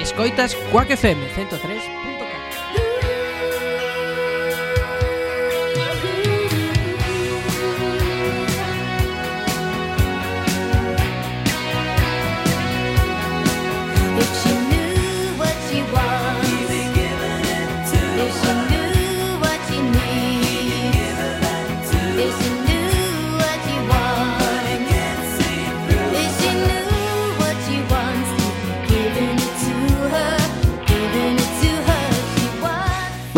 Escoitas 0.00 0.54
Quack 0.70 0.90
FM 0.90 1.28
103 1.34 1.99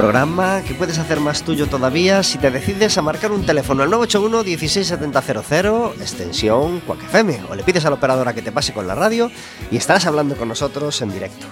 programa 0.00 0.62
que 0.66 0.72
puedes 0.72 0.98
hacer 0.98 1.20
más 1.20 1.42
tuyo 1.42 1.66
todavía 1.66 2.22
si 2.22 2.38
te 2.38 2.50
decides 2.50 2.96
a 2.96 3.02
marcar 3.02 3.32
un 3.32 3.44
teléfono 3.44 3.82
al 3.82 3.90
981 3.90 4.44
16700 4.44 6.00
extensión 6.00 6.80
Quack 6.80 7.02
FM 7.04 7.40
o 7.50 7.54
le 7.54 7.62
pides 7.64 7.84
a 7.84 7.90
la 7.90 7.96
operadora 7.96 8.32
que 8.32 8.40
te 8.40 8.50
pase 8.50 8.72
con 8.72 8.86
la 8.86 8.94
radio 8.94 9.30
y 9.70 9.76
estarás 9.76 10.06
hablando 10.06 10.36
con 10.36 10.48
nosotros 10.48 11.02
en 11.02 11.12
directo. 11.12 11.46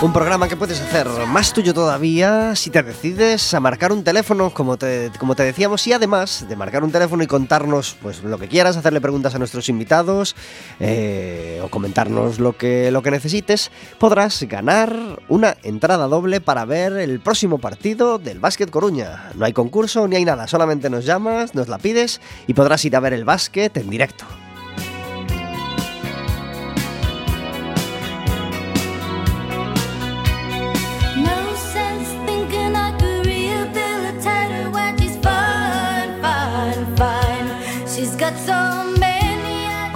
Un 0.00 0.12
programa 0.12 0.46
que 0.46 0.56
puedes 0.56 0.80
hacer 0.80 1.08
más 1.26 1.52
tuyo 1.52 1.74
todavía 1.74 2.54
si 2.54 2.70
te 2.70 2.84
decides 2.84 3.52
a 3.52 3.58
marcar 3.58 3.90
un 3.90 4.04
teléfono, 4.04 4.50
como 4.50 4.76
te, 4.76 5.10
como 5.18 5.34
te 5.34 5.42
decíamos, 5.42 5.84
y 5.88 5.92
además 5.92 6.46
de 6.48 6.54
marcar 6.54 6.84
un 6.84 6.92
teléfono 6.92 7.24
y 7.24 7.26
contarnos 7.26 7.96
pues, 8.00 8.22
lo 8.22 8.38
que 8.38 8.46
quieras, 8.46 8.76
hacerle 8.76 9.00
preguntas 9.00 9.34
a 9.34 9.40
nuestros 9.40 9.68
invitados 9.68 10.36
eh, 10.78 11.60
o 11.64 11.68
comentarnos 11.68 12.38
lo 12.38 12.56
que, 12.56 12.92
lo 12.92 13.02
que 13.02 13.10
necesites, 13.10 13.72
podrás 13.98 14.40
ganar 14.44 14.94
una 15.26 15.56
entrada 15.64 16.06
doble 16.06 16.40
para 16.40 16.64
ver 16.64 16.92
el 16.92 17.18
próximo 17.18 17.58
partido 17.58 18.20
del 18.20 18.38
Básquet 18.38 18.70
Coruña. 18.70 19.32
No 19.34 19.46
hay 19.46 19.52
concurso 19.52 20.06
ni 20.06 20.14
hay 20.14 20.24
nada, 20.24 20.46
solamente 20.46 20.90
nos 20.90 21.06
llamas, 21.06 21.56
nos 21.56 21.66
la 21.66 21.78
pides 21.78 22.20
y 22.46 22.54
podrás 22.54 22.84
ir 22.84 22.94
a 22.94 23.00
ver 23.00 23.14
el 23.14 23.24
básquet 23.24 23.76
en 23.76 23.90
directo. 23.90 24.26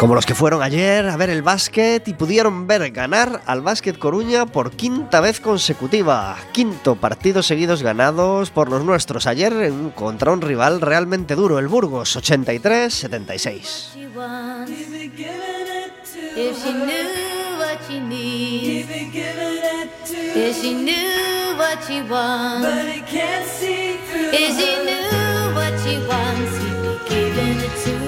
Como 0.02 0.16
los 0.16 0.26
que 0.26 0.34
fueron 0.34 0.64
ayer 0.64 1.08
a 1.08 1.16
ver 1.16 1.30
el 1.30 1.42
básquet 1.42 2.08
y 2.08 2.14
pudieron 2.14 2.66
ver 2.66 2.90
ganar 2.90 3.40
al 3.46 3.60
Básquet 3.60 3.96
Coruña 3.96 4.46
por 4.46 4.72
quinta 4.72 5.20
vez 5.20 5.38
consecutiva. 5.38 6.36
Quinto 6.50 6.96
partido 6.96 7.40
seguidos 7.40 7.84
ganados 7.84 8.50
por 8.50 8.68
los 8.68 8.84
nuestros 8.84 9.28
ayer 9.28 9.72
contra 9.94 10.32
un 10.32 10.40
rival 10.40 10.80
realmente 10.80 11.36
duro, 11.36 11.60
el 11.60 11.68
Burgos, 11.68 12.16
83-76. 12.16 13.92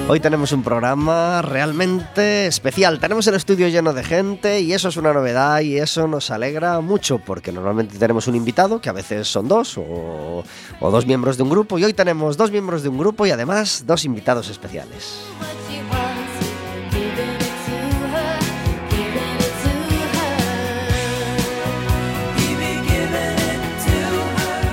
Hoy 0.07 0.21
tenemos 0.21 0.53
un 0.53 0.63
programa 0.63 1.41
realmente 1.41 2.47
especial. 2.47 3.01
Tenemos 3.01 3.27
el 3.27 3.37
estudio 3.37 3.69
lleno 3.69 3.95
de 3.95 4.05
gente 4.05 4.61
y 4.61 4.75
eso 4.75 4.89
es 4.91 4.99
una 4.99 5.15
novedad 5.15 5.61
y 5.61 5.79
eso 5.79 6.07
nos 6.07 6.31
alegra 6.31 6.79
mucho 6.83 7.19
porque 7.21 7.53
normalmente 7.53 7.99
tenemos 7.99 8.29
un 8.29 8.35
invitado, 8.35 8.83
que 8.83 8.91
a 8.91 8.93
veces 8.93 9.27
son 9.27 9.49
dos 9.49 9.79
o, 9.79 10.45
dos 10.79 11.07
miembros 11.07 11.39
de 11.39 11.45
un 11.45 11.49
grupo 11.49 11.79
y 11.79 11.85
hoy 11.85 11.95
tenemos 11.95 12.37
dos 12.37 12.51
miembros 12.51 12.83
de 12.83 12.91
un 12.91 12.99
grupo 12.99 13.25
y 13.25 13.31
además 13.31 13.85
dos 13.87 14.05
invitados 14.05 14.51
especiales. 14.51 15.21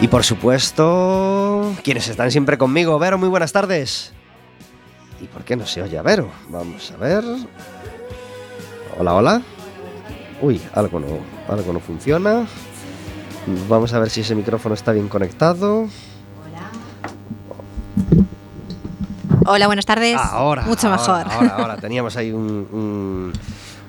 Y 0.02 0.08
por 0.10 0.26
supuesto, 0.26 1.74
quienes 1.86 2.10
están 2.10 2.32
siempre 2.32 2.58
conmigo. 2.58 3.00
Vero, 3.00 3.18
muy 3.18 3.30
buenas 3.30 3.54
tardes. 3.54 4.12
¿Y 5.22 5.28
por 5.28 5.44
qué 5.44 5.56
no 5.56 5.68
se 5.68 5.84
oye 5.84 5.98
a 5.98 6.02
Vero? 6.02 6.30
Vamos 6.50 6.92
a 6.92 6.98
ver. 6.98 7.24
Hola, 8.98 9.14
hola. 9.14 9.42
Uy, 10.42 10.60
algo 10.74 11.00
no, 11.00 11.08
algo 11.48 11.74
no 11.74 11.80
funciona. 11.80 12.48
Vamos 13.70 13.94
a 13.94 14.00
ver 14.00 14.10
si 14.10 14.22
ese 14.22 14.34
micrófono 14.34 14.74
está 14.74 14.92
bien 14.92 15.08
conectado. 15.08 15.82
Hola. 15.82 16.72
Hola, 19.46 19.68
buenas 19.68 19.86
tardes. 19.86 20.18
Ahora. 20.18 20.64
Mucho 20.64 20.90
mejor. 20.90 21.28
Ahora, 21.32 21.56
ahora, 21.56 21.78
Teníamos 21.78 22.18
ahí 22.18 22.32
un, 22.32 23.32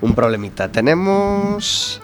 un 0.01 0.13
problemita. 0.13 0.71
Tenemos 0.71 1.99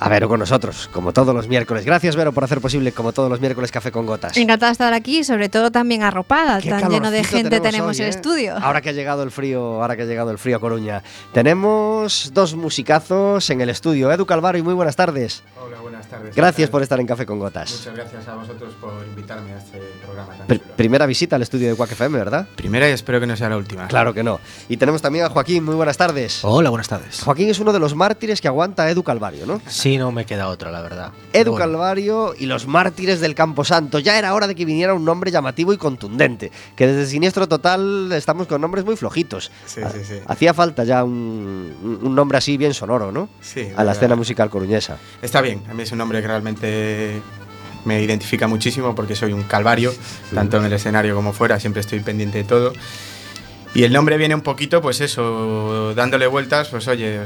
a 0.00 0.08
Vero 0.08 0.28
con 0.28 0.40
nosotros, 0.40 0.88
como 0.92 1.12
todos 1.12 1.34
los 1.34 1.48
miércoles. 1.48 1.84
Gracias, 1.84 2.16
Vero, 2.16 2.32
por 2.32 2.44
hacer 2.44 2.60
posible, 2.60 2.92
como 2.92 3.12
todos 3.12 3.30
los 3.30 3.40
miércoles, 3.40 3.70
Café 3.70 3.90
con 3.90 4.06
Gotas. 4.06 4.36
Encantada 4.36 4.70
de 4.70 4.72
estar 4.72 4.94
aquí, 4.94 5.24
sobre 5.24 5.48
todo 5.48 5.70
también 5.70 6.02
arropada, 6.02 6.60
tan 6.60 6.88
lleno 6.90 7.10
de 7.10 7.24
gente 7.24 7.60
tenemos, 7.60 7.98
el 7.98 8.06
¿eh? 8.06 8.10
estudio. 8.10 8.56
Ahora 8.56 8.80
que 8.80 8.90
ha 8.90 8.92
llegado 8.92 9.22
el 9.22 9.30
frío, 9.30 9.82
ahora 9.82 9.96
que 9.96 10.02
ha 10.02 10.06
llegado 10.06 10.30
el 10.30 10.38
frío 10.38 10.56
a 10.56 10.60
Coruña. 10.60 11.02
Tenemos 11.32 12.30
dos 12.32 12.54
musicazos 12.54 13.50
en 13.50 13.60
el 13.60 13.70
estudio. 13.70 14.12
Edu 14.12 14.26
Calvaro 14.26 14.58
y 14.58 14.62
muy 14.62 14.74
buenas 14.74 14.96
tardes. 14.96 15.42
Hola, 15.60 15.78
buenas 16.08 16.10
tardes. 16.10 16.36
Gracias 16.36 16.70
por 16.70 16.82
estar 16.82 17.00
en 17.00 17.06
Café 17.06 17.26
con 17.26 17.38
Gotas. 17.38 17.70
Muchas 17.70 17.94
gracias 17.94 18.28
a 18.28 18.34
vosotros 18.34 18.74
por 18.80 18.92
invitarme 19.06 19.52
a 19.52 19.58
este 19.58 19.80
programa 20.04 20.32
Primera 20.76 21.06
visita 21.06 21.36
al 21.36 21.42
estudio 21.42 21.68
de 21.68 21.76
Quack 21.76 21.92
FM, 21.92 22.18
¿verdad? 22.18 22.46
Primera 22.56 22.88
y 22.88 22.92
espero 22.92 23.20
que 23.20 23.26
no 23.26 23.36
sea 23.36 23.48
la 23.48 23.56
última. 23.56 23.88
Claro 23.88 24.14
que 24.14 24.22
no. 24.22 24.40
Y 24.68 24.76
tenemos 24.76 25.02
también 25.02 25.24
a 25.24 25.30
Joaquín, 25.30 25.64
muy 25.64 25.74
buenas 25.74 25.96
tardes. 25.96 26.40
Hola, 26.44 26.70
buenas 26.70 26.88
tardes. 26.88 27.22
Joaquín 27.22 27.50
es 27.50 27.58
uno 27.58 27.72
de 27.72 27.78
los 27.78 27.94
mártires 27.94 28.40
que 28.40 28.48
aguanta 28.48 28.84
a 28.84 28.90
Edu 28.90 29.02
Calvario, 29.02 29.46
¿no? 29.46 29.60
Sí, 29.66 29.98
no 29.98 30.12
me 30.12 30.24
queda 30.24 30.48
otra 30.48 30.70
la 30.70 30.80
verdad. 30.80 31.12
Edu 31.32 31.54
Calvario 31.54 32.34
y 32.38 32.46
los 32.46 32.66
mártires 32.66 33.20
del 33.20 33.34
Camposanto. 33.34 33.98
Ya 33.98 34.18
era 34.18 34.34
hora 34.34 34.46
de 34.46 34.54
que 34.54 34.64
viniera 34.64 34.94
un 34.94 35.04
nombre 35.04 35.30
llamativo 35.30 35.72
y 35.72 35.76
contundente. 35.76 36.50
Que 36.76 36.86
desde 36.86 37.10
Siniestro 37.10 37.48
Total 37.48 38.10
estamos 38.12 38.46
con 38.46 38.60
nombres 38.60 38.84
muy 38.84 38.96
flojitos. 38.96 39.50
Sí, 39.66 39.80
sí, 39.92 40.04
sí. 40.04 40.14
Hacía 40.26 40.54
falta 40.54 40.84
ya 40.84 41.04
un, 41.04 42.14
nombre 42.14 42.38
así 42.38 42.56
bien 42.56 42.74
sonoro, 42.74 43.12
¿no? 43.12 43.28
Sí. 43.40 43.68
A 43.76 43.84
la 43.84 43.92
escena 43.92 44.16
musical 44.16 44.50
coruñesa. 44.50 44.96
Está 45.22 45.40
bien, 45.40 45.62
a 45.68 45.74
mí 45.74 45.82
es 45.82 45.92
un 45.92 45.97
nombre 45.98 46.20
que 46.22 46.26
realmente 46.26 47.20
me 47.84 48.02
identifica 48.02 48.46
muchísimo 48.46 48.94
porque 48.94 49.14
soy 49.16 49.32
un 49.32 49.42
calvario, 49.42 49.92
tanto 50.34 50.58
en 50.58 50.64
el 50.64 50.72
escenario 50.72 51.14
como 51.14 51.32
fuera, 51.32 51.58
siempre 51.60 51.80
estoy 51.80 52.00
pendiente 52.00 52.38
de 52.38 52.44
todo. 52.44 52.72
Y 53.74 53.84
el 53.84 53.92
nombre 53.92 54.16
viene 54.16 54.34
un 54.34 54.40
poquito, 54.40 54.80
pues 54.80 55.00
eso, 55.00 55.94
dándole 55.94 56.26
vueltas, 56.26 56.68
pues 56.68 56.88
oye, 56.88 57.20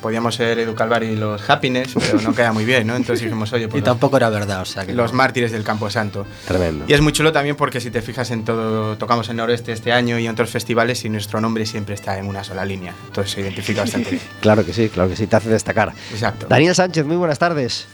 podíamos 0.00 0.34
ser 0.34 0.58
Edu 0.58 0.74
Calvario 0.74 1.10
y 1.10 1.16
los 1.16 1.48
Happiness, 1.48 1.94
pero 1.94 2.20
no 2.20 2.34
queda 2.34 2.52
muy 2.52 2.64
bien, 2.64 2.86
¿no? 2.86 2.96
Entonces 2.96 3.20
dijimos, 3.24 3.52
oye, 3.52 3.68
pues 3.68 3.80
y 3.80 3.84
tampoco 3.84 4.16
era 4.16 4.28
verdad, 4.28 4.60
o 4.62 4.64
sea 4.64 4.86
que 4.86 4.92
los 4.92 5.12
no. 5.12 5.16
mártires 5.16 5.52
del 5.52 5.64
Campo 5.64 5.90
Santo. 5.90 6.26
Tremendo. 6.46 6.84
Y 6.86 6.92
es 6.92 7.00
muy 7.00 7.12
chulo 7.12 7.32
también 7.32 7.56
porque 7.56 7.80
si 7.80 7.90
te 7.90 8.02
fijas 8.02 8.30
en 8.30 8.44
todo, 8.44 8.96
tocamos 8.98 9.28
en 9.30 9.36
Noreste 9.36 9.72
este 9.72 9.92
año 9.92 10.18
y 10.18 10.26
en 10.26 10.32
otros 10.32 10.50
festivales 10.50 11.04
y 11.04 11.08
nuestro 11.08 11.40
nombre 11.40 11.66
siempre 11.66 11.94
está 11.94 12.18
en 12.18 12.26
una 12.26 12.44
sola 12.44 12.64
línea. 12.64 12.94
Entonces 13.06 13.32
se 13.32 13.40
identifica 13.40 13.80
bastante 13.80 14.10
bien. 14.12 14.22
Claro 14.40 14.64
que 14.64 14.72
sí, 14.72 14.88
claro 14.90 15.08
que 15.08 15.16
sí, 15.16 15.26
te 15.26 15.36
hace 15.36 15.48
destacar. 15.48 15.92
Exacto. 16.12 16.46
Daniel 16.48 16.74
Sánchez, 16.74 17.04
muy 17.04 17.16
buenas 17.16 17.38
tardes. 17.38 17.88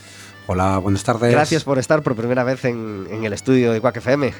Hola, 0.52 0.76
buenas 0.76 1.02
tardes. 1.02 1.32
Gracias 1.32 1.64
por 1.64 1.78
estar 1.78 2.02
por 2.02 2.14
primera 2.14 2.44
vez 2.44 2.66
en, 2.66 3.06
el 3.24 3.32
estudio 3.32 3.72
de 3.72 3.80
Quack 3.80 3.96
FM. 3.96 4.34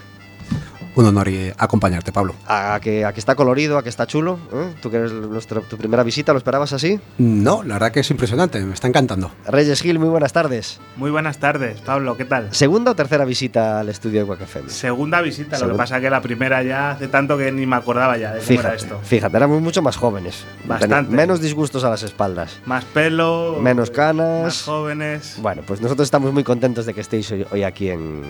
Un 0.94 1.06
honor 1.06 1.29
eh, 1.29 1.55
acompañarte, 1.56 2.12
Pablo. 2.12 2.35
A 2.47 2.79
que, 2.83 3.06
a 3.06 3.15
que 3.15 3.21
está 3.21 3.35
colorido, 3.35 3.79
a 3.79 3.83
que 3.83 3.89
está 3.89 4.06
chulo. 4.06 4.39
¿eh? 4.53 4.75
¿Tú 4.83 4.91
que 4.91 4.99
eres 4.99 5.11
nuestra, 5.12 5.62
tu 5.62 5.79
primera 5.79 6.03
visita, 6.03 6.33
lo 6.33 6.39
esperabas 6.39 6.75
así? 6.75 7.00
No, 7.17 7.62
la 7.62 7.75
verdad 7.77 7.93
que 7.93 8.00
es 8.00 8.11
impresionante, 8.11 8.61
me 8.61 8.75
está 8.75 8.89
encantando. 8.89 9.31
Reyes 9.47 9.81
Gil, 9.81 9.99
muy 9.99 10.11
buenas 10.11 10.35
tardes. 10.35 10.81
Muy 10.97 11.11
buenas 11.11 11.39
tardes, 11.39 11.81
Pablo, 11.81 12.19
¿qué 12.19 12.27
tal? 12.27 12.49
¿Segunda 12.55 12.91
o 12.91 12.94
tercera 12.94 13.25
visita 13.25 13.81
al 13.81 13.89
estudio 13.89 14.21
de 14.21 14.27
Quack 14.27 14.43
FM? 14.43 14.69
Segunda 14.69 15.23
visita, 15.23 15.59
lo 15.61 15.69
que 15.71 15.75
pasa 15.77 15.99
que 15.99 16.11
la 16.11 16.21
primera 16.21 16.62
ya 16.62 16.91
hace 16.91 17.09
tanto 17.09 17.38
que 17.38 17.50
ni 17.50 17.65
me 17.65 17.77
acordaba 17.77 18.19
ya 18.19 18.35
de 18.35 18.41
cómo 18.41 18.50
era 18.61 18.71
Fíjate, 18.73 18.77
esto. 18.77 19.00
fíjate, 19.03 19.37
éramos 19.38 19.62
mucho 19.62 19.81
más 19.81 19.97
jóvenes. 19.97 20.45
Bastante. 20.67 20.95
Ten- 21.09 21.17
Menos 21.17 21.41
disgustos 21.41 21.85
a 21.85 21.88
las 21.91 22.03
espaldas. 22.03 22.59
Más 22.67 22.85
pelo, 22.85 23.56
Menos 23.62 23.91
canas. 23.91 24.43
más 24.45 24.62
jóvenes. 24.62 25.37
Bueno, 25.41 25.62
pues 25.67 25.81
nosotros 25.81 26.06
estamos 26.06 26.35
muy 26.35 26.45
contentos 26.45 26.85
de 26.85 26.93
que 26.93 27.00
estéis 27.00 27.31
hoy, 27.33 27.47
hoy 27.50 27.62
aquí 27.62 27.88
en, 27.88 28.23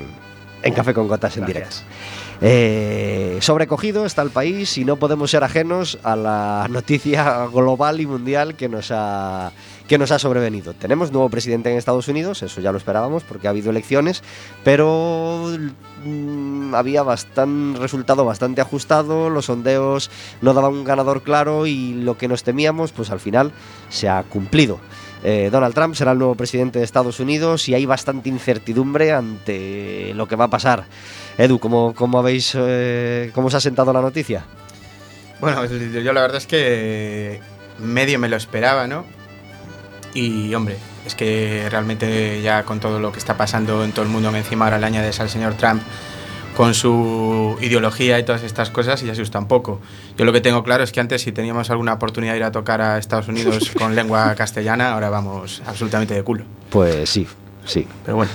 en 0.62 0.75
Café 0.75 0.94
con 0.94 1.08
Gotas 1.08 1.37
en 1.38 1.44
directo. 1.47 1.76
Eh, 2.44 3.39
sobrecogido 3.41 4.05
está 4.05 4.21
el 4.23 4.31
país 4.31 4.77
y 4.77 4.85
no 4.85 4.97
podemos 4.97 5.31
ser 5.31 5.44
ajenos 5.44 5.99
a 6.03 6.17
la 6.17 6.67
noticia 6.69 7.47
global 7.47 8.00
y 8.00 8.06
mundial 8.06 8.56
que 8.56 8.69
nos 8.69 8.91
ha 8.91 9.53
que 9.87 9.97
nos 9.97 10.11
ha 10.11 10.19
sobrevenido. 10.19 10.75
Tenemos 10.75 11.12
nuevo 11.12 11.29
presidente 11.29 11.71
en 11.71 11.77
Estados 11.77 12.09
Unidos, 12.09 12.43
eso 12.43 12.61
ya 12.61 12.73
lo 12.73 12.79
esperábamos 12.79 13.23
porque 13.23 13.47
ha 13.47 13.50
habido 13.50 13.71
elecciones, 13.71 14.23
pero 14.65 15.56
mm, 16.05 16.75
había 16.75 17.03
bastante 17.03 17.79
resultado 17.79 18.25
bastante 18.25 18.61
ajustado, 18.61 19.31
los 19.31 19.47
sondeos 19.47 20.11
no 20.41 20.55
daban 20.55 20.73
un 20.73 20.85
ganador 20.85 21.23
claro 21.23 21.67
y 21.67 21.94
lo 21.94 22.17
que 22.17 22.27
nos 22.27 22.43
temíamos, 22.43 22.91
pues 22.91 23.11
al 23.11 23.21
final 23.21 23.53
se 23.89 24.09
ha 24.09 24.23
cumplido. 24.25 24.81
Eh, 25.25 25.50
Donald 25.53 25.75
Trump 25.75 25.94
será 25.94 26.12
el 26.12 26.19
nuevo 26.19 26.35
presidente 26.35 26.81
de 26.81 26.85
Estados 26.85 27.21
Unidos 27.21 27.69
y 27.69 27.75
hay 27.75 27.87
bastante 27.87 28.29
incertidumbre 28.29 29.12
ante 29.12 30.12
lo 30.15 30.27
que 30.27 30.37
va 30.37 30.47
a 30.47 30.50
pasar. 30.50 30.87
Edu, 31.38 31.58
¿cómo, 31.58 31.94
cómo 31.94 32.19
habéis, 32.19 32.52
eh, 32.56 33.31
cómo 33.34 33.49
os 33.49 33.55
ha 33.55 33.61
sentado 33.61 33.93
la 33.93 34.00
noticia? 34.00 34.44
Bueno, 35.40 35.64
yo 35.64 36.12
la 36.12 36.20
verdad 36.20 36.37
es 36.37 36.46
que 36.46 37.40
medio 37.79 38.19
me 38.19 38.29
lo 38.29 38.37
esperaba, 38.37 38.87
¿no? 38.87 39.05
Y 40.14 40.55
hombre, 40.55 40.76
es 41.06 41.14
que 41.14 41.67
realmente 41.70 42.43
ya 42.43 42.64
con 42.64 42.81
todo 42.81 43.00
lo 43.00 43.12
que 43.12 43.19
está 43.19 43.37
pasando 43.37 43.82
en 43.84 43.93
todo 43.93 44.05
el 44.05 44.11
mundo 44.11 44.34
encima 44.37 44.67
ahora 44.67 44.79
le 44.79 44.87
añades 44.87 45.20
al 45.20 45.31
señor 45.31 45.55
Trump 45.55 45.82
con 46.56 46.75
su 46.75 47.56
ideología 47.61 48.19
y 48.19 48.25
todas 48.25 48.43
estas 48.43 48.70
cosas 48.70 49.02
y 49.02 49.11
asusta 49.11 49.38
un 49.38 49.49
poco. 49.49 49.81
Yo 50.17 50.25
lo 50.25 50.32
que 50.32 50.40
tengo 50.40 50.62
claro 50.62 50.84
es 50.84 50.93
que 50.93 51.00
antes 51.00 51.23
si 51.23 51.32
teníamos 51.32 51.70
alguna 51.70 51.94
oportunidad 51.94 52.32
de 52.32 52.38
ir 52.38 52.44
a 52.44 52.52
tocar 52.52 52.81
a 52.81 52.99
Estados 52.99 53.29
Unidos 53.29 53.73
con 53.79 53.94
lengua 53.94 54.34
castellana, 54.34 54.93
ahora 54.93 55.08
vamos 55.08 55.62
absolutamente 55.67 56.14
de 56.14 56.23
culo. 56.23 56.44
Pues 56.70 57.08
sí, 57.08 57.26
sí. 57.64 57.87
Pero 58.05 58.17
bueno, 58.17 58.31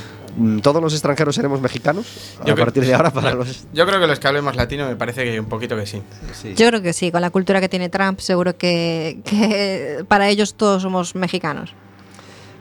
¿Todos 0.62 0.82
los 0.82 0.94
extranjeros 0.94 1.34
seremos 1.36 1.62
mexicanos? 1.62 2.06
Yo 2.46 2.52
a 2.54 2.56
creo- 2.56 2.66
partir 2.66 2.86
de 2.86 2.94
ahora 2.94 3.12
para 3.12 3.34
los... 3.36 3.66
yo 3.74 3.86
creo 3.88 4.00
que 4.00 4.08
los 4.08 4.20
que 4.20 4.28
hablemos 4.28 4.56
latino 4.56 4.88
me 4.88 4.96
parece 4.96 5.24
que 5.24 5.40
un 5.40 5.48
poquito 5.48 5.76
que 5.76 5.86
sí. 5.86 6.02
Yo 6.56 6.68
creo 6.68 6.82
que 6.82 6.94
sí, 6.94 7.12
con 7.12 7.22
la 7.22 7.30
cultura 7.30 7.60
que 7.60 7.70
tiene 7.70 7.90
Trump, 7.90 8.20
seguro 8.20 8.58
que, 8.58 9.20
que 9.26 10.06
para 10.08 10.30
ellos 10.30 10.54
todos 10.56 10.82
somos 10.84 11.16
mexicanos. 11.16 11.74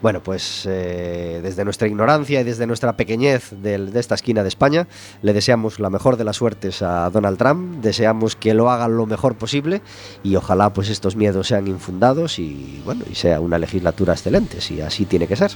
Bueno, 0.06 0.23
pues 0.23 0.62
eh, 0.70 1.41
desde 1.43 1.64
nuestra 1.64 1.88
ignorancia 1.88 2.41
y 2.41 2.44
desde 2.44 2.64
nuestra 2.69 2.97
pequeñez 2.97 3.50
de 3.61 3.91
esta 3.99 4.14
esquina 4.14 4.44
de 4.44 4.49
España, 4.49 4.87
le 5.20 5.32
deseamos 5.32 5.81
la 5.81 5.91
mejor 5.91 6.17
de 6.17 6.23
las 6.23 6.37
suertes 6.37 6.81
a 6.81 7.11
Donald 7.11 7.37
Trump, 7.38 7.82
deseamos 7.82 8.37
que 8.37 8.55
lo 8.55 8.70
haga 8.70 8.87
lo 8.87 9.06
mejor 9.06 9.35
posible 9.35 9.82
y 10.23 10.37
ojalá 10.37 10.73
pues 10.73 10.91
estos 10.91 11.17
miedos 11.17 11.49
sean 11.49 11.67
infundados 11.67 12.38
y 12.38 12.81
bueno, 12.85 13.05
y 13.11 13.17
sea 13.17 13.41
una 13.41 13.58
legislatura 13.58 14.12
excelente, 14.12 14.61
si 14.61 14.81
así 14.81 15.06
tiene 15.06 15.26
que 15.26 15.35
ser. 15.35 15.50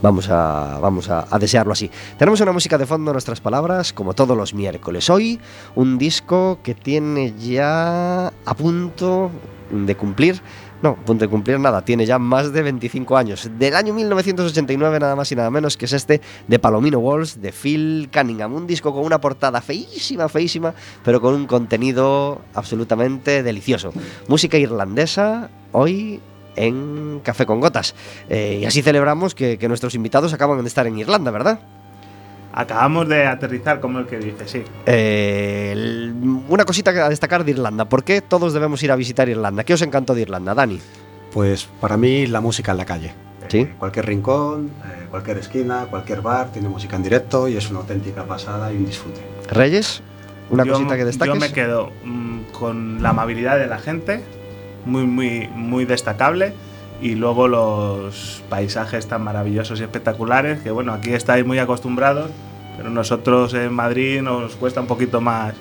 Vamos, 0.00 0.30
a, 0.30 0.78
vamos 0.80 1.10
a, 1.10 1.26
a 1.28 1.38
desearlo 1.40 1.72
así. 1.72 1.90
Tenemos 2.16 2.40
una 2.42 2.52
música 2.52 2.78
de 2.78 2.86
fondo, 2.86 3.10
nuestras 3.10 3.40
palabras, 3.40 3.92
como 3.92 4.14
todos 4.14 4.36
los 4.36 4.54
miércoles. 4.54 5.10
Hoy 5.10 5.40
un 5.74 5.98
disco 5.98 6.60
que 6.62 6.76
tiene 6.76 7.34
ya 7.36 8.28
a 8.28 8.54
punto 8.56 9.32
de 9.70 9.96
cumplir 9.96 10.40
no, 10.84 10.96
punto 10.96 11.24
de 11.24 11.30
cumplir 11.30 11.58
nada, 11.58 11.82
tiene 11.82 12.04
ya 12.04 12.18
más 12.18 12.52
de 12.52 12.62
25 12.62 13.16
años. 13.16 13.48
Del 13.58 13.74
año 13.74 13.94
1989 13.94 15.00
nada 15.00 15.16
más 15.16 15.32
y 15.32 15.34
nada 15.34 15.50
menos 15.50 15.78
que 15.78 15.86
es 15.86 15.94
este 15.94 16.20
de 16.46 16.58
Palomino 16.58 16.98
Walls 16.98 17.40
de 17.40 17.52
Phil 17.52 18.10
Cunningham. 18.12 18.52
Un 18.52 18.66
disco 18.66 18.92
con 18.92 19.02
una 19.02 19.18
portada 19.18 19.62
feísima, 19.62 20.28
feísima, 20.28 20.74
pero 21.02 21.22
con 21.22 21.32
un 21.32 21.46
contenido 21.46 22.42
absolutamente 22.52 23.42
delicioso. 23.42 23.94
Música 24.28 24.58
irlandesa, 24.58 25.48
hoy 25.72 26.20
en 26.54 27.20
Café 27.24 27.46
con 27.46 27.60
Gotas. 27.60 27.94
Eh, 28.28 28.58
y 28.60 28.66
así 28.66 28.82
celebramos 28.82 29.34
que 29.34 29.58
nuestros 29.66 29.94
invitados 29.94 30.34
acaban 30.34 30.60
de 30.60 30.68
estar 30.68 30.86
en 30.86 30.98
Irlanda, 30.98 31.30
¿verdad? 31.30 31.60
Acabamos 32.56 33.08
de 33.08 33.26
aterrizar, 33.26 33.80
como 33.80 33.98
el 33.98 34.06
que 34.06 34.16
dice, 34.18 34.46
sí. 34.46 34.62
Eh, 34.86 35.70
el- 35.72 36.14
una 36.48 36.64
cosita 36.64 36.90
a 37.04 37.08
destacar 37.08 37.44
de 37.44 37.50
Irlanda. 37.50 37.88
¿Por 37.88 38.04
qué 38.04 38.20
todos 38.20 38.52
debemos 38.54 38.80
ir 38.84 38.92
a 38.92 38.96
visitar 38.96 39.28
Irlanda? 39.28 39.64
¿Qué 39.64 39.74
os 39.74 39.82
encantó 39.82 40.14
de 40.14 40.22
Irlanda, 40.22 40.54
Dani? 40.54 40.78
Pues 41.32 41.64
para 41.80 41.96
mí 41.96 42.26
la 42.28 42.40
música 42.40 42.70
en 42.70 42.78
la 42.78 42.84
calle. 42.84 43.12
Sí. 43.48 43.58
Eh, 43.58 43.74
cualquier 43.76 44.06
rincón, 44.06 44.70
eh, 44.84 45.06
cualquier 45.10 45.38
esquina, 45.38 45.86
cualquier 45.90 46.22
bar 46.22 46.52
tiene 46.52 46.68
música 46.68 46.94
en 46.94 47.02
directo 47.02 47.48
y 47.48 47.56
es 47.56 47.68
una 47.70 47.80
auténtica 47.80 48.24
pasada 48.24 48.72
y 48.72 48.76
un 48.76 48.86
disfrute. 48.86 49.20
Reyes, 49.50 50.00
una 50.48 50.64
Yo- 50.64 50.74
cosita 50.74 50.96
que 50.96 51.04
destaques. 51.06 51.34
Yo 51.34 51.40
me 51.40 51.52
quedo 51.52 51.90
mm, 52.04 52.38
con 52.52 53.02
la 53.02 53.10
amabilidad 53.10 53.58
de 53.58 53.66
la 53.66 53.78
gente, 53.78 54.22
muy, 54.86 55.06
muy, 55.06 55.48
muy 55.54 55.84
destacable. 55.86 56.54
Y 57.00 57.16
luego 57.16 57.48
los 57.48 58.42
paisajes 58.48 59.06
tan 59.08 59.22
maravillosos 59.22 59.80
y 59.80 59.82
espectaculares, 59.82 60.60
que 60.60 60.70
bueno, 60.70 60.92
aquí 60.92 61.12
estáis 61.12 61.44
muy 61.44 61.58
acostumbrados, 61.58 62.30
pero 62.76 62.88
nosotros 62.90 63.52
en 63.54 63.72
Madrid 63.72 64.22
nos 64.22 64.54
cuesta 64.56 64.80
un 64.80 64.86
poquito 64.86 65.20
más 65.20 65.54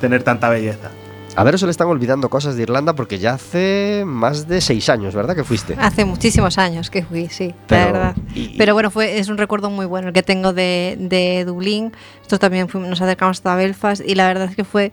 tener 0.00 0.22
tanta 0.22 0.48
belleza. 0.50 0.90
A 1.34 1.44
ver, 1.44 1.58
se 1.58 1.64
le 1.64 1.70
están 1.70 1.86
olvidando 1.88 2.28
cosas 2.28 2.56
de 2.56 2.62
Irlanda 2.64 2.94
porque 2.94 3.18
ya 3.18 3.32
hace 3.34 4.02
más 4.06 4.48
de 4.48 4.60
seis 4.60 4.90
años, 4.90 5.14
¿verdad? 5.14 5.34
Que 5.34 5.44
fuiste. 5.44 5.74
Hace 5.80 6.04
muchísimos 6.04 6.58
años 6.58 6.90
que 6.90 7.04
fui, 7.04 7.28
sí, 7.30 7.54
Pero- 7.68 7.84
la 7.86 7.92
verdad. 7.92 8.16
y- 8.34 8.58
Pero 8.58 8.74
bueno, 8.74 8.90
fue, 8.90 9.18
es 9.18 9.30
un 9.30 9.38
recuerdo 9.38 9.70
muy 9.70 9.86
bueno 9.86 10.08
el 10.08 10.12
que 10.14 10.22
tengo 10.22 10.52
de, 10.52 10.96
de 11.00 11.46
Dublín. 11.46 11.92
Nosotros 12.18 12.40
también 12.40 12.68
fuimos- 12.68 12.90
nos 12.90 13.00
acercamos 13.00 13.38
hasta 13.38 13.54
Belfast 13.54 14.02
y 14.06 14.14
la 14.14 14.26
verdad 14.26 14.50
es 14.50 14.56
que 14.56 14.64
fue 14.64 14.92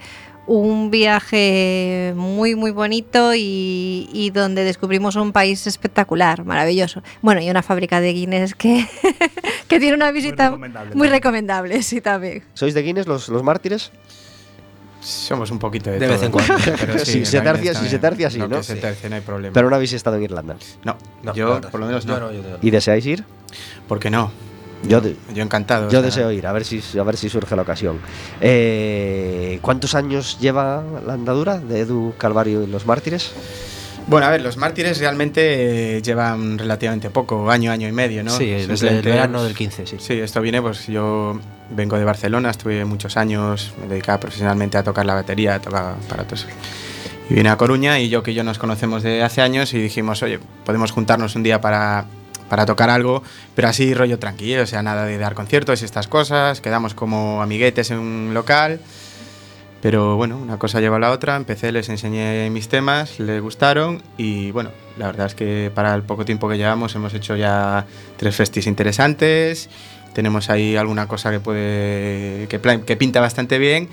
un 0.51 0.89
viaje 0.89 2.13
muy, 2.15 2.55
muy 2.55 2.71
bonito 2.71 3.35
y, 3.35 4.09
y 4.11 4.31
donde 4.31 4.63
descubrimos 4.63 5.15
un 5.15 5.31
país 5.31 5.67
espectacular, 5.67 6.43
maravilloso. 6.43 7.03
Bueno, 7.21 7.39
y 7.39 7.49
una 7.51 7.61
fábrica 7.61 8.01
de 8.01 8.11
Guinness 8.13 8.55
que, 8.55 8.87
que 9.67 9.79
tiene 9.79 9.93
una 9.95 10.11
visita 10.11 10.45
recomendable 10.47 10.95
muy 10.95 11.07
recomendable, 11.07 11.83
sí, 11.83 12.01
también. 12.01 12.43
¿Sois 12.55 12.73
de 12.73 12.81
Guinness, 12.81 13.05
los, 13.05 13.29
los 13.29 13.43
mártires? 13.43 13.91
Somos 15.01 15.49
un 15.51 15.59
poquito 15.59 15.91
de, 15.91 15.99
De 15.99 16.07
todo, 16.07 16.15
vez 16.17 16.23
en 16.25 16.31
cuando. 16.31 16.53
pero 16.79 16.99
Si 16.99 17.25
se 17.25 17.41
tercia- 17.41 17.73
si 17.75 17.87
se 17.87 17.99
tercia, 17.99 18.29
sí, 18.29 18.39
¿no? 18.39 18.49
que 18.49 18.63
se 18.63 18.73
Sí. 18.75 18.81
tercia, 18.81 19.07
no 19.09 19.15
hay 19.15 19.21
problema. 19.21 19.53
Pero 19.53 19.69
no 19.69 19.75
habéis 19.75 19.93
estado 19.93 20.17
en 20.17 20.23
Irlanda. 20.23 20.57
no, 20.83 20.97
No, 21.23 21.33
yo 21.35 21.61
por 21.61 21.79
lo 21.79 21.85
menos 21.85 22.05
no. 22.05 22.31
yo 22.33 22.41
no. 22.41 22.57
¿Y 22.61 22.71
deseáis 22.71 23.05
ir? 23.05 23.23
¿Por 23.87 23.99
qué 23.99 24.09
no? 24.09 24.31
Yo, 24.87 25.01
de- 25.01 25.15
Yo 25.33 25.43
encantado. 25.43 25.87
o 25.87 25.89
yo 25.89 25.99
sea, 25.99 26.01
deseo 26.01 26.31
ir, 26.31 26.47
a 26.47 26.51
ver 26.53 26.63
si, 26.65 26.81
a 26.97 27.03
ver 27.03 27.17
si 27.17 27.29
surge 27.29 27.55
la 27.55 27.61
ocasión. 27.63 27.99
Eh, 28.39 29.59
¿Cuántos 29.61 29.95
años 29.95 30.37
lleva 30.39 30.83
la 31.05 31.13
andadura 31.13 31.57
de 31.59 31.81
Edu 31.81 32.13
Calvario 32.17 32.63
y 32.63 32.67
los 32.67 32.85
mártires? 32.85 33.31
Bueno, 34.07 34.25
a 34.25 34.29
ver, 34.31 34.41
los 34.41 34.57
mártires 34.57 34.97
realmente 34.99 35.97
eh, 35.97 36.01
llevan 36.01 36.57
relativamente 36.57 37.09
poco, 37.11 37.51
año, 37.51 37.71
año 37.71 37.87
y 37.87 37.91
medio, 37.91 38.23
¿no? 38.23 38.31
Sí, 38.31 38.47
desde 38.47 38.89
el 38.89 39.01
verano 39.03 39.33
pues, 39.39 39.43
del 39.49 39.55
15, 39.55 39.85
sí. 39.85 39.97
Sí, 39.99 40.13
esto 40.13 40.41
viene, 40.41 40.61
pues 40.61 40.87
yo 40.87 41.39
vengo 41.69 41.95
de 41.97 42.05
Barcelona, 42.05 42.49
estuve 42.49 42.85
muchos 42.85 43.17
años, 43.17 43.71
me 43.79 43.87
dedicaba 43.87 44.19
profesionalmente 44.19 44.77
a 44.79 44.83
tocar 44.83 45.05
la 45.05 45.13
batería, 45.13 45.59
tocaba 45.59 45.91
aparatos. 45.93 46.47
Y 47.29 47.35
vine 47.35 47.49
a 47.49 47.57
Coruña 47.57 47.99
y 47.99 48.09
yo 48.09 48.23
que 48.23 48.33
yo 48.33 48.43
nos 48.43 48.57
conocemos 48.57 49.03
de 49.03 49.21
hace 49.21 49.41
años 49.41 49.75
y 49.75 49.77
dijimos, 49.79 50.23
oye, 50.23 50.39
podemos 50.65 50.89
juntarnos 50.91 51.35
un 51.35 51.43
día 51.43 51.61
para, 51.61 52.05
para 52.49 52.65
tocar 52.65 52.89
algo, 52.89 53.23
pero 53.55 53.67
así 53.67 53.93
rollo 53.93 54.19
tranquilo, 54.19 54.63
o 54.63 54.65
sea, 54.65 54.83
nada 54.83 55.05
de 55.05 55.17
dar 55.17 55.35
conciertos 55.35 55.81
y 55.81 55.85
estas 55.85 56.07
cosas, 56.07 56.61
quedamos 56.61 56.93
como 56.93 57.41
amiguetes 57.41 57.91
en 57.91 57.99
un 57.99 58.33
local. 58.33 58.79
Pero 59.81 60.17
bueno, 60.17 60.37
una 60.37 60.59
cosa 60.59 60.81
lleva 60.81 60.97
a 60.97 60.99
la 60.99 61.11
otra, 61.11 61.37
empecé, 61.37 61.71
les 61.71 61.87
enseñé 61.87 62.49
mis 62.49 62.67
temas, 62.67 63.17
les 63.17 63.41
gustaron 63.41 64.03
y 64.17 64.51
bueno, 64.51 64.71
la 64.97 65.05
verdad 65.05 65.27
es 65.27 65.35
que 65.35 65.71
para 65.73 65.95
el 65.95 66.03
poco 66.03 66.25
tiempo 66.25 66.49
que 66.49 66.57
llevamos 66.57 66.93
hemos 66.95 67.13
hecho 67.13 67.37
ya 67.37 67.85
tres 68.17 68.35
festis 68.35 68.67
interesantes, 68.67 69.69
tenemos 70.13 70.49
ahí 70.49 70.75
alguna 70.75 71.07
cosa 71.07 71.31
que 71.31 71.39
puede 71.39 72.47
que, 72.49 72.97
pinta 72.97 73.21
bastante 73.21 73.57
bien 73.57 73.87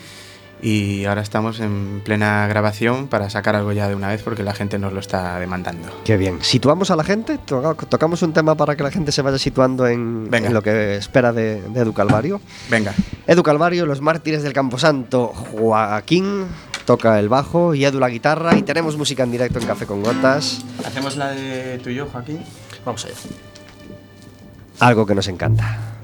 y 0.63 1.05
ahora 1.05 1.21
estamos 1.21 1.61
en 1.61 2.01
plena 2.05 2.47
grabación 2.47 3.09
para 3.09 3.29
sacar 3.31 3.57
algo 3.57 3.73
ya 3.73 3.89
de 3.89 3.95
una 3.95 4.09
vez 4.09 4.23
porque 4.23 4.43
la 4.43 4.55
gente 4.55 4.79
nos 4.79 4.93
lo 4.93 5.01
está 5.01 5.39
demandando. 5.39 5.89
Qué 6.05 6.17
bien. 6.17 6.39
¿Situamos 6.43 6.91
a 6.91 6.97
la 6.97 7.05
gente? 7.05 7.39
Toca- 7.39 7.75
¿Tocamos 7.87 8.23
un 8.23 8.33
tema 8.33 8.55
para 8.55 8.75
que 8.77 8.83
la 8.83 8.91
gente 8.91 9.13
se 9.13 9.23
vaya 9.23 9.39
situando 9.39 9.87
en, 9.87 10.31
Venga. 10.31 10.49
en 10.49 10.55
lo 10.55 10.63
que 10.63 10.97
espera 10.97 11.33
de, 11.33 11.61
de 11.63 11.81
Edu 11.81 11.93
Calvario? 11.93 12.41
Venga, 12.71 12.95
Edu 13.27 13.43
Calvario, 13.43 13.85
los 13.87 14.01
mártires 14.01 14.43
del 14.43 14.53
Camposanto, 14.55 15.29
Joaquín 15.29 16.47
toca 16.87 17.19
el 17.19 17.29
bajo 17.29 17.75
y 17.75 17.85
Edu 17.85 17.99
la 17.99 18.09
guitarra 18.09 18.57
y 18.57 18.63
tenemos 18.63 18.97
música 18.97 19.25
en 19.25 19.33
directo 19.33 19.59
en 19.59 19.67
Café 19.67 19.87
con 19.87 20.03
Gotas, 20.03 20.65
hacemos 20.87 21.17
la 21.17 21.31
de 21.33 21.79
tú 21.83 21.91
y 21.91 21.97
yo, 21.97 22.07
Joaquín. 22.07 22.41
Vamos 22.85 23.05
allá. 23.05 23.15
algo 24.81 25.05
que 25.07 25.15
nos 25.15 25.27
encanta. 25.29 25.96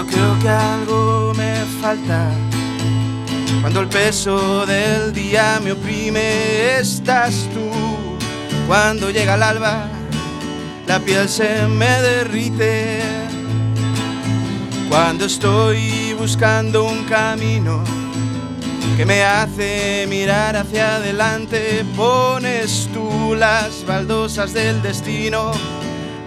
Cuando 0.00 0.16
creo 0.16 0.38
que 0.38 0.48
algo 0.48 1.34
me 1.36 1.56
falta, 1.82 2.30
cuando 3.60 3.80
el 3.80 3.88
peso 3.88 4.64
del 4.64 5.12
día 5.12 5.60
me 5.62 5.72
oprime, 5.72 6.78
estás 6.78 7.46
tú. 7.52 7.70
Cuando 8.66 9.10
llega 9.10 9.34
el 9.34 9.42
alba, 9.42 9.88
la 10.86 11.00
piel 11.00 11.28
se 11.28 11.66
me 11.66 12.00
derrite. 12.00 13.02
Cuando 14.88 15.26
estoy 15.26 16.14
buscando 16.18 16.84
un 16.84 17.04
camino 17.04 17.84
que 18.96 19.04
me 19.04 19.22
hace 19.22 20.06
mirar 20.08 20.56
hacia 20.56 20.96
adelante, 20.96 21.84
pones 21.94 22.88
tú 22.94 23.34
las 23.36 23.84
baldosas 23.84 24.54
del 24.54 24.80
destino 24.80 25.52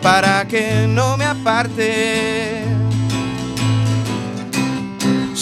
para 0.03 0.47
que 0.47 0.85
no 0.87 1.17
me 1.17 1.25
aparte. 1.25 2.82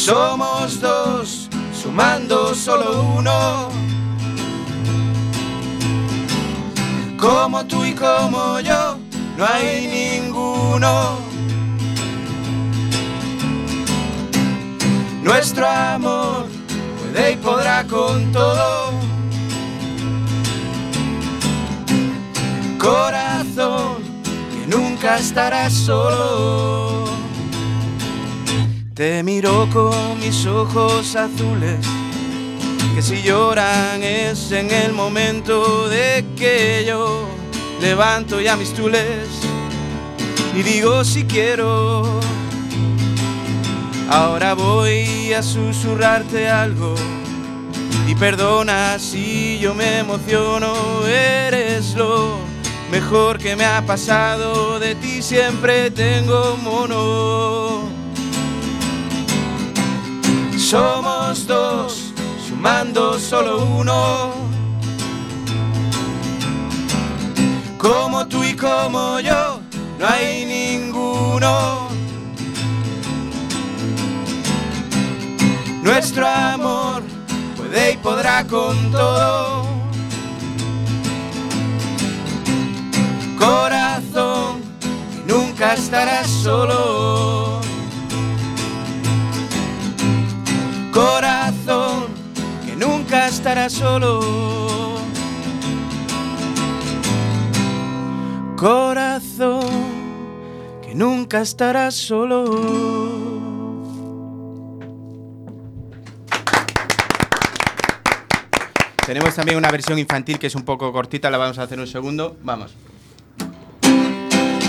Somos 0.03 0.81
dos, 0.81 1.47
sumando 1.79 2.55
solo 2.55 3.03
uno. 3.19 3.69
Como 7.19 7.63
tú 7.67 7.85
y 7.85 7.93
como 7.93 8.59
yo, 8.61 8.97
no 9.37 9.45
hay 9.45 10.19
ninguno. 10.23 11.19
Nuestro 15.21 15.67
amor 15.69 16.47
puede 16.99 17.33
y 17.33 17.35
podrá 17.35 17.85
con 17.85 18.31
todo. 18.31 18.93
Corazón, 22.79 24.01
que 24.49 24.65
nunca 24.65 25.19
estarás 25.19 25.71
solo. 25.71 27.10
Te 28.93 29.23
miro 29.23 29.69
con 29.71 30.19
mis 30.19 30.45
ojos 30.45 31.15
azules, 31.15 31.79
que 32.93 33.01
si 33.01 33.21
lloran 33.21 34.03
es 34.03 34.51
en 34.51 34.69
el 34.69 34.91
momento 34.91 35.87
de 35.87 36.25
que 36.35 36.83
yo 36.85 37.25
levanto 37.79 38.41
ya 38.41 38.57
mis 38.57 38.73
tules 38.73 39.29
y 40.53 40.61
digo 40.61 41.05
si 41.05 41.23
quiero. 41.23 42.19
Ahora 44.09 44.55
voy 44.55 45.31
a 45.31 45.41
susurrarte 45.41 46.49
algo 46.49 46.93
y 48.09 48.15
perdona 48.15 48.99
si 48.99 49.57
yo 49.59 49.73
me 49.73 49.99
emociono, 49.99 50.73
eres 51.07 51.95
lo 51.95 52.39
mejor 52.91 53.37
que 53.37 53.55
me 53.55 53.63
ha 53.63 53.85
pasado, 53.85 54.79
de 54.79 54.95
ti 54.95 55.21
siempre 55.21 55.91
tengo 55.91 56.57
mono. 56.61 58.00
Somos 60.71 61.47
dos, 61.47 62.13
sumando 62.47 63.19
solo 63.19 63.65
uno. 63.65 64.31
Como 67.77 68.25
tú 68.27 68.41
y 68.41 68.55
como 68.55 69.19
yo, 69.19 69.59
no 69.99 70.07
hay 70.07 70.45
ninguno. 70.45 71.89
Nuestro 75.83 76.25
amor 76.25 77.03
puede 77.57 77.91
y 77.91 77.97
podrá 77.97 78.47
con 78.47 78.91
todo. 78.93 79.65
Corazón, 83.37 84.61
nunca 85.27 85.73
estarás 85.73 86.29
solo. 86.29 87.10
Estarás 93.51 93.73
solo. 93.73 94.19
Corazón, 98.55 99.61
que 100.81 100.95
nunca 100.95 101.41
estarás 101.41 101.93
solo. 101.95 102.45
Tenemos 109.05 109.35
también 109.35 109.57
una 109.57 109.69
versión 109.69 109.99
infantil 109.99 110.39
que 110.39 110.47
es 110.47 110.55
un 110.55 110.63
poco 110.63 110.93
cortita, 110.93 111.29
la 111.29 111.37
vamos 111.37 111.59
a 111.59 111.63
hacer 111.63 111.77
un 111.77 111.87
segundo. 111.87 112.37
Vamos. 112.43 112.73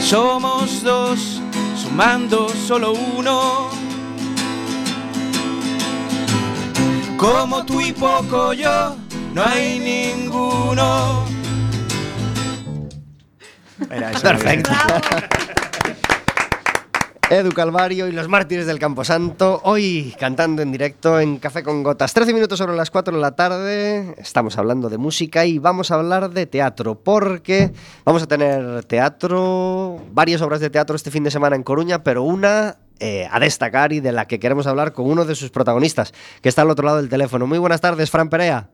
Somos 0.00 0.82
dos, 0.82 1.40
sumando 1.76 2.48
solo 2.48 2.94
uno. 3.16 3.91
Como 7.22 7.64
tú 7.64 7.80
y 7.80 7.92
poco 7.92 8.52
yo, 8.52 8.96
no 9.32 9.44
hay 9.44 9.78
ninguno. 9.78 11.24
Era 13.88 14.10
eso, 14.10 14.22
Perfecto. 14.22 14.72
Edu 17.30 17.52
Calvario 17.52 18.08
y 18.08 18.12
los 18.12 18.26
mártires 18.26 18.66
del 18.66 18.80
Camposanto, 18.80 19.60
hoy 19.62 20.16
cantando 20.18 20.62
en 20.62 20.72
directo 20.72 21.20
en 21.20 21.38
Café 21.38 21.62
con 21.62 21.84
Gotas. 21.84 22.12
13 22.12 22.34
minutos 22.34 22.58
sobre 22.58 22.74
las 22.74 22.90
4 22.90 23.14
de 23.14 23.20
la 23.20 23.36
tarde, 23.36 24.16
estamos 24.18 24.58
hablando 24.58 24.88
de 24.88 24.98
música 24.98 25.46
y 25.46 25.60
vamos 25.60 25.92
a 25.92 25.94
hablar 25.94 26.28
de 26.30 26.46
teatro, 26.46 26.96
porque 26.96 27.72
vamos 28.04 28.24
a 28.24 28.26
tener 28.26 28.84
teatro, 28.86 30.00
varias 30.10 30.42
obras 30.42 30.58
de 30.58 30.70
teatro 30.70 30.96
este 30.96 31.12
fin 31.12 31.22
de 31.22 31.30
semana 31.30 31.54
en 31.54 31.62
Coruña, 31.62 32.02
pero 32.02 32.24
una 32.24 32.78
eh, 33.02 33.28
a 33.30 33.40
destacar 33.40 33.92
y 33.92 33.98
de 33.98 34.12
la 34.12 34.26
que 34.26 34.38
queremos 34.38 34.66
hablar 34.68 34.92
con 34.92 35.10
uno 35.10 35.24
de 35.24 35.34
sus 35.34 35.50
protagonistas, 35.50 36.14
que 36.40 36.48
está 36.48 36.62
al 36.62 36.70
otro 36.70 36.86
lado 36.86 36.98
del 36.98 37.08
teléfono. 37.08 37.48
Muy 37.48 37.58
buenas 37.58 37.80
tardes, 37.80 38.10
Fran 38.10 38.28
Perea. 38.28 38.68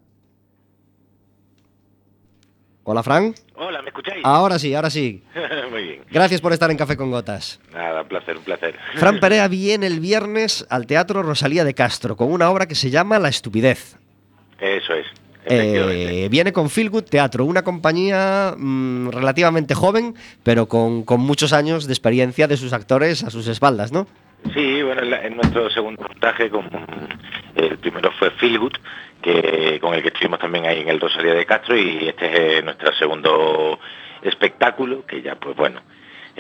Hola, 2.85 3.03
Fran. 3.03 3.35
Hola, 3.55 3.83
¿me 3.83 3.89
escucháis? 3.89 4.23
Ahora 4.25 4.59
sí, 4.59 4.75
ahora 4.75 4.91
sí. 4.91 5.23
Muy 5.71 5.83
bien. 5.83 6.05
Gracias 6.11 6.41
por 6.41 6.53
estar 6.53 6.71
en 6.71 6.77
Café 6.77 6.97
con 6.97 7.11
Gotas. 7.11 7.59
Nada, 7.73 8.03
un 8.03 8.09
placer, 8.09 8.37
un 8.37 8.45
placer. 8.45 8.79
Fran 8.97 9.19
Perea 9.21 9.49
viene 9.49 9.87
el 9.87 10.01
viernes 10.01 10.67
al 10.69 10.87
Teatro 10.87 11.23
Rosalía 11.23 11.65
de 11.65 11.75
Castro 11.75 12.17
con 12.17 12.31
una 12.31 12.51
obra 12.51 12.67
que 12.67 12.75
se 12.75 12.91
llama 12.91 13.19
La 13.19 13.29
Estupidez. 13.29 13.97
Eso 14.59 14.93
es. 14.95 15.07
Eh, 15.47 16.29
viene 16.31 16.53
con 16.53 16.69
Feel 16.69 16.91
Good 16.91 17.05
Teatro, 17.05 17.45
una 17.45 17.63
compañía 17.63 18.55
mm, 18.57 19.09
relativamente 19.11 19.75
joven, 19.75 20.15
pero 20.43 20.67
con, 20.69 21.05
con 21.05 21.21
muchos 21.21 21.53
años 21.53 21.87
de 21.87 21.93
experiencia 21.93 22.47
de 22.49 22.57
sus 22.57 22.73
actores 22.73 23.25
a 23.25 23.31
sus 23.31 23.47
espaldas, 23.49 23.91
¿no? 23.93 24.07
Sí, 24.55 24.83
bueno, 24.83 25.03
en, 25.03 25.11
la- 25.11 25.23
en 25.25 25.37
nuestro 25.37 25.69
segundo 25.71 26.03
montaje, 26.03 26.49
con, 26.51 26.69
el 27.57 27.79
primero 27.79 28.11
fue 28.19 28.31
Feelgood, 28.33 28.73
que 29.23 29.79
con 29.81 29.95
el 29.95 30.03
que 30.03 30.09
estuvimos 30.09 30.39
también 30.39 30.67
ahí 30.67 30.81
en 30.81 30.89
el 30.89 31.01
Rosalía 31.01 31.35
de 31.35 31.45
Castro, 31.47 31.77
y 31.77 32.09
este 32.09 32.27
es 32.27 32.59
eh, 32.59 32.63
nuestro 32.63 32.93
segundo 32.95 33.79
espectáculo, 34.23 35.05
que 35.07 35.23
ya 35.23 35.35
pues 35.37 35.57
bueno, 35.57 35.81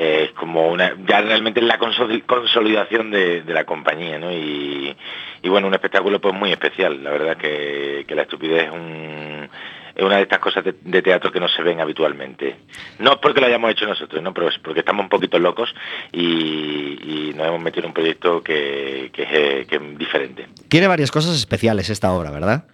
eh, 0.00 0.30
como 0.36 0.68
una, 0.68 0.94
ya 1.08 1.20
realmente 1.22 1.60
la 1.60 1.76
consoli- 1.76 2.24
consolidación 2.24 3.10
de, 3.10 3.42
la 3.46 3.64
compañía, 3.64 4.16
¿no? 4.16 4.30
Y, 4.30 4.96
bueno, 5.44 5.66
un 5.66 5.74
espectáculo 5.74 6.20
pues 6.20 6.34
muy 6.34 6.52
especial, 6.52 7.02
la 7.02 7.10
verdad 7.10 7.36
que, 7.36 8.04
que 8.06 8.14
la 8.14 8.22
estupidez 8.22 8.64
es 8.66 8.70
un 8.70 9.48
es 9.96 10.04
una 10.04 10.16
de 10.18 10.22
estas 10.22 10.38
cosas 10.38 10.64
de, 10.64 11.02
teatro 11.02 11.32
que 11.32 11.40
no 11.40 11.48
se 11.48 11.60
ven 11.60 11.80
habitualmente. 11.80 12.54
No 13.00 13.14
es 13.14 13.18
porque 13.18 13.40
lo 13.40 13.48
hayamos 13.48 13.72
hecho 13.72 13.84
nosotros, 13.84 14.22
¿no? 14.22 14.32
pero 14.32 14.48
es 14.48 14.58
porque 14.60 14.80
estamos 14.80 15.02
un 15.02 15.08
poquito 15.08 15.40
locos 15.40 15.74
y, 16.12 17.32
nos 17.34 17.48
hemos 17.48 17.60
metido 17.60 17.82
en 17.82 17.88
un 17.88 17.94
proyecto 17.94 18.40
que, 18.40 19.10
que 19.12 19.66
es 19.68 19.98
diferente. 19.98 20.46
Tiene 20.68 20.86
varias 20.86 21.10
cosas 21.10 21.34
especiales 21.34 21.90
esta 21.90 22.12
obra, 22.12 22.30
¿verdad? 22.30 22.64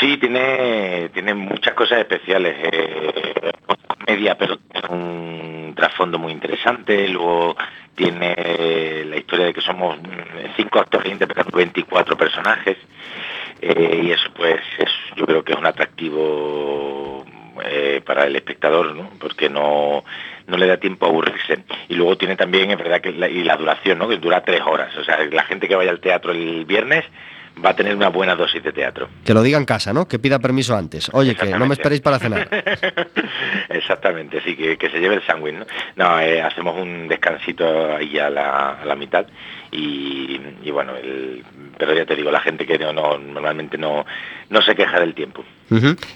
Sí, 0.00 0.16
tiene, 0.18 1.08
tiene 1.12 1.34
muchas 1.34 1.74
cosas 1.74 1.98
especiales. 2.00 2.56
Eh, 2.72 3.52
media, 4.06 4.36
pero 4.36 4.58
tiene 4.58 4.88
un 4.88 5.74
trasfondo 5.74 6.18
muy 6.18 6.32
interesante. 6.32 7.08
Luego 7.08 7.56
tiene 7.94 9.04
la 9.06 9.16
historia 9.16 9.46
de 9.46 9.54
que 9.54 9.60
somos 9.60 9.98
cinco 10.56 10.78
actores 10.78 11.12
interpretando 11.12 11.56
24 11.56 12.16
personajes 12.16 12.76
eh, 13.60 14.02
y 14.04 14.10
eso 14.12 14.30
pues 14.34 14.60
es, 14.78 14.90
yo 15.16 15.26
creo 15.26 15.42
que 15.42 15.52
es 15.52 15.58
un 15.58 15.66
atractivo 15.66 17.24
eh, 17.64 18.00
para 18.04 18.24
el 18.24 18.36
espectador, 18.36 18.94
¿no? 18.94 19.10
porque 19.18 19.50
no, 19.50 20.04
no 20.46 20.56
le 20.56 20.66
da 20.66 20.76
tiempo 20.78 21.06
a 21.06 21.08
aburrirse. 21.08 21.64
Y 21.88 21.94
luego 21.94 22.16
tiene 22.16 22.36
también, 22.36 22.70
es 22.70 22.78
verdad, 22.78 23.00
que 23.00 23.12
la, 23.12 23.28
y 23.28 23.42
la 23.42 23.56
duración, 23.56 23.98
¿no? 23.98 24.08
que 24.08 24.18
dura 24.18 24.44
tres 24.44 24.62
horas. 24.64 24.96
O 24.96 25.04
sea, 25.04 25.18
la 25.24 25.42
gente 25.44 25.66
que 25.66 25.74
vaya 25.74 25.90
al 25.90 26.00
teatro 26.00 26.32
el 26.32 26.64
viernes 26.64 27.04
va 27.64 27.70
a 27.70 27.76
tener 27.76 27.94
una 27.96 28.08
buena 28.08 28.34
dosis 28.36 28.62
de 28.62 28.72
teatro. 28.72 29.08
Que 29.24 29.34
lo 29.34 29.42
diga 29.42 29.58
en 29.58 29.64
casa, 29.64 29.92
¿no? 29.92 30.06
Que 30.08 30.18
pida 30.18 30.38
permiso 30.38 30.76
antes. 30.76 31.10
Oye, 31.12 31.34
que 31.34 31.46
no 31.58 31.66
me 31.66 31.74
esperéis 31.74 32.00
para 32.00 32.18
cenar. 32.18 32.48
Exactamente, 33.68 34.40
sí, 34.42 34.56
que, 34.56 34.76
que 34.76 34.90
se 34.90 34.98
lleve 35.00 35.16
el 35.16 35.22
sándwich, 35.26 35.54
¿no? 35.54 35.66
No, 35.96 36.20
eh, 36.20 36.40
hacemos 36.42 36.80
un 36.80 37.08
descansito 37.08 37.96
ahí 37.96 38.18
a 38.18 38.30
la, 38.30 38.70
a 38.80 38.84
la 38.84 38.94
mitad 38.94 39.26
y, 39.70 40.40
y 40.62 40.70
bueno, 40.70 40.96
el, 40.96 41.44
pero 41.76 41.94
ya 41.94 42.06
te 42.06 42.16
digo, 42.16 42.30
la 42.30 42.40
gente 42.40 42.66
que 42.66 42.78
no, 42.78 42.92
no- 42.92 43.18
normalmente 43.18 43.76
no, 43.78 44.04
no 44.50 44.62
se 44.62 44.74
queja 44.74 45.00
del 45.00 45.14
tiempo. 45.14 45.44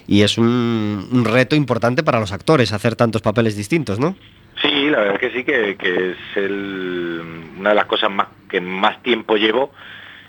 Y 0.07 0.21
es 0.23 0.37
un, 0.37 1.07
un 1.11 1.25
reto 1.25 1.55
importante 1.55 2.03
para 2.03 2.19
los 2.19 2.31
actores 2.31 2.73
hacer 2.73 2.95
tantos 2.95 3.21
papeles 3.21 3.55
distintos, 3.55 3.99
¿no? 3.99 4.15
Sí, 4.61 4.89
la 4.89 4.99
verdad 4.99 5.19
que 5.19 5.31
sí, 5.31 5.43
que, 5.43 5.75
que 5.77 6.11
es 6.11 6.17
el- 6.37 7.21
una 7.57 7.69
de 7.69 7.75
las 7.75 7.85
cosas 7.85 8.09
más 8.11 8.27
que 8.49 8.61
más 8.61 9.01
tiempo 9.03 9.35
llevo 9.35 9.71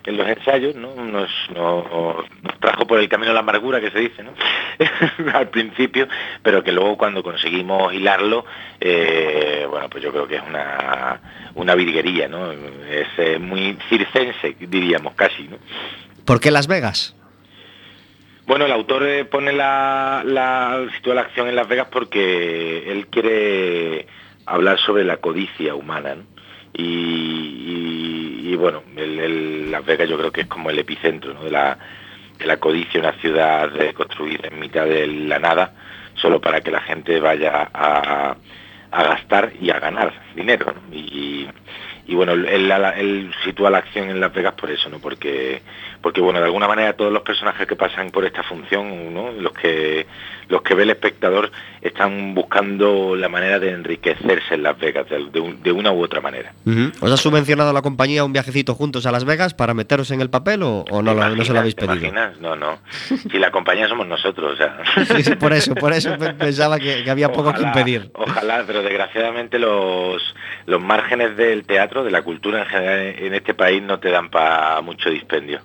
en 0.06 0.16
los 0.16 0.28
ensayos, 0.28 0.75
¿no? 0.75 0.94
Nos, 0.94 1.30
nos- 1.54 2.25
nos 2.42 2.61
trajo 2.61 2.87
por 2.87 3.00
el 3.00 3.08
camino 3.08 3.28
de 3.28 3.34
la 3.34 3.40
amargura 3.40 3.80
que 3.80 3.90
se 3.90 3.99
dice, 4.00 4.23
¿no? 4.23 4.32
Al 5.34 5.49
principio, 5.49 6.06
pero 6.42 6.62
que 6.62 6.73
luego 6.73 6.96
cuando 6.99 7.23
conseguimos 7.23 7.92
hilarlo, 7.94 8.44
eh, 8.80 9.66
bueno, 9.68 9.88
pues 9.88 10.02
yo 10.04 10.11
creo 10.12 10.26
que 10.28 10.37
es 10.37 10.42
una, 10.46 11.20
una 11.54 11.75
virguería, 11.75 12.28
¿no? 12.28 12.52
Es 12.52 13.08
eh, 13.18 13.38
muy 13.38 13.78
circense, 13.88 14.56
diríamos 14.61 15.14
casi, 15.14 15.44
¿no? 15.44 15.56
¿Por 16.25 16.40
qué 16.40 16.50
Las 16.50 16.66
Vegas? 16.66 17.16
Bueno, 18.46 18.66
el 18.66 18.73
autor 18.73 19.04
eh, 19.06 19.25
pone 19.25 19.52
la, 19.54 20.23
la 20.26 20.84
sitúa 20.96 21.14
la 21.14 21.23
acción 21.23 21.49
en 21.49 21.56
Las 21.56 21.66
Vegas 21.66 21.88
porque 21.90 22.90
él 22.92 23.06
quiere 23.06 24.06
hablar 24.44 24.78
sobre 24.80 25.02
la 25.04 25.16
codicia 25.16 25.75
humana, 25.75 26.16
¿no? 26.16 26.23
Y, 26.75 26.82
y- 26.82 28.03
y, 28.54 28.56
bueno, 28.56 28.82
el- 28.96 29.18
el- 29.18 29.70
Las 29.70 29.84
Vegas 29.84 30.08
yo 30.08 30.16
creo 30.16 30.30
que 30.32 30.42
es 30.42 30.46
como 30.46 30.70
el 30.70 30.78
epicentro 30.78 31.34
de, 31.34 31.50
la, 31.50 31.76
de 32.38 32.46
la 32.46 32.56
codicia, 32.58 33.00
una 33.00 33.12
ciudad 33.20 33.70
construida 33.94 34.49
en 34.49 34.61
mitad 34.61 34.84
de 34.87 35.06
la 35.06 35.38
nada, 35.38 35.73
solo 36.14 36.40
para 36.40 36.61
que 36.61 36.70
la 36.70 36.80
gente 36.80 37.20
vaya 37.20 37.68
a, 37.75 38.37
gastar 38.92 39.52
y 39.61 39.70
a 39.70 39.80
ganar 39.80 40.12
dinero. 40.37 40.73
Y 42.06 42.14
bueno, 42.14 42.32
él, 42.32 43.32
sitúa 43.44 43.70
la 43.70 43.78
acción 43.78 44.11
en 44.11 44.20
Las 44.20 44.32
Vegas 44.32 44.54
por 44.54 44.70
eso, 44.70 44.88
¿no? 44.90 44.99
Porque, 44.99 45.62
porque 46.02 46.20
bueno, 46.20 46.38
de 46.40 46.46
alguna 46.46 46.68
manera 46.68 46.92
todos 46.94 47.12
los 47.12 47.23
personajes 47.23 47.66
que 47.66 47.76
pasan 47.76 48.11
por 48.11 48.25
esta 48.25 48.42
función, 48.42 49.12
¿no? 49.14 49.32
Los 49.32 49.52
que, 49.52 50.06
los 50.49 50.62
que 50.62 50.75
ve 50.75 50.82
el 50.82 50.90
espectador 50.90 51.50
están 51.80 52.34
buscando 52.34 53.14
la 53.16 53.28
manera 53.28 53.58
de 53.58 53.70
enriquecerse 53.70 54.54
en 54.54 54.62
Las 54.62 54.78
Vegas, 54.78 55.08
de, 55.08 55.26
de 55.30 55.40
un- 55.40 55.62
de 55.62 55.73
una 55.73 55.92
u 55.92 56.02
otra 56.02 56.20
manera. 56.20 56.52
¿Os 57.00 57.11
ha 57.12 57.16
subvencionado 57.16 57.73
la 57.73 57.82
compañía 57.82 58.25
un 58.25 58.32
viajecito 58.32 58.75
juntos 58.75 59.06
a 59.06 59.12
Las 59.12 59.25
Vegas 59.25 59.54
para 59.54 59.73
meteros 59.75 60.11
en 60.11 60.20
el 60.20 60.30
papel 60.30 60.62
o, 60.62 60.84
o 60.90 61.02
no, 61.02 61.14
¿Te 61.14 61.20
lo- 61.20 61.37
no 61.37 61.44
se 61.44 61.52
lo 61.52 61.58
habéis 61.61 61.76
¿Te 61.76 61.87
pedido? 61.87 62.06
imaginas? 62.08 62.38
No, 62.40 62.56
no. 62.56 62.78
Si 63.30 63.38
la 63.38 63.50
compañía 63.50 63.88
somos 63.88 64.06
nosotros, 64.06 64.54
o 64.54 64.56
sea. 64.56 64.78
Sí, 65.06 65.23
sí, 65.23 65.34
por 65.37 65.52
eso, 65.52 65.75
por 65.75 65.92
eso 65.92 66.16
pe- 66.18 66.34
pensaba 66.34 66.78
que, 66.78 67.02
que 67.04 67.11
había 67.11 67.32
poco 67.32 67.52
que 67.54 67.62
impedir. 67.62 68.11
Ojalá, 68.14 68.64
pero 68.66 68.82
desgraciadamente 68.82 69.58
los, 69.58 70.23
los 70.66 70.80
márgenes 70.82 71.37
del 71.37 71.64
teatro, 71.64 71.93
de 72.02 72.10
la 72.10 72.22
cultura 72.22 72.60
en 72.62 72.66
general 72.66 73.00
en 73.18 73.34
este 73.34 73.54
país 73.54 73.82
no 73.82 73.98
te 74.00 74.10
dan 74.10 74.30
para 74.30 74.80
mucho 74.80 75.10
dispendio. 75.10 75.60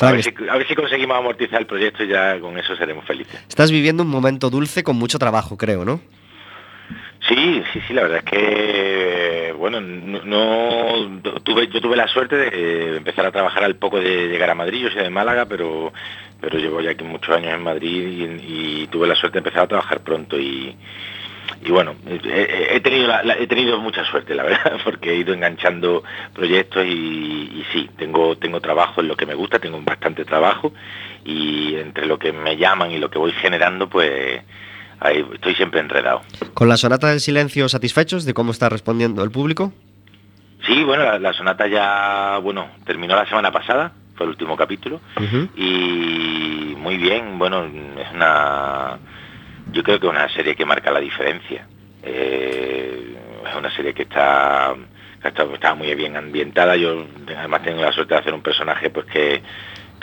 A 0.00 0.12
ver, 0.12 0.22
si, 0.22 0.34
a 0.50 0.56
ver 0.56 0.66
si 0.66 0.74
conseguimos 0.74 1.16
amortizar 1.16 1.60
el 1.60 1.66
proyecto 1.66 2.02
y 2.04 2.08
ya 2.08 2.38
con 2.40 2.58
eso 2.58 2.74
seremos 2.76 3.04
felices. 3.06 3.40
Estás 3.48 3.70
viviendo 3.70 4.02
un 4.02 4.08
momento 4.10 4.50
dulce 4.50 4.82
con 4.82 4.96
mucho 4.96 5.18
trabajo, 5.18 5.56
creo, 5.56 5.84
¿no? 5.84 6.00
Sí, 7.28 7.62
sí, 7.72 7.80
sí, 7.86 7.94
la 7.94 8.02
verdad 8.02 8.18
es 8.18 8.24
que, 8.24 9.54
bueno, 9.56 9.80
no, 9.80 10.24
no- 10.24 11.20
tuve, 11.44 11.68
yo 11.68 11.80
tuve 11.80 11.96
la 11.96 12.08
suerte 12.08 12.36
de 12.36 12.96
empezar 12.96 13.24
a 13.24 13.30
trabajar 13.30 13.62
al 13.62 13.76
poco 13.76 14.00
de 14.00 14.26
llegar 14.28 14.50
a 14.50 14.56
Madrid, 14.56 14.82
yo 14.82 14.90
soy 14.90 15.04
de 15.04 15.10
Málaga, 15.10 15.46
pero, 15.46 15.92
pero 16.40 16.58
llevo 16.58 16.80
ya 16.80 16.90
aquí 16.90 17.04
muchos 17.04 17.34
años 17.36 17.54
en 17.54 17.62
Madrid 17.62 18.40
y, 18.40 18.82
y 18.82 18.86
tuve 18.88 19.06
la 19.06 19.14
suerte 19.14 19.36
de 19.36 19.38
empezar 19.38 19.62
a 19.62 19.68
trabajar 19.68 20.00
pronto 20.00 20.36
y, 20.38 20.76
y 21.64 21.70
bueno, 21.70 21.94
he, 22.06 22.80
tenido 22.80 23.06
la- 23.08 23.22
la- 23.22 23.34
he 23.38 23.46
tenido 23.46 23.78
mucha 23.78 24.04
suerte, 24.04 24.34
la 24.34 24.42
verdad, 24.42 24.78
porque 24.84 25.10
he 25.12 25.16
ido 25.16 25.32
enganchando 25.34 26.02
proyectos 26.34 26.84
y, 26.84 26.88
y 26.90 27.64
sí, 27.72 27.88
tengo, 27.96 28.36
tengo 28.36 28.60
trabajo 28.60 29.00
en 29.00 29.08
lo 29.08 29.16
que 29.16 29.26
me 29.26 29.34
gusta, 29.34 29.58
tengo 29.58 29.80
bastante 29.82 30.24
trabajo 30.24 30.72
y 31.24 31.76
entre 31.76 32.06
lo 32.06 32.18
que 32.18 32.32
me 32.32 32.56
llaman 32.56 32.90
y 32.90 32.98
lo 32.98 33.10
que 33.10 33.18
voy 33.18 33.32
generando, 33.32 33.88
pues 33.88 34.42
ahí 35.00 35.24
estoy 35.34 35.54
siempre 35.54 35.80
enredado. 35.80 36.22
¿Con 36.54 36.68
la 36.68 36.76
sonata 36.76 37.08
del 37.08 37.20
silencio 37.20 37.68
satisfechos 37.68 38.24
de 38.24 38.34
cómo 38.34 38.50
está 38.52 38.68
respondiendo 38.68 39.22
el 39.22 39.30
público? 39.30 39.72
Sí, 40.66 40.82
bueno, 40.84 41.04
la, 41.04 41.18
la 41.18 41.32
sonata 41.32 41.66
ya, 41.66 42.38
bueno, 42.42 42.68
terminó 42.86 43.16
la 43.16 43.26
semana 43.26 43.50
pasada, 43.50 43.92
fue 44.16 44.26
el 44.26 44.30
último 44.30 44.56
capítulo, 44.56 45.00
y 45.56 46.74
muy 46.76 46.96
bien, 46.98 47.38
bueno, 47.38 47.64
es 47.64 48.12
una, 48.14 48.98
yo 49.72 49.82
creo 49.82 49.98
que 49.98 50.06
es 50.06 50.12
una 50.12 50.28
serie 50.28 50.54
que 50.54 50.64
marca 50.64 50.90
la 50.90 51.00
diferencia. 51.00 51.66
Eh, 52.02 53.16
es 53.48 53.54
una 53.54 53.70
serie 53.74 53.94
que 53.94 54.02
está, 54.02 54.74
que 55.20 55.28
está, 55.28 55.74
muy 55.74 55.94
bien 55.94 56.16
ambientada, 56.16 56.76
yo 56.76 57.06
además 57.36 57.62
tengo 57.62 57.82
la 57.82 57.92
suerte 57.92 58.14
de 58.14 58.20
hacer 58.20 58.34
un 58.34 58.42
personaje 58.42 58.90
pues 58.90 59.06
que 59.06 59.42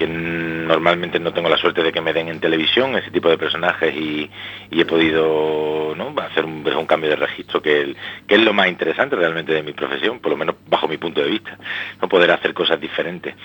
normalmente 0.07 1.19
no 1.19 1.33
tengo 1.33 1.49
la 1.49 1.57
suerte 1.57 1.83
de 1.83 1.91
que 1.91 2.01
me 2.01 2.13
den 2.13 2.29
en 2.29 2.39
televisión 2.39 2.95
ese 2.97 3.11
tipo 3.11 3.29
de 3.29 3.37
personajes 3.37 3.93
y, 3.93 4.29
he 4.71 4.85
podido 4.85 5.93
¿no? 5.95 6.13
hacer 6.21 6.45
un, 6.45 6.63
cambio 6.85 7.09
de 7.09 7.15
registro 7.17 7.61
que, 7.61 7.95
es 8.27 8.39
lo 8.39 8.53
más 8.53 8.67
interesante 8.67 9.15
realmente 9.15 9.53
de 9.53 9.63
mi 9.63 9.73
profesión, 9.73 10.19
por 10.19 10.31
lo 10.31 10.37
menos 10.37 10.55
bajo 10.67 10.87
mi 10.87 10.97
punto 10.97 11.21
de 11.21 11.29
vista, 11.29 11.57
no 12.01 12.07
poder 12.07 12.31
hacer 12.31 12.53
cosas 12.53 12.79
diferentes. 12.79 13.35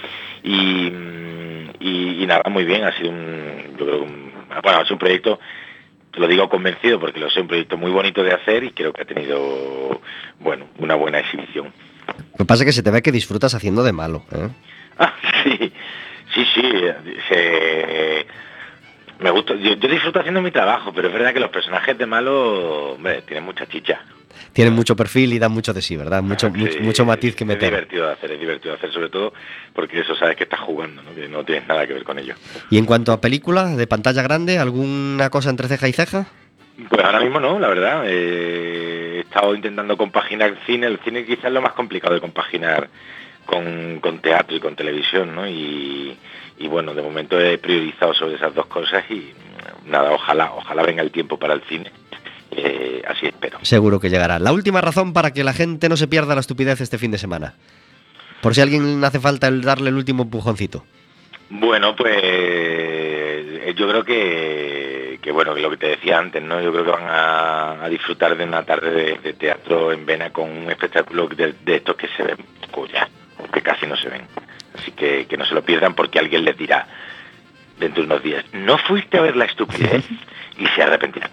Y, 0.43 0.93
y- 1.81 2.25
nada, 2.27 2.49
muy 2.49 2.65
bien, 2.65 2.85
ha 2.85 2.97
sido 2.97 3.11
un, 3.11 3.77
yo 3.79 3.85
creo 3.85 4.03
un, 4.03 4.33
bueno, 4.63 4.79
ha 4.79 4.85
sido 4.85 4.95
un 4.95 4.99
proyecto, 4.99 5.41
lo 6.16 6.27
digo 6.29 6.48
convencido 6.48 6.98
porque 7.00 7.20
lo 7.20 7.31
sé, 7.31 7.40
un 7.40 7.48
proyecto 7.48 7.77
muy 7.77 7.90
bonito 7.90 8.22
de 8.22 8.33
hacer 8.33 8.64
y 8.64 8.70
creo 8.72 8.92
que 8.92 9.03
ha 9.03 9.05
tenido, 9.07 10.00
bueno, 10.40 10.66
una 10.79 10.94
buena 10.94 11.18
exhibición. 11.20 11.72
Lo 12.33 12.38
que 12.38 12.44
pasa 12.44 12.62
es 12.62 12.66
que 12.66 12.72
se 12.72 12.83
te 12.83 12.90
ve 12.90 13.03
que 13.03 13.12
disfrutas 13.12 13.55
haciendo 13.55 13.83
de 13.83 13.92
malo. 13.92 14.24
¿eh? 14.33 14.48
Ah, 14.98 15.12
sí, 15.44 15.72
sí, 16.35 16.44
sí. 16.55 16.62
se- 17.29 18.27
me 19.20 19.31
gusta. 19.31 19.55
Yo, 19.55 19.74
yo 19.74 19.88
disfruto 19.88 20.18
haciendo 20.20 20.42
mi 20.42 20.50
trabajo, 20.50 20.92
pero 20.92 21.09
es 21.09 21.14
verdad 21.14 21.33
que 21.33 21.40
los 21.40 21.50
personajes 21.50 21.96
de 21.96 22.07
malo, 22.07 22.92
hombre, 22.94 23.22
tienen 23.22 23.44
mucha 23.44 23.66
chicha. 23.66 24.00
Tienen 24.53 24.75
mucho 24.75 24.94
perfil 24.97 25.33
y 25.33 25.38
dan 25.38 25.53
mucho 25.53 25.73
de 25.73 25.83
sí, 25.83 25.97
¿verdad? 25.97 26.23
Mucho, 26.23 26.47
Ah, 26.49 26.51
Sí, 26.55 26.59
mucho, 26.61 26.81
mucho 26.81 27.05
matiz 27.05 27.35
que 27.35 27.44
Es 27.44 27.49
meter. 27.49 27.70
divertido 27.70 28.07
de 28.07 28.12
hacer, 28.12 28.33
es 28.33 28.40
divertido 28.40 28.73
de 28.73 28.79
hacer, 28.79 28.92
sobre 28.92 29.09
todo 29.09 29.33
porque 29.75 30.01
eso 30.01 30.14
sabes 30.16 30.37
que 30.37 30.44
estás 30.44 30.61
jugando, 30.61 31.03
¿no? 31.03 31.14
que 31.14 31.29
no 31.29 31.44
tienes 31.44 31.66
nada 31.68 31.87
que 31.87 31.94
ver 31.94 32.05
con 32.05 32.18
ello. 32.18 32.35
Y 32.70 32.79
en 32.79 32.87
cuanto 32.87 33.12
a 33.12 33.20
película 33.20 33.64
de 33.77 33.87
pantalla 33.87 34.23
grande, 34.23 34.59
¿alguna 34.59 35.31
cosa 35.31 35.51
entre 35.51 35.68
ceja 35.68 35.88
y 35.88 35.92
ceja? 35.92 36.27
Pues 36.88 37.05
ahora 37.05 37.20
mismo 37.20 37.38
no, 37.40 37.59
la 37.59 37.68
verdad. 37.68 38.03
eh, 38.07 39.16
he 39.16 39.20
estado 39.20 39.55
intentando 39.55 39.97
compaginar 39.97 40.51
el 40.51 40.59
cine. 40.66 40.87
El 40.88 40.99
cine 41.01 41.25
quizás 41.25 41.44
es 41.47 41.53
lo 41.53 41.62
más 41.62 41.73
complicado 41.73 42.14
de 42.14 42.20
compaginar 42.20 42.88
con, 43.47 44.01
con 44.01 44.18
teatro 44.20 44.57
y 44.57 44.61
con 44.61 44.75
televisión, 44.75 45.35
¿no? 45.35 45.47
Y, 45.49 46.16
y 46.59 46.66
bueno, 46.68 46.94
de 46.94 47.03
momento 47.03 47.38
he 47.38 47.59
priorizado 47.59 48.14
sobre 48.14 48.37
esas 48.37 48.55
dos 48.55 48.66
cosas 48.66 49.05
y 49.11 49.33
nada, 49.87 50.12
ojalá, 50.12 50.53
ojalá 50.55 50.83
venga 50.83 51.03
el 51.03 51.11
tiempo 51.11 51.38
para 51.38 51.55
el 51.55 51.62
cine. 51.62 51.90
Eh, 52.57 53.03
así 53.07 53.27
espero. 53.27 53.59
Seguro 53.62 54.01
que 54.01 54.11
llegará. 54.11 54.38
La 54.38 54.53
última 54.53 54.81
razón 54.81 55.12
para 55.12 55.33
que 55.33 55.45
la 55.45 55.53
gente 55.53 55.88
no 55.88 55.97
se 55.97 56.09
pierda 56.09 56.35
la 56.35 56.40
estupidez 56.40 56.81
este 56.81 56.99
fin 56.99 57.11
de 57.11 57.19
semana. 57.19 57.55
Por 58.40 58.55
si 58.55 58.61
a 58.61 58.64
alguien 58.64 59.03
hace 59.05 59.21
falta 59.21 59.49
el 59.49 59.62
darle 59.62 59.90
el 59.90 59.97
último 59.97 60.23
empujoncito. 60.25 60.85
Bueno, 61.51 61.95
pues 61.95 62.19
eh, 62.23 63.75
yo 63.77 63.88
creo 63.88 64.05
que, 64.05 65.19
que 65.23 65.31
bueno, 65.31 65.55
lo 65.55 65.71
que 65.71 65.77
te 65.77 65.88
decía 65.88 66.19
antes, 66.19 66.43
¿no? 66.43 66.61
Yo 66.61 66.73
creo 66.73 66.85
que 66.85 66.90
van 66.90 67.07
a, 67.09 67.85
a 67.85 67.88
disfrutar 67.88 68.37
de 68.37 68.45
una 68.45 68.62
tarde 68.64 68.90
de, 68.90 69.19
de 69.19 69.33
teatro 69.35 69.93
en 69.93 70.05
Vena 70.05 70.31
con 70.31 70.51
un 70.51 70.71
espectáculo 70.71 71.29
de, 71.29 71.55
de 71.64 71.77
estos 71.77 71.97
que 71.97 72.09
se 72.09 72.23
ven 72.23 72.37
poco 72.61 72.87
ya, 72.87 73.09
que 73.53 73.62
casi 73.62 73.87
no 73.87 73.97
se 73.97 74.09
ven. 74.09 74.23
Así 74.79 74.90
que, 74.93 75.27
que 75.27 75.37
no 75.37 75.45
se 75.45 75.55
lo 75.55 75.62
pierdan 75.62 75.95
porque 75.95 76.19
alguien 76.19 76.45
les 76.45 76.57
dirá 76.57 76.87
dentro 77.79 78.03
de 78.03 78.07
unos 78.07 78.23
días, 78.23 78.45
no 78.53 78.79
fuiste 78.79 79.19
a 79.19 79.23
ver 79.23 79.37
la 79.37 79.45
estupidez 79.47 80.05
y 80.59 80.67
se 80.69 80.83
arrepentirán. 80.83 81.31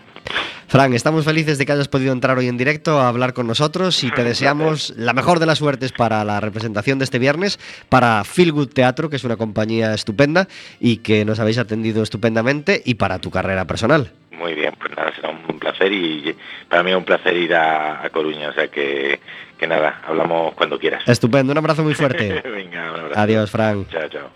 Fran, 0.72 0.94
estamos 0.94 1.26
felices 1.26 1.58
de 1.58 1.66
que 1.66 1.74
hayas 1.74 1.90
podido 1.90 2.14
entrar 2.14 2.38
hoy 2.38 2.48
en 2.48 2.56
directo 2.56 3.02
a 3.02 3.10
hablar 3.10 3.34
con 3.34 3.46
nosotros 3.46 4.06
y 4.06 4.12
te 4.12 4.24
deseamos 4.32 4.94
la 4.96 5.12
mejor 5.12 5.40
de 5.40 5.46
las 5.46 5.58
suertes 5.58 5.92
para 5.92 6.24
la 6.24 6.40
representación 6.40 6.98
de 6.98 7.04
este 7.04 7.20
viernes, 7.20 7.60
para 7.90 8.24
Feel 8.24 8.54
Good 8.54 8.70
Teatro, 8.70 9.10
que 9.10 9.18
es 9.18 9.26
una 9.26 9.36
compañía 9.36 9.94
estupenda 9.94 10.48
y 10.80 10.98
que 10.98 11.26
nos 11.26 11.42
habéis 11.42 11.58
atendido 11.58 12.02
estupendamente, 12.02 12.82
y 12.86 12.94
para 12.94 13.20
tu 13.20 13.30
carrera 13.32 13.66
personal. 13.66 14.12
Muy 14.32 14.54
bien, 14.54 14.74
pues 14.80 14.96
nada, 14.96 15.14
será 15.14 15.30
un 15.32 15.60
placer 15.60 15.92
y 15.92 16.34
para 16.70 16.84
mí 16.84 16.92
es 16.92 16.98
un 16.98 17.04
placer 17.04 17.36
ir 17.36 17.54
a, 17.54 18.06
a 18.06 18.10
Coruña, 18.10 18.48
o 18.48 18.54
sea 18.54 18.70
que, 18.70 19.20
que 19.58 19.68
nada, 19.68 20.02
hablamos 20.08 20.54
cuando 20.56 20.80
quieras. 20.80 21.04
Estupendo, 21.06 21.52
un 21.52 21.58
abrazo 21.58 21.84
muy 21.84 21.96
fuerte. 21.96 22.42
Venga. 22.50 22.88
abrazo. 22.88 23.20
Adiós, 23.20 23.52
Fran. 23.52 23.86
Chao, 23.90 24.08
chao. 24.08 24.30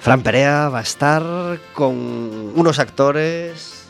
Fran 0.00 0.22
Perea 0.24 0.68
va 0.70 0.80
a 0.80 0.82
estar 0.82 1.22
con 1.72 1.94
unos 2.56 2.80
actores 2.80 3.85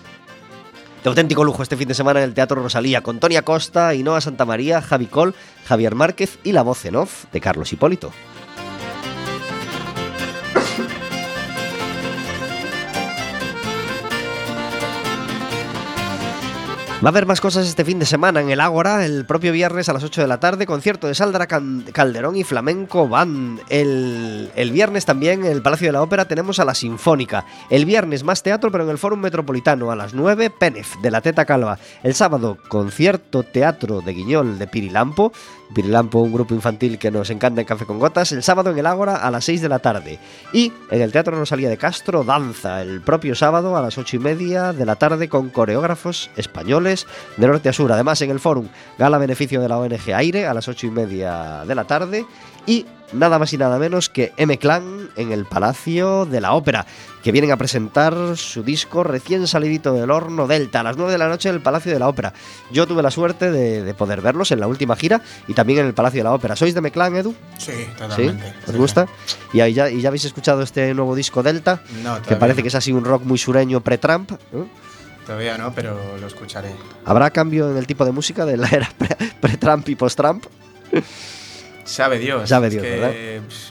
de 1.07 1.11
auténtico 1.11 1.45
lujo 1.45 1.63
este 1.63 1.77
fin 1.77 1.87
de 1.87 1.95
semana 1.95 2.19
en 2.19 2.25
el 2.25 2.35
Teatro 2.35 2.61
Rosalía, 2.61 3.01
con 3.01 3.21
Tony 3.21 3.37
Acosta, 3.37 3.95
Inoa 3.95 4.21
Santamaría, 4.21 4.83
Javi 4.83 5.07
Col, 5.07 5.37
Javier 5.65 5.95
Márquez 5.95 6.41
y 6.43 6.51
la 6.51 6.63
voz 6.63 6.85
en 6.85 6.97
off 6.97 7.27
de 7.33 7.41
Carlos 7.41 7.73
Hipólito. 7.73 8.11
Va 17.05 17.09
a 17.09 17.13
haber 17.13 17.27
más 17.27 17.43
cosas 17.43 17.67
este 17.69 17.85
fin 17.85 17.99
de 17.99 18.07
semana 18.07 18.41
en 18.41 18.49
el 18.49 18.59
Ágora, 18.59 19.05
el 19.05 19.27
propio 19.27 19.53
viernes 19.53 19.91
a 19.91 19.93
las 19.93 20.03
8 20.03 20.23
de 20.23 20.27
la 20.27 20.41
tarde, 20.41 20.65
concierto 20.65 21.07
de 21.07 21.15
Saldra 21.15 21.47
Calderón 21.47 22.37
y 22.37 22.43
Flamenco 22.43 23.07
Band. 23.07 23.61
El, 23.69 24.51
el 24.57 24.73
viernes 24.73 25.05
también 25.05 25.45
en 25.45 25.53
el 25.53 25.61
Palacio 25.61 25.89
de 25.89 25.93
la 25.93 26.01
Ópera 26.01 26.27
tenemos 26.27 26.59
a 26.59 26.65
la 26.65 26.75
Sinfónica. 26.75 27.45
El 27.69 27.85
viernes 27.85 28.25
más 28.25 28.43
teatro, 28.43 28.73
pero 28.73 28.85
en 28.85 28.91
el 28.91 28.97
Fórum 28.97 29.21
Metropolitano 29.21 29.91
a 29.91 29.97
las 29.97 30.15
9, 30.15 30.49
Penef 30.49 30.97
de 31.03 31.11
la 31.11 31.21
Teta 31.21 31.45
Calva. 31.45 31.79
El 32.03 32.15
sábado, 32.15 32.57
concierto 32.69 33.43
teatro 33.43 34.01
de 34.01 34.15
Guiñol 34.15 34.59
de 34.59 34.67
Pirilampo. 34.67 35.33
Pirilampo, 35.75 36.21
un 36.21 36.33
grupo 36.33 36.55
infantil 36.55 36.99
que 36.99 37.11
nos 37.11 37.31
encanta 37.31 37.61
en 37.61 37.67
Café 37.67 37.87
con 37.87 37.99
Gotas. 37.99 38.33
El 38.33 38.43
sábado 38.43 38.71
en 38.71 38.79
el 38.79 38.87
Ágora 38.87 39.17
a 39.17 39.31
las 39.31 39.45
6 39.45 39.63
de 39.63 39.69
la 39.69 39.79
tarde. 39.79 40.19
Y 40.53 40.73
en 40.91 41.03
el 41.03 41.13
Teatro 41.13 41.37
Rosalía 41.37 41.69
de 41.69 41.77
Castro, 41.77 42.25
danza 42.25 42.83
el 42.83 43.01
propio 43.01 43.35
sábado 43.35 43.77
a 43.77 43.83
las 43.83 43.99
8 43.99 44.17
y 44.17 44.19
media 44.19 44.73
de 44.73 44.87
la 44.87 44.97
tarde 44.97 45.29
con 45.29 45.51
coreógrafos 45.51 46.31
españoles 46.37 47.07
de 47.37 47.47
norte 47.47 47.69
a 47.69 47.73
sur. 47.73 47.91
Además, 47.93 48.21
en 48.23 48.31
el 48.31 48.41
Fórum, 48.41 48.69
gala 48.99 49.19
beneficio 49.19 49.61
de 49.61 49.69
la 49.69 49.79
ONG 49.79 50.15
Aire 50.15 50.47
a 50.47 50.55
las 50.55 50.69
8 50.69 50.87
y 50.87 50.91
media 50.91 51.65
de 51.67 51.75
la 51.75 51.85
tarde. 51.85 52.25
Y 52.67 52.87
nada 53.13 53.39
más 53.39 53.53
y 53.53 53.59
nada 53.59 53.79
menos 53.79 54.09
que 54.09 54.33
M-Clan 54.37 55.11
en 55.17 55.33
el 55.33 55.45
Palacio 55.47 56.27
de 56.27 56.41
la 56.41 56.53
Ópera, 56.55 56.87
que 57.23 57.33
vienen 57.33 57.51
a 57.53 57.57
presentar 57.57 58.15
su 58.37 58.63
disco 58.63 59.03
recién 59.05 59.47
salidito 59.47 59.93
del 59.93 60.11
horno 60.11 60.47
Delta 60.47 60.81
a 60.81 60.83
las 60.83 60.97
9 60.97 61.13
de 61.13 61.19
la 61.19 61.29
noche 61.29 61.49
en 61.49 61.55
el 61.57 61.61
Palacio 61.63 61.93
de 61.93 61.99
la 61.99 62.09
Ópera. 62.09 62.33
Yo 62.71 62.87
tuve 62.87 63.03
la 63.03 63.11
suerte 63.11 63.51
de, 63.51 63.83
de 63.83 63.95
poder 63.95 64.21
verlos 64.21 64.51
en 64.53 64.61
la 64.61 64.67
última 64.69 64.97
gira 64.97 65.21
y 65.49 65.55
también 65.55 65.81
en 65.81 65.87
el 65.87 65.95
Palacio 65.95 66.21
de 66.21 66.25
la 66.25 66.33
Ópera. 66.35 66.57
¿Sois 66.57 66.75
de 66.75 66.79
M-Clan, 66.79 67.17
Edu? 67.17 67.35
Sí, 67.59 67.73
¿Sí? 67.73 67.87
totalmente. 67.99 68.55
¿Os 68.67 68.73
Sí, 68.73 68.79
gusta? 68.79 69.07
¿Y, 69.53 69.61
ahí 69.61 69.73
ya, 69.75 69.91
¿Y 69.91 70.01
ya 70.01 70.09
habéis 70.09 70.25
escuchado 70.25 70.63
este 70.63 70.93
nuevo 70.95 71.15
disco 71.17 71.43
Delta? 71.43 71.81
sí. 71.87 72.01
No, 72.03 72.21
Que 72.23 72.37
parece 72.37 72.59
no. 72.61 72.63
que 72.65 72.69
es 72.69 72.75
así 72.75 72.93
un 72.93 73.05
rock 73.05 73.23
muy 73.25 73.39
sureño 73.39 73.81
pre-Trump. 73.81 74.33
¿no? 74.53 74.69
Todavía 75.27 75.59
no, 75.59 75.73
pero 75.75 75.99
lo 76.21 76.27
escucharé. 76.29 76.71
¿Habrá 77.05 77.31
cambio 77.31 77.69
en 77.71 77.77
el 77.77 77.87
tipo 77.87 78.05
de 78.05 78.13
música 78.13 78.45
de 78.47 78.57
la 78.57 78.69
era 78.69 78.89
pre- 78.97 79.17
pre-Trump 79.41 79.89
y 79.89 79.95
post-Trump? 79.97 80.45
Sabe 81.87 82.19
Dios. 82.19 82.49
Sabe 82.49 82.67
es 82.67 82.73
Dios, 82.75 82.85
que, 82.85 82.91
¿verdad? 82.91 83.13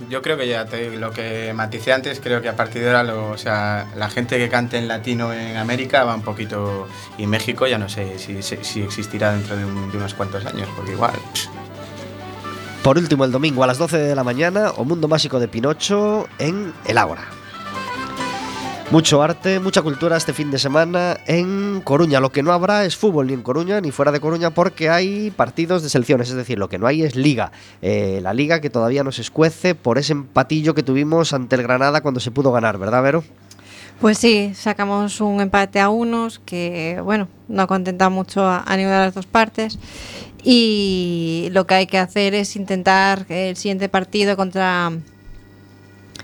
Yo 0.10 0.22
creo 0.22 0.38
que 0.38 0.48
ya 0.48 0.66
te- 0.66 0.90
lo 0.98 1.12
que 1.12 1.52
maticé 1.54 1.94
antes, 1.94 2.20
creo 2.20 2.42
que 2.42 2.50
a 2.50 2.56
partir 2.56 2.82
de 2.82 2.88
ahora, 2.88 3.04
lo- 3.04 3.30
o 3.32 3.38
sea, 3.38 3.88
la 3.96 4.10
gente 4.10 4.38
que 4.38 4.50
cante 4.50 4.78
en 4.78 4.88
latino 4.88 5.32
en 5.34 5.58
América 5.58 6.04
va 6.06 6.16
un 6.16 6.22
poquito. 6.24 6.88
Y 7.18 7.28
México 7.28 7.68
ya 7.68 7.78
no 7.78 7.90
sé 7.90 8.18
si, 8.18 8.42
si- 8.42 8.82
existirá 8.82 9.34
dentro 9.34 9.56
de, 9.58 9.66
un- 9.66 9.92
de 9.92 9.98
unos 9.98 10.14
cuantos 10.16 10.46
años, 10.46 10.68
porque 10.76 10.94
igual. 10.94 11.14
Por 12.84 12.98
último, 12.98 13.26
el 13.26 13.32
domingo 13.32 13.64
a 13.64 13.68
las 13.68 13.78
12 13.78 13.98
de 13.98 14.16
la 14.16 14.24
mañana, 14.24 14.72
O 14.78 14.86
Mundo 14.86 15.08
Mágico 15.08 15.40
de 15.40 15.48
Pinocho 15.48 16.28
en 16.40 16.72
El 16.86 16.98
Ágora. 16.98 17.24
Mucho 18.92 19.22
arte, 19.24 19.60
mucha 19.60 19.82
cultura 19.82 20.16
este 20.16 20.32
fin 20.32 20.52
de 20.52 20.60
semana 20.60 21.18
en 21.26 21.82
Coruña. 21.84 22.20
Lo 22.20 22.32
que 22.32 22.44
no 22.44 22.54
habrá 22.54 22.86
es 22.86 22.96
fútbol 22.96 23.28
ni 23.28 23.34
en 23.34 23.42
Coruña 23.42 23.82
ni 23.82 23.92
fuera 23.92 24.12
de 24.12 24.20
Coruña 24.20 24.52
porque 24.52 24.90
hay 24.90 25.32
partidos 25.32 25.82
de 25.84 25.90
selecciones. 25.90 26.30
Es 26.30 26.36
decir, 26.36 26.60
lo 26.60 26.70
que 26.70 26.78
no 26.78 26.86
hay 26.88 27.02
es 27.04 27.16
liga. 27.16 27.52
Eh, 27.82 28.20
la 28.22 28.34
liga 28.34 28.62
que 28.62 28.70
todavía 28.70 29.04
nos 29.04 29.18
escuece 29.20 29.74
por 29.76 29.98
ese 29.98 30.14
empatillo 30.14 30.76
que 30.76 30.84
tuvimos 30.84 31.34
ante 31.34 31.56
el 31.56 31.64
Granada 31.64 32.02
cuando 32.02 32.20
se 32.20 32.32
pudo 32.32 32.52
ganar, 32.52 32.78
¿verdad, 32.78 33.02
Vero? 33.04 33.24
Pues 34.00 34.18
sí, 34.20 34.54
sacamos 34.54 35.20
un 35.20 35.42
empate 35.42 35.80
a 35.80 35.90
unos 35.90 36.40
que, 36.40 37.00
bueno, 37.04 37.28
no 37.48 37.66
contenta 37.68 38.10
mucho 38.10 38.46
a, 38.46 38.64
a 38.66 38.78
ninguna 38.78 39.00
de 39.00 39.06
las 39.08 39.16
dos 39.16 39.26
partes. 39.26 39.80
Y 40.44 41.50
lo 41.52 41.66
que 41.66 41.74
hay 41.74 41.88
que 41.88 41.98
hacer 41.98 42.36
es 42.36 42.56
intentar 42.56 43.26
el 43.30 43.58
siguiente 43.58 43.90
partido 43.90 44.38
contra 44.38 44.92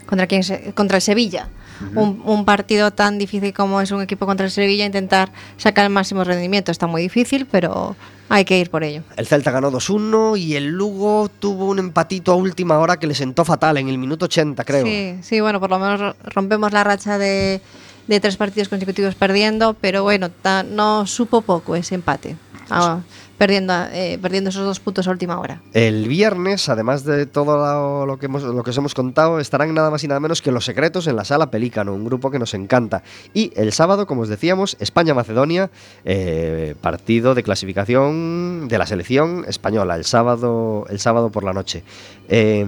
contra 0.06 0.28
quién 0.28 0.44
se- 0.44 0.74
contra 0.74 0.98
el 0.98 1.02
Sevilla. 1.02 1.50
Un, 1.96 2.22
un 2.26 2.46
partido 2.46 2.92
tan 2.92 3.18
difícil 3.18 3.54
como 3.54 3.82
es 3.82 3.92
un 3.92 4.02
equipo 4.02 4.26
contra 4.26 4.46
el 4.46 4.52
Sevilla, 4.52 4.86
intentar 4.86 5.32
sacar 5.58 5.86
el 5.86 5.92
máximo 5.92 6.24
rendimiento. 6.24 6.72
Está 6.72 6.88
muy 6.88 7.02
difícil, 7.02 7.46
pero 7.50 7.96
hay 8.30 8.46
que 8.46 8.58
ir 8.60 8.70
por 8.70 8.84
ello. 8.84 9.04
El 9.18 9.28
Celta 9.28 9.52
ganó 9.52 9.72
2-1 9.72 10.38
y 10.40 10.56
el 10.56 10.68
Lugo 10.68 11.30
tuvo 11.40 11.66
un 11.66 11.80
empatito 11.80 12.32
a 12.32 12.36
última 12.36 12.80
hora 12.80 12.98
que 12.98 13.08
le 13.08 13.16
sentó 13.16 13.44
fatal 13.46 13.78
en 13.78 13.90
el 13.90 13.98
minuto 13.98 14.26
80, 14.26 14.64
creo. 14.64 14.86
Sí, 14.86 15.16
sí, 15.22 15.42
bueno, 15.42 15.60
por 15.60 15.70
lo 15.70 15.80
menos 15.80 16.16
rompemos 16.24 16.72
la 16.72 16.84
racha 16.84 17.18
de, 17.18 17.62
de 18.08 18.20
tres 18.20 18.38
partidos 18.38 18.70
consecutivos 18.70 19.16
perdiendo, 19.16 19.74
pero 19.74 20.04
bueno, 20.04 20.30
ta- 20.30 20.64
no 20.64 21.06
supo 21.08 21.42
poco 21.42 21.76
ese 21.76 21.96
empate. 21.96 22.38
Ah, 22.72 23.02
perdiendo, 23.38 23.74
eh, 23.92 24.20
perdiendo 24.22 24.52
esos 24.52 24.64
dos 24.66 24.80
puntos 24.80 25.08
a 25.08 25.12
última 25.12 25.40
hora. 25.40 25.62
El 25.74 26.08
viernes, 26.08 26.70
además 26.70 27.04
de 27.04 27.26
todo 27.26 28.06
lo, 28.06 28.18
que 28.18 28.28
hemos, 28.28 28.44
lo 28.44 28.64
que 28.64 28.70
os 28.70 28.78
hemos 28.78 28.94
contado, 28.94 29.40
estarán 29.40 29.74
nada 29.74 29.90
más 29.90 30.04
y 30.04 30.08
nada 30.08 30.20
menos 30.20 30.42
que 30.42 30.52
Los 30.52 30.66
Secretos 30.66 31.08
en 31.08 31.16
la 31.16 31.26
Sala 31.26 31.50
Pelícano, 31.50 31.94
un 31.94 32.06
grupo 32.06 32.30
que 32.30 32.38
nos 32.38 32.54
encanta. 32.54 33.02
Y 33.34 33.52
el 33.56 33.74
sábado, 33.74 34.06
como 34.06 34.22
os 34.22 34.30
decíamos, 34.30 34.78
España-Macedonia, 34.80 35.72
eh, 36.06 36.76
partido 36.82 37.34
de 37.34 37.44
clasificación 37.44 38.68
de 38.68 38.78
la 38.78 38.86
selección 38.86 39.44
española, 39.48 39.96
el 39.96 40.06
sábado, 40.06 40.86
el 40.90 41.00
sábado 41.00 41.32
por 41.32 41.44
la 41.44 41.54
noche. 41.54 41.84
Eh, 42.30 42.66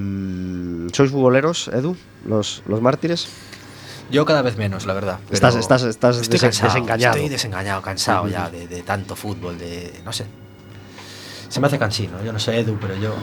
¿Sois 0.91 1.11
futboleros, 1.11 1.67
Edu? 1.67 1.95
¿Los, 2.25 2.63
los 2.65 2.81
mártires? 2.81 3.27
Yo 4.11 4.25
cada 4.25 4.41
vez 4.41 4.57
menos, 4.57 4.85
la 4.85 4.93
verdad. 4.93 5.19
pero 5.25 5.33
Estás- 5.33 5.55
estás- 5.55 5.83
estás 5.83 6.17
estoy 6.17 6.37
desen- 6.37 6.41
cansado, 6.43 6.73
desengañado. 6.73 7.15
Estoy 7.15 7.29
desengañado, 7.29 7.81
cansado 7.81 8.27
ya 8.27 8.49
de, 8.49 8.67
de 8.67 8.81
tanto 8.83 9.15
fútbol, 9.15 9.57
de. 9.57 10.01
No 10.05 10.11
sé. 10.13 10.25
Se 11.49 11.59
me 11.59 11.67
hace 11.67 11.77
cansino. 11.79 12.23
Yo 12.23 12.31
no 12.33 12.39
sé, 12.39 12.59
Edu, 12.59 12.77
pero 12.79 12.95
yo. 12.97 13.13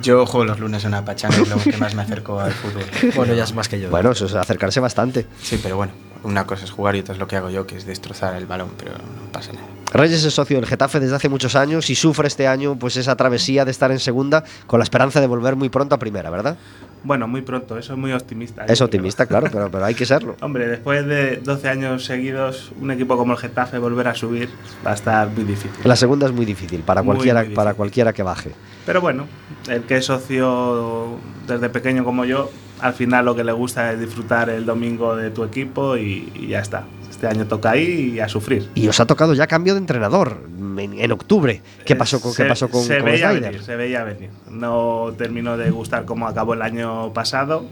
Yo 0.00 0.24
juego 0.26 0.46
los 0.46 0.58
lunes 0.58 0.82
en 0.84 0.88
una 0.88 1.04
pachanga, 1.04 1.36
es 1.36 1.48
lo 1.48 1.58
que 1.58 1.76
más 1.76 1.94
me 1.94 2.02
acerco 2.02 2.40
al 2.40 2.52
fútbol. 2.52 2.82
Bueno, 3.14 3.34
ya 3.34 3.44
es 3.44 3.54
más 3.54 3.68
que 3.68 3.78
yo. 3.78 3.90
Bueno, 3.90 4.12
eso 4.12 4.24
es 4.24 4.34
acercarse 4.34 4.80
bastante. 4.80 5.26
Sí, 5.42 5.60
pero 5.62 5.76
bueno, 5.76 5.92
una 6.22 6.46
cosa 6.46 6.64
es 6.64 6.70
jugar 6.70 6.96
y 6.96 7.00
otra 7.00 7.12
es 7.12 7.18
lo 7.20 7.28
que 7.28 7.36
hago 7.36 7.50
yo, 7.50 7.66
que 7.66 7.76
es 7.76 7.84
destrozar 7.84 8.34
el 8.36 8.46
balón, 8.46 8.70
pero 8.78 8.92
no 8.92 9.21
pasa 9.32 9.52
nada. 9.52 9.66
Reyes 9.92 10.24
es 10.24 10.32
socio 10.32 10.56
del 10.56 10.66
Getafe 10.66 11.00
desde 11.00 11.16
hace 11.16 11.28
muchos 11.28 11.54
años 11.54 11.90
y 11.90 11.94
sufre 11.94 12.26
este 12.26 12.46
año 12.48 12.76
pues 12.78 12.96
esa 12.96 13.14
travesía 13.16 13.64
de 13.64 13.70
estar 13.70 13.90
en 13.90 13.98
segunda 13.98 14.42
con 14.66 14.78
la 14.78 14.84
esperanza 14.84 15.20
de 15.20 15.26
volver 15.26 15.54
muy 15.56 15.68
pronto 15.68 15.94
a 15.94 15.98
primera, 15.98 16.30
¿verdad? 16.30 16.56
Bueno, 17.04 17.26
muy 17.26 17.42
pronto, 17.42 17.76
eso 17.76 17.92
es 17.94 17.98
muy 17.98 18.12
optimista. 18.12 18.64
Es 18.64 18.78
creo. 18.78 18.86
optimista, 18.86 19.26
claro, 19.26 19.48
pero, 19.52 19.70
pero 19.70 19.84
hay 19.84 19.94
que 19.94 20.06
serlo. 20.06 20.36
Hombre, 20.40 20.68
después 20.68 21.04
de 21.04 21.38
12 21.38 21.68
años 21.68 22.04
seguidos, 22.04 22.72
un 22.80 22.90
equipo 22.92 23.16
como 23.16 23.32
el 23.32 23.38
Getafe 23.38 23.78
volver 23.78 24.08
a 24.08 24.14
subir 24.14 24.48
va 24.86 24.92
a 24.92 24.94
estar 24.94 25.28
muy 25.28 25.44
difícil. 25.44 25.72
La 25.84 25.96
segunda 25.96 26.26
es 26.26 26.32
muy 26.32 26.46
difícil 26.46 26.80
para 26.80 27.02
Muy, 27.02 27.14
cualquiera, 27.16 27.40
muy 27.40 27.44
difícil. 27.48 27.56
para 27.56 27.74
cualquiera 27.74 28.12
que 28.12 28.22
baje. 28.22 28.52
Pero 28.86 29.00
bueno, 29.00 29.26
el 29.68 29.82
que 29.82 29.96
es 29.96 30.06
socio 30.06 31.18
desde 31.46 31.68
pequeño 31.68 32.04
como 32.04 32.24
yo, 32.24 32.50
al 32.82 32.92
final 32.94 33.24
lo 33.24 33.34
que 33.34 33.44
le 33.44 33.52
gusta 33.52 33.92
es 33.92 34.00
disfrutar 34.00 34.50
el 34.50 34.66
domingo 34.66 35.16
de 35.16 35.30
tu 35.30 35.44
equipo 35.44 35.96
y, 35.96 36.30
y 36.34 36.48
ya 36.48 36.58
está. 36.60 36.84
Este 37.10 37.26
año 37.26 37.46
toca 37.46 37.70
ahí 37.70 38.14
y 38.16 38.20
a 38.20 38.28
sufrir. 38.28 38.68
Y 38.74 38.88
os 38.88 38.98
ha 38.98 39.06
tocado 39.06 39.32
ya 39.34 39.46
cambio 39.46 39.74
de 39.74 39.78
entrenador 39.80 40.38
en, 40.78 40.98
en 40.98 41.12
octubre. 41.12 41.62
¿Qué 41.86 41.94
pasó 41.94 42.20
con, 42.20 42.32
qué 42.32 42.42
Se- 42.42 42.48
pasó 42.48 42.68
con, 42.68 42.82
se 42.82 42.96
con 42.96 43.04
veía 43.06 43.30
venir, 43.32 43.62
se 43.62 43.76
veía 43.76 44.02
venir. 44.02 44.30
No 44.50 45.12
terminó 45.16 45.56
de 45.56 45.70
gustar 45.70 46.04
como 46.04 46.26
acabó 46.26 46.54
el 46.54 46.62
año 46.62 47.12
pasado 47.12 47.64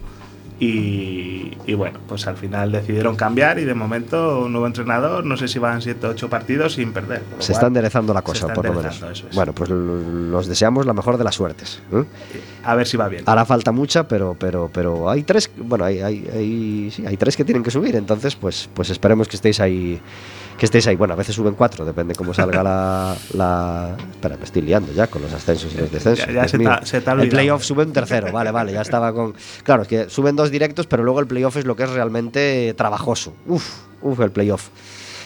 y, 0.61 1.57
y 1.67 1.75
bueno, 1.75 1.99
pues 2.07 2.27
al 2.27 2.37
final 2.37 2.71
decidieron 2.71 3.17
cambiar 3.17 3.59
y 3.59 3.65
de 3.65 3.75
momento 3.75 4.41
un 4.41 4.53
nuevo 4.53 4.67
entrenador, 4.67 5.25
no 5.25 5.39
sé 5.39 5.49
si 5.49 5.59
van 5.59 5.81
7 5.81 6.07
o 6.07 6.11
8 6.11 6.29
partidos 6.29 6.75
sin 6.75 6.93
perder. 6.93 7.23
Se 7.39 7.53
está 7.53 7.67
enderezando 7.67 8.13
la 8.13 8.21
cosa, 8.21 8.53
por 8.53 8.67
lo 8.67 8.75
menos. 8.75 9.03
es. 9.03 9.25
Bueno, 9.35 9.55
pues 9.55 9.71
los 9.71 10.47
deseamos 10.47 10.85
la 10.85 10.93
mejor 10.93 11.17
de 11.17 11.25
las 11.25 11.35
suertes. 11.35 11.81
¿eh? 11.91 12.05
A 12.63 12.75
ver 12.75 12.87
si 12.87 12.99
va 12.99 13.09
bien. 13.09 13.25
Hará 13.27 13.47
falta 13.47 13.73
mucha, 13.73 14.07
pero, 14.07 14.37
pero, 14.39 14.71
pero 14.71 15.09
hay 15.09 15.23
tres, 15.23 15.51
bueno, 15.57 15.87
hay, 15.87 16.01
hay, 16.01 16.29
hay, 16.31 16.91
sí, 16.91 17.07
hay 17.07 17.17
tres 17.17 17.39
que 17.39 17.45
tienen 17.45 17.63
que 17.63 17.71
subir, 17.71 17.97
entonces 17.97 18.37
pues, 18.37 18.69
pues 18.75 18.91
esperemos 18.91 19.29
que 19.29 19.37
estéis 19.37 19.61
ahí, 19.61 19.99
que 20.61 20.67
estéis 20.67 20.87
ahí. 20.89 20.95
Bueno, 20.97 21.15
a 21.15 21.17
veces 21.17 21.35
suben 21.35 21.55
cuatro, 21.55 21.87
depende 21.87 22.15
cómo 22.15 22.35
salga 22.35 22.63
la, 22.63 23.17
la... 23.33 23.97
Espera, 24.13 24.37
me 24.37 24.45
estoy 24.45 24.61
liando 24.61 24.93
ya 24.93 25.07
con 25.07 25.23
los 25.23 25.33
ascensos 25.33 25.73
y 25.75 25.79
los 25.79 25.91
descensos. 25.91 26.27
Ya- 26.27 26.33
ya 26.35 26.41
Dios 26.43 26.51
se 26.51 26.69
ha- 26.69 26.85
se 26.85 27.01
te 27.01 27.11
ha 27.11 27.15
el 27.15 27.29
playoff 27.31 27.65
sube 27.65 27.83
un 27.85 27.93
tercero, 27.95 28.31
vale, 28.31 28.51
vale, 28.51 28.73
ya 28.73 28.83
estaba 28.83 29.13
con... 29.15 29.35
Claro, 29.65 29.83
es 29.83 29.89
que 29.89 30.11
suben 30.11 30.37
dos 30.37 30.51
directos, 30.51 30.87
pero 30.87 31.03
luego 31.03 31.19
el 31.21 31.27
playoff 31.27 31.57
es 31.57 31.65
lo 31.65 31.75
que 31.77 31.85
es 31.85 31.91
realmente 31.91 32.75
trabajoso. 32.77 33.33
Uf, 33.47 33.67
uf, 34.03 34.21
el 34.21 34.31
playoff. 34.33 34.69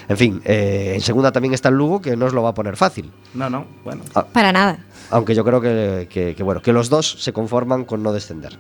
En 0.09 0.16
fin, 0.16 0.40
eh, 0.44 0.92
en 0.94 1.01
segunda 1.01 1.33
también 1.33 1.53
está 1.53 1.68
el 1.70 1.75
Lugo, 1.77 2.01
que 2.01 2.14
no 2.16 2.27
os 2.27 2.33
lo 2.33 2.42
va 2.42 2.51
a 2.51 2.55
poner 2.55 2.77
fácil. 2.77 3.11
No, 3.35 3.51
no, 3.51 3.66
bueno. 3.83 4.03
Para 4.33 4.53
nada. 4.53 4.79
Aunque 5.11 5.35
yo 5.35 5.44
creo 5.44 5.61
que, 5.61 6.07
que- 6.09 6.35
que, 6.37 6.42
bueno, 6.44 6.62
que 6.62 6.73
los 6.73 6.88
dos 6.90 7.16
se 7.20 7.33
conforman 7.33 7.85
con 7.85 8.03
no 8.05 8.12
descender. 8.12 8.57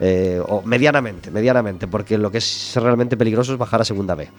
Eh, 0.00 0.40
o 0.46 0.62
medianamente, 0.62 1.30
medianamente, 1.30 1.86
porque 1.86 2.16
lo 2.16 2.30
que 2.30 2.38
es 2.38 2.72
realmente 2.76 3.16
peligroso 3.18 3.52
es 3.52 3.58
bajar 3.58 3.82
a 3.82 3.84
segunda 3.84 4.14
B. 4.14 4.30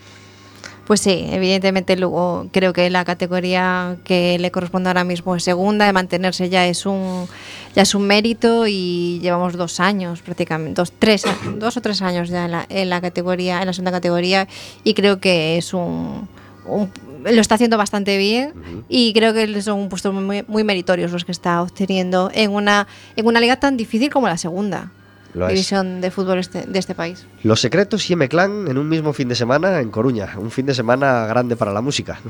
Pues 0.90 1.02
sí, 1.02 1.28
evidentemente 1.30 1.96
luego 1.98 2.48
creo 2.52 2.74
que 2.74 2.90
la 2.90 3.06
categoría 3.06 3.98
que 4.04 4.40
le 4.40 4.50
corresponde 4.50 4.90
ahora 4.90 5.04
mismo 5.04 5.36
es 5.36 5.44
segunda, 5.44 5.86
de 5.86 5.94
mantenerse 5.94 6.50
ya 6.50 6.66
es 6.66 6.88
un 6.88 7.28
ya 7.76 7.84
es 7.84 7.94
un 7.94 8.08
mérito 8.08 8.66
y 8.66 9.20
llevamos 9.22 9.54
dos 9.54 9.80
años 9.80 10.24
prácticamente, 10.24 10.82
dos, 10.82 10.92
tres, 10.98 11.26
dos 11.60 11.78
o 11.78 11.82
tres 11.82 12.02
años 12.02 12.30
ya 12.30 12.46
en 12.46 12.52
la, 12.54 12.66
en 12.70 12.90
la 12.90 13.02
categoría, 13.02 13.60
en 13.60 13.68
la 13.68 13.74
segunda 13.74 13.92
categoría 13.92 14.48
y 14.84 14.96
creo 14.96 15.20
que 15.20 15.58
es 15.60 15.76
un, 15.76 16.28
un- 16.66 16.90
lo 17.24 17.40
está 17.40 17.54
haciendo 17.54 17.78
bastante 17.78 18.18
bien 18.18 18.54
y 18.90 19.14
creo 19.14 19.32
que 19.36 19.62
son 19.62 19.90
puestos 19.90 20.12
muy, 20.16 20.44
muy 20.48 20.64
meritorios 20.64 21.12
los 21.12 21.24
que 21.24 21.32
está 21.34 21.62
obteniendo 21.62 22.32
en 22.34 22.50
una 22.50 22.88
en 23.16 23.28
una 23.28 23.40
liga 23.40 23.58
tan 23.60 23.78
difícil 23.78 24.10
como 24.10 24.28
la 24.28 24.38
segunda 24.38 24.92
Lo 25.34 25.46
es. 25.48 25.54
división 25.54 26.02
de 26.02 26.12
fútbol 26.12 26.40
este- 26.40 26.66
de 26.66 26.80
este 26.80 26.96
país. 26.96 27.26
Los 27.44 27.62
Secretos 27.62 28.10
y 28.10 28.14
M-Clan 28.14 28.68
en 28.68 28.78
un 28.78 28.90
mismo 28.90 29.14
fin 29.14 29.28
de 29.30 29.36
semana 29.36 29.80
en 29.80 29.90
Coruña. 29.90 30.30
Un 30.38 30.52
fin 30.52 30.66
de 30.66 30.74
semana 30.74 31.26
grande 31.28 31.56
para 31.56 31.72
la 31.74 31.82
música. 31.82 32.20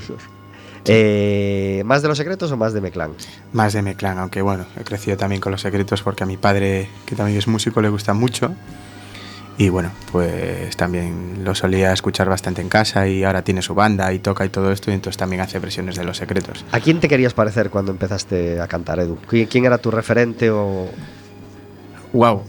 Eh, 0.85 1.83
¿Más 1.85 2.01
de 2.01 2.07
Los 2.07 2.17
Secretos 2.17 2.49
o 2.53 2.57
más 2.57 2.71
de 2.71 2.79
M-Clan? 2.79 3.11
Más 3.51 3.73
de 3.73 3.81
Meclán, 3.81 4.17
aunque 4.17 4.41
bueno, 4.41 4.65
he 4.79 4.83
crecido 4.85 5.17
también 5.17 5.41
con 5.41 5.51
los 5.51 5.61
secretos 5.61 6.01
porque 6.01 6.23
a 6.23 6.25
mi 6.25 6.37
padre, 6.37 6.89
que 7.05 7.15
también 7.15 7.37
es 7.37 7.47
músico, 7.47 7.81
le 7.81 7.89
gusta 7.89 8.13
mucho. 8.13 8.53
Y 9.57 9.67
bueno, 9.67 9.91
pues 10.13 10.77
también 10.77 11.43
lo 11.43 11.53
solía 11.53 11.91
escuchar 11.91 12.29
bastante 12.29 12.61
en 12.61 12.69
casa 12.69 13.05
y 13.09 13.25
ahora 13.25 13.41
tiene 13.43 13.61
su 13.61 13.75
banda 13.75 14.11
y 14.13 14.19
toca 14.19 14.45
y 14.45 14.49
todo 14.49 14.71
esto 14.71 14.89
y 14.89 14.93
entonces 14.93 15.17
también 15.17 15.41
hace 15.41 15.59
versiones 15.59 15.97
de 15.97 16.05
los 16.05 16.15
secretos. 16.15 16.63
¿A 16.71 16.79
quién 16.79 17.01
te 17.01 17.09
querías 17.09 17.33
parecer 17.33 17.69
cuando 17.69 17.91
empezaste 17.91 18.61
a 18.61 18.67
cantar, 18.67 19.01
Edu? 19.01 19.17
¿Qui- 19.29 19.49
¿Quién 19.49 19.65
era 19.65 19.77
tu 19.79 19.91
referente 19.91 20.49
o, 20.49 20.87
¡Wow! 22.13 22.43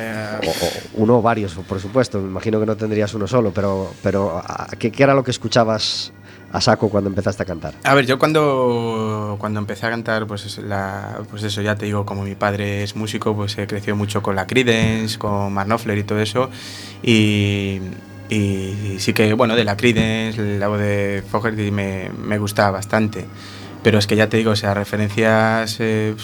O- 0.00 0.50
o 0.50 1.02
uno 1.02 1.18
o 1.18 1.22
varios, 1.22 1.54
por 1.54 1.80
supuesto? 1.80 2.18
Me 2.20 2.28
imagino 2.28 2.58
que 2.60 2.66
no 2.66 2.76
tendrías 2.76 3.12
uno 3.14 3.26
solo, 3.26 3.52
pero, 3.52 3.92
pero 4.02 4.38
¿a- 4.38 4.68
¿qué, 4.78 4.90
qué 4.90 5.02
era 5.02 5.14
lo 5.14 5.22
que 5.24 5.30
escuchabas 5.30 6.12
a 6.52 6.60
saco 6.60 6.88
cuando 6.88 7.10
empezaste 7.10 7.42
a 7.42 7.46
cantar? 7.46 7.74
A 7.84 7.94
ver, 7.94 8.06
yo 8.06 8.18
cuando, 8.18 9.36
cuando 9.38 9.58
empecé 9.60 9.86
a 9.86 9.90
cantar, 9.90 10.26
pues, 10.26 10.46
es 10.46 10.58
la, 10.58 11.18
pues 11.30 11.42
eso, 11.42 11.60
ya 11.60 11.74
te 11.76 11.86
digo, 11.86 12.06
como 12.06 12.22
mi 12.22 12.34
padre 12.34 12.82
es 12.82 12.96
músico, 12.96 13.34
pues 13.34 13.58
he 13.58 13.66
crecido 13.66 13.96
mucho 13.96 14.22
con 14.22 14.36
la 14.36 14.46
Creedence, 14.46 15.18
con 15.18 15.52
Mark 15.52 15.66
Knopfler 15.68 15.98
y 15.98 16.04
todo 16.04 16.20
eso. 16.20 16.48
Y, 17.02 17.80
y 18.30 18.96
sí 18.98 19.12
que, 19.12 19.32
bueno, 19.34 19.54
de 19.56 19.64
la 19.64 19.76
Creedence, 19.76 20.58
la 20.58 20.68
voz 20.68 20.80
de 20.80 21.22
Fogerty 21.30 21.70
me, 21.70 22.10
me 22.16 22.38
gustaba 22.38 22.70
bastante. 22.70 23.24
Pero 23.82 23.98
es 23.98 24.06
que 24.06 24.16
ya 24.16 24.28
te 24.28 24.36
digo, 24.36 24.50
o 24.52 24.56
sea, 24.56 24.74
referencias 24.74 25.76
eh, 25.78 26.14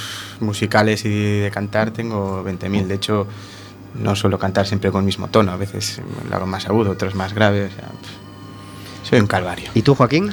musicales 0.40 1.04
y 1.04 1.40
de 1.40 1.50
cantar 1.52 1.92
tengo 1.92 2.42
20.000. 2.42 2.86
De 2.88 2.94
hecho, 2.94 3.26
no 3.94 4.16
suelo 4.16 4.38
cantar 4.38 4.66
siempre 4.66 4.90
con 4.90 5.00
el 5.00 5.06
mismo 5.06 5.28
tono. 5.28 5.52
A 5.52 5.56
veces 5.56 6.00
lo 6.28 6.36
hago 6.36 6.46
más 6.46 6.66
agudo, 6.66 6.90
otros 6.92 7.14
más 7.14 7.32
grave. 7.34 7.66
O 7.66 7.68
sea, 7.70 7.88
pff, 7.88 9.08
soy 9.10 9.20
un 9.20 9.26
calvario. 9.26 9.70
¿Y 9.74 9.82
tú, 9.82 9.94
Joaquín? 9.94 10.30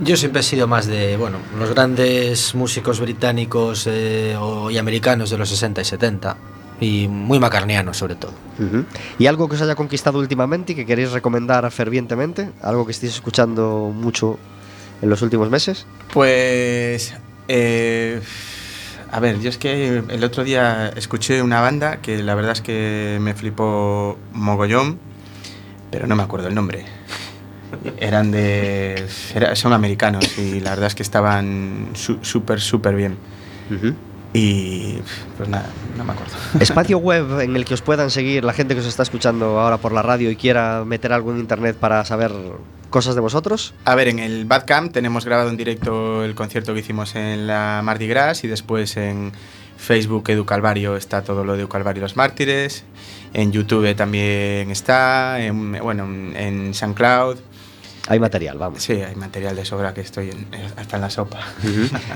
Yo 0.00 0.16
siempre 0.16 0.40
he 0.40 0.44
sido 0.44 0.66
más 0.66 0.86
de, 0.86 1.16
bueno, 1.16 1.38
los 1.58 1.70
grandes 1.70 2.54
músicos 2.54 2.98
británicos 3.00 3.86
eh, 3.86 4.36
o- 4.40 4.70
y 4.70 4.78
americanos 4.78 5.30
de 5.30 5.38
los 5.38 5.48
60 5.48 5.80
y 5.80 5.84
70. 5.84 6.36
Y 6.80 7.06
muy 7.06 7.38
macarnianos, 7.38 7.96
sobre 7.98 8.16
todo. 8.16 8.32
¿Y 9.18 9.26
algo 9.26 9.48
que 9.48 9.54
os 9.54 9.62
haya 9.62 9.76
conquistado 9.76 10.18
últimamente 10.18 10.72
y 10.72 10.74
que 10.74 10.84
queréis 10.84 11.12
recomendar 11.12 11.70
fervientemente? 11.70 12.50
¿Algo 12.60 12.84
que 12.86 12.90
estéis 12.92 13.14
escuchando 13.14 13.92
mucho 13.94 14.36
en 15.00 15.08
los 15.08 15.22
últimos 15.22 15.48
meses? 15.48 15.86
Pues. 16.12 17.14
eh, 17.46 18.20
a 19.12 19.20
ver, 19.20 19.38
yo 19.40 19.48
es 19.50 19.58
que 19.58 19.98
el 20.08 20.24
otro 20.24 20.42
día 20.42 20.88
escuché 20.96 21.42
una 21.42 21.60
banda 21.60 21.98
que 21.98 22.22
la 22.22 22.34
verdad 22.34 22.52
es 22.52 22.60
que 22.62 23.18
me 23.20 23.34
flipó 23.34 24.18
mogollón, 24.32 24.98
pero 25.90 26.06
no 26.06 26.16
me 26.16 26.22
acuerdo 26.22 26.48
el 26.48 26.54
nombre. 26.54 26.84
Eran 27.98 28.30
de. 28.30 29.06
era- 29.34 29.54
son 29.56 29.72
americanos 29.72 30.36
y 30.38 30.60
la 30.60 30.70
verdad 30.70 30.86
es 30.88 30.94
que 30.94 31.02
estaban 31.02 31.90
su- 31.94 32.18
súper, 32.22 32.60
súper 32.60 32.94
bien. 32.96 33.16
Y. 34.34 34.98
Pues 35.36 35.48
nada, 35.48 35.66
no 35.96 36.04
me 36.04 36.12
acuerdo. 36.12 36.32
Espacio 36.60 36.98
web 36.98 37.40
en 37.40 37.54
el 37.56 37.64
que 37.64 37.74
os 37.74 37.82
puedan 37.82 38.10
seguir 38.10 38.44
la 38.44 38.52
gente 38.54 38.74
que 38.74 38.80
os 38.80 38.86
está 38.86 39.02
escuchando 39.02 39.60
ahora 39.60 39.76
por 39.78 39.92
la 39.92 40.02
radio 40.02 40.30
y 40.30 40.36
quiera 40.36 40.84
meter 40.86 41.12
algo 41.12 41.32
en 41.32 41.38
internet 41.38 41.76
para 41.76 42.04
saber 42.04 42.32
cosas 42.92 43.16
de 43.16 43.20
vosotros. 43.20 43.74
A 43.84 43.96
ver, 43.96 44.06
en 44.06 44.20
el 44.20 44.44
Badcamp 44.44 44.92
tenemos 44.92 45.24
grabado 45.24 45.50
en 45.50 45.56
directo 45.56 46.24
el 46.24 46.36
concierto 46.36 46.72
que 46.72 46.80
hicimos 46.80 47.16
en 47.16 47.48
la 47.48 47.80
Mardi 47.82 48.06
Gras 48.06 48.44
y 48.44 48.48
después 48.48 48.96
en 48.96 49.32
Facebook 49.76 50.30
Edu 50.30 50.44
Calvario 50.44 50.96
está 50.96 51.24
todo 51.24 51.42
lo 51.44 51.54
de 51.54 51.60
Edu 51.60 51.68
Calvario 51.68 51.98
y 51.98 52.02
los 52.02 52.16
Mártires. 52.16 52.84
En 53.34 53.50
YouTube 53.50 53.96
también 53.96 54.70
está, 54.70 55.44
en, 55.44 55.72
bueno, 55.72 56.04
en 56.04 56.72
SoundCloud. 56.72 57.38
Hay 58.08 58.18
material, 58.18 58.58
vamos. 58.58 58.82
Sí, 58.82 58.94
hay 58.94 59.14
material 59.14 59.54
de 59.54 59.64
sobra 59.64 59.94
que 59.94 60.00
estoy 60.00 60.30
en- 60.30 60.46
hasta 60.76 60.96
en 60.96 61.02
la 61.02 61.08
sopa. 61.10 61.38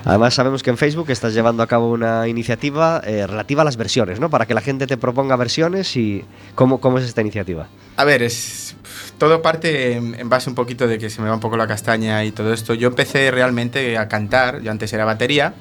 Además 0.05 0.35
sabemos 0.35 0.62
que 0.64 0.70
en 0.70 0.77
Facebook 0.77 1.11
estás 1.11 1.33
llevando 1.33 1.62
a 1.62 1.68
cabo 1.68 1.92
una 1.92 2.27
iniciativa 2.27 3.01
eh, 3.05 3.25
relativa 3.27 3.62
a 3.62 3.64
las 3.64 3.77
versiones, 3.77 4.18
¿no? 4.18 4.29
Para 4.29 4.46
que 4.46 4.55
la 4.55 4.61
gente 4.62 4.87
te 4.88 4.96
proponga 4.96 5.37
versiones 5.37 5.96
y 5.96 6.25
cómo, 6.57 6.81
cómo 6.81 6.99
es 6.99 7.05
esta 7.05 7.20
iniciativa. 7.20 7.68
A 7.96 8.05
ver, 8.05 8.22
es 8.22 8.75
todo 9.16 9.40
parte 9.42 9.92
en, 9.92 10.29
base 10.29 10.51
un 10.51 10.57
poquito 10.57 10.88
de 10.88 10.99
que 10.99 11.09
se 11.09 11.22
me 11.22 11.29
va 11.29 11.35
un 11.35 11.40
poco 11.40 11.57
la 11.57 11.68
castaña 11.68 12.25
y 12.25 12.33
todo 12.33 12.53
esto. 12.53 12.75
Yo 12.75 12.88
empecé 12.88 13.31
realmente 13.31 13.96
a 13.96 14.09
cantar, 14.09 14.61
yo 14.62 14.72
antes 14.72 14.92
era 14.92 15.05
batería 15.05 15.55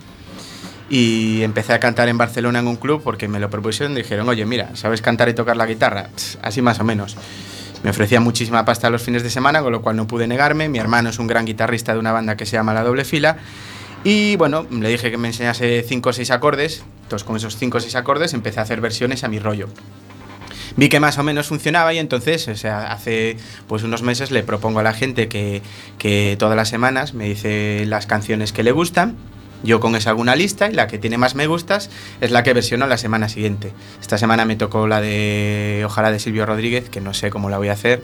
y 0.90 1.42
empecé 1.44 1.74
a 1.74 1.80
cantar 1.80 2.10
en 2.10 2.18
Barcelona 2.18 2.60
en 2.60 2.68
un 2.68 2.76
club 2.78 3.02
porque 3.04 3.28
me 3.28 3.40
lo 3.40 3.50
propusieron 3.50 3.94
y 3.94 3.98
dijeron, 4.02 4.28
oye, 4.28 4.46
mira, 4.46 4.76
¿sabes 4.76 5.02
cantar 5.02 5.30
y 5.30 5.34
tocar 5.34 5.56
la 5.56 5.66
guitarra? 5.68 6.10
Así 6.42 6.62
más 6.62 6.80
o 6.80 6.84
menos. 6.84 7.16
Me 7.86 7.92
ofrecían 7.92 8.24
muchísima 8.24 8.66
pasta 8.66 8.90
los 8.90 9.04
fines 9.04 9.22
de 9.22 9.30
semana, 9.30 9.62
con 9.62 9.72
lo 9.72 9.84
cual 9.84 9.96
no 9.96 10.08
pude 10.08 10.26
negarme. 10.26 10.70
Mi 10.70 10.80
hermano 10.80 11.12
es 11.12 11.20
un 11.20 11.28
gran 11.28 11.46
guitarrista 11.46 11.94
de 11.94 12.00
una 12.00 12.12
banda 12.12 12.36
que 12.36 12.48
se 12.48 12.54
llama 12.54 12.74
La 12.74 12.84
Doble 12.84 13.06
Fila. 13.06 13.38
Y 14.04 14.38
bueno, 14.38 14.66
le 14.72 14.90
dije 14.90 15.12
que 15.12 15.20
me 15.20 15.28
enseñase 15.28 15.86
cinco 15.88 16.10
o 16.10 16.14
seis 16.14 16.32
acordes. 16.32 16.84
Entonces 17.04 17.24
con 17.24 17.36
esos 17.36 17.58
cinco 17.58 17.78
o 17.78 17.80
seis 17.80 17.94
acordes 17.96 18.34
empecé 18.34 18.60
a 18.60 18.64
hacer 18.64 18.82
versiones 18.82 19.24
a 19.24 19.28
mi 19.28 19.38
rollo 19.38 19.70
vi 20.78 20.90
que 20.90 21.00
más 21.00 21.18
o 21.20 21.24
menos 21.24 21.48
funcionaba 21.48 21.94
y 21.94 22.00
entonces, 22.00 22.66
hace 22.66 23.38
pues 23.68 23.84
unos 23.84 24.02
meses 24.02 24.32
le 24.32 24.44
propongo 24.44 24.80
a 24.80 24.84
la 24.84 24.94
gente 24.94 25.30
que, 25.30 25.62
que 26.00 26.36
todas 26.38 26.58
las 26.58 26.68
semanas 26.68 27.14
me 27.14 27.26
dice 27.26 27.86
las 27.86 28.08
canciones 28.08 28.52
que 28.52 28.64
le 28.64 28.72
gustan. 28.72 29.16
Yo 29.64 29.80
con 29.80 29.96
esa 29.96 30.12
hago 30.12 30.24
lista 30.36 30.70
y 30.70 30.74
la 30.74 30.88
que 30.88 30.98
tiene 30.98 31.18
más 31.18 31.36
me 31.36 31.48
gustas 31.48 31.90
es 32.22 32.32
la 32.32 32.44
que 32.44 32.54
versiono 32.54 32.88
la 32.88 32.98
semana 32.98 33.30
siguiente. 33.30 33.72
Esta 34.02 34.18
semana 34.18 34.46
me 34.46 34.56
tocó 34.56 34.88
la 34.88 35.02
de 35.02 35.84
Ojalá 35.86 36.12
de 36.12 36.20
Silvio 36.20 36.46
Rodríguez, 36.46 36.90
que 36.90 37.02
no 37.02 37.14
sé 37.14 37.30
cómo 37.30 37.50
la 37.50 37.58
voy 37.58 37.70
a 37.70 37.74
hacer. 37.74 38.04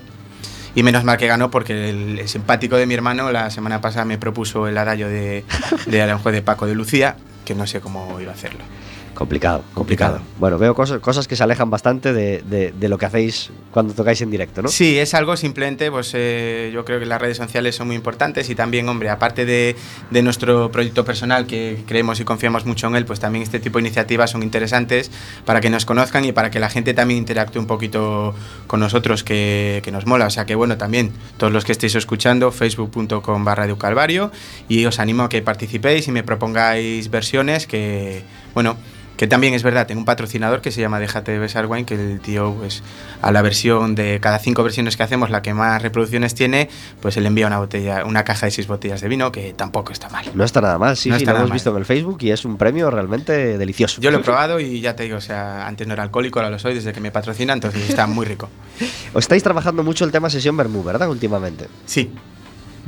Y 0.73 0.83
menos 0.83 1.03
mal 1.03 1.17
que 1.17 1.27
ganó 1.27 1.51
porque 1.51 1.89
el, 1.89 2.27
simpático 2.27 2.77
de 2.77 2.85
mi 2.85 2.93
hermano 2.93 3.31
la 3.31 3.49
semana 3.51 3.81
pasada 3.81 4.05
me 4.05 4.17
propuso 4.17 4.67
el 4.67 4.77
adagio 4.77 5.09
de, 5.09 5.43
de 5.85 6.01
Aranjuez 6.01 6.33
de 6.33 6.41
Paco 6.41 6.65
de 6.65 6.75
Lucía, 6.75 7.17
que 7.45 7.55
no 7.55 7.67
sé 7.67 7.81
cómo 7.81 8.19
iba 8.21 8.31
a 8.31 8.35
hacerlo. 8.35 8.63
Complicado, 9.13 9.63
complicado. 9.73 10.19
Bueno, 10.39 10.57
veo 10.57 10.73
cosas, 10.73 10.99
cosas 10.99 11.27
que 11.27 11.35
se 11.35 11.43
alejan 11.43 11.69
bastante 11.69 12.13
de, 12.13 12.41
de- 12.41 12.71
de 12.71 12.89
lo 12.89 12.97
que 12.97 13.05
hacéis 13.05 13.51
cuando 13.71 13.93
tocáis 13.93 14.21
en 14.21 14.31
directo, 14.31 14.61
¿no? 14.61 14.69
Sí, 14.69 14.97
es 14.97 15.13
algo 15.13 15.37
simplemente, 15.37 15.91
pues 15.91 16.11
eh, 16.15 16.71
yo 16.73 16.83
creo 16.85 16.99
que 16.99 17.05
las 17.05 17.21
redes 17.21 17.37
sociales 17.37 17.75
son 17.75 17.87
muy 17.87 17.95
importantes 17.95 18.49
y 18.49 18.55
también, 18.55 18.87
hombre, 18.89 19.09
aparte 19.09 19.45
de, 19.45 19.75
de 20.09 20.21
nuestro 20.23 20.71
proyecto 20.71 21.05
personal 21.05 21.45
que 21.45 21.83
creemos 21.87 22.19
y 22.19 22.23
confiamos 22.23 22.65
mucho 22.65 22.87
en 22.87 22.95
él, 22.95 23.05
pues 23.05 23.19
también 23.19 23.43
este 23.43 23.59
tipo 23.59 23.77
de 23.77 23.83
iniciativas 23.85 24.31
son 24.31 24.43
interesantes 24.43 25.11
para 25.45 25.61
que 25.61 25.69
nos 25.69 25.85
conozcan 25.85 26.25
y 26.25 26.31
para 26.31 26.49
que 26.49 26.59
la 26.59 26.69
gente 26.69 26.93
también 26.93 27.17
interactúe 27.19 27.59
un 27.59 27.67
poquito 27.67 28.33
con 28.67 28.79
nosotros, 28.79 29.23
que, 29.23 29.81
que 29.83 29.91
nos 29.91 30.05
mola. 30.05 30.25
O 30.25 30.29
sea 30.31 30.45
que 30.45 30.55
bueno, 30.55 30.77
también 30.77 31.11
todos 31.37 31.51
los 31.53 31.65
que 31.65 31.71
estéis 31.73 31.95
escuchando, 31.95 32.51
facebook.com 32.51 33.43
barra 33.45 33.67
Calvario 33.77 34.31
y 34.67 34.85
os 34.85 34.99
animo 34.99 35.23
a 35.23 35.29
que 35.29 35.41
participéis 35.41 36.07
y 36.07 36.11
me 36.11 36.23
propongáis 36.23 37.09
versiones 37.11 37.67
que, 37.67 38.23
bueno, 38.53 38.77
que 39.17 39.27
también 39.27 39.53
es 39.53 39.61
verdad, 39.61 39.85
tengo 39.85 39.99
un 39.99 40.05
patrocinador 40.05 40.61
que 40.61 40.71
se 40.71 40.81
llama 40.81 40.99
Déjate 40.99 41.31
de 41.31 41.37
besar 41.37 41.67
wine, 41.67 41.85
que 41.85 41.93
el 41.93 42.19
tío, 42.21 42.55
pues, 42.55 42.81
a 43.21 43.31
la 43.31 43.43
versión 43.43 43.93
de 43.93 44.19
cada 44.19 44.39
cinco 44.39 44.63
versiones 44.63 44.97
que 44.97 45.03
hacemos, 45.03 45.29
la 45.29 45.43
que 45.43 45.53
más 45.53 45.79
reproducciones 45.83 46.33
tiene, 46.33 46.69
pues 47.01 47.17
él 47.17 47.27
envía 47.27 47.45
una 47.45 47.59
botella, 47.59 48.03
una 48.05 48.23
caja 48.23 48.47
de 48.47 48.51
seis 48.51 48.65
botellas 48.65 48.99
de 48.99 49.07
vino, 49.09 49.31
que 49.31 49.53
tampoco 49.53 49.91
está 49.91 50.09
mal. 50.09 50.25
No 50.33 50.43
está 50.43 50.59
nada 50.61 50.79
mal, 50.79 50.97
sí, 50.97 51.09
No 51.09 51.19
sí, 51.19 51.25
lo 51.25 51.31
hemos 51.31 51.43
mal. 51.49 51.51
visto 51.53 51.69
en 51.69 51.77
el 51.77 51.85
Facebook 51.85 52.17
y 52.21 52.31
es 52.31 52.45
un 52.45 52.57
premio 52.57 52.89
realmente 52.89 53.59
delicioso. 53.59 54.01
Yo 54.01 54.09
lo 54.09 54.17
he 54.17 54.23
probado 54.23 54.59
y 54.59 54.81
ya 54.81 54.95
te 54.95 55.03
digo, 55.03 55.17
o 55.17 55.21
sea, 55.21 55.67
antes 55.67 55.85
no 55.85 55.93
era 55.93 56.01
alcohólico, 56.01 56.39
ahora 56.39 56.49
lo 56.49 56.57
soy 56.57 56.73
desde 56.73 56.91
que 56.91 56.99
me 57.01 57.11
patrocina, 57.11 57.53
entonces 57.53 57.87
está 57.89 58.07
muy 58.07 58.25
rico. 58.25 58.49
Os 59.13 59.23
estáis 59.25 59.43
trabajando 59.43 59.83
mucho 59.83 60.03
el 60.03 60.11
tema 60.11 60.31
sesión 60.31 60.57
Bermú, 60.57 60.83
¿verdad? 60.83 61.07
Últimamente. 61.09 61.67
Sí. 61.85 62.09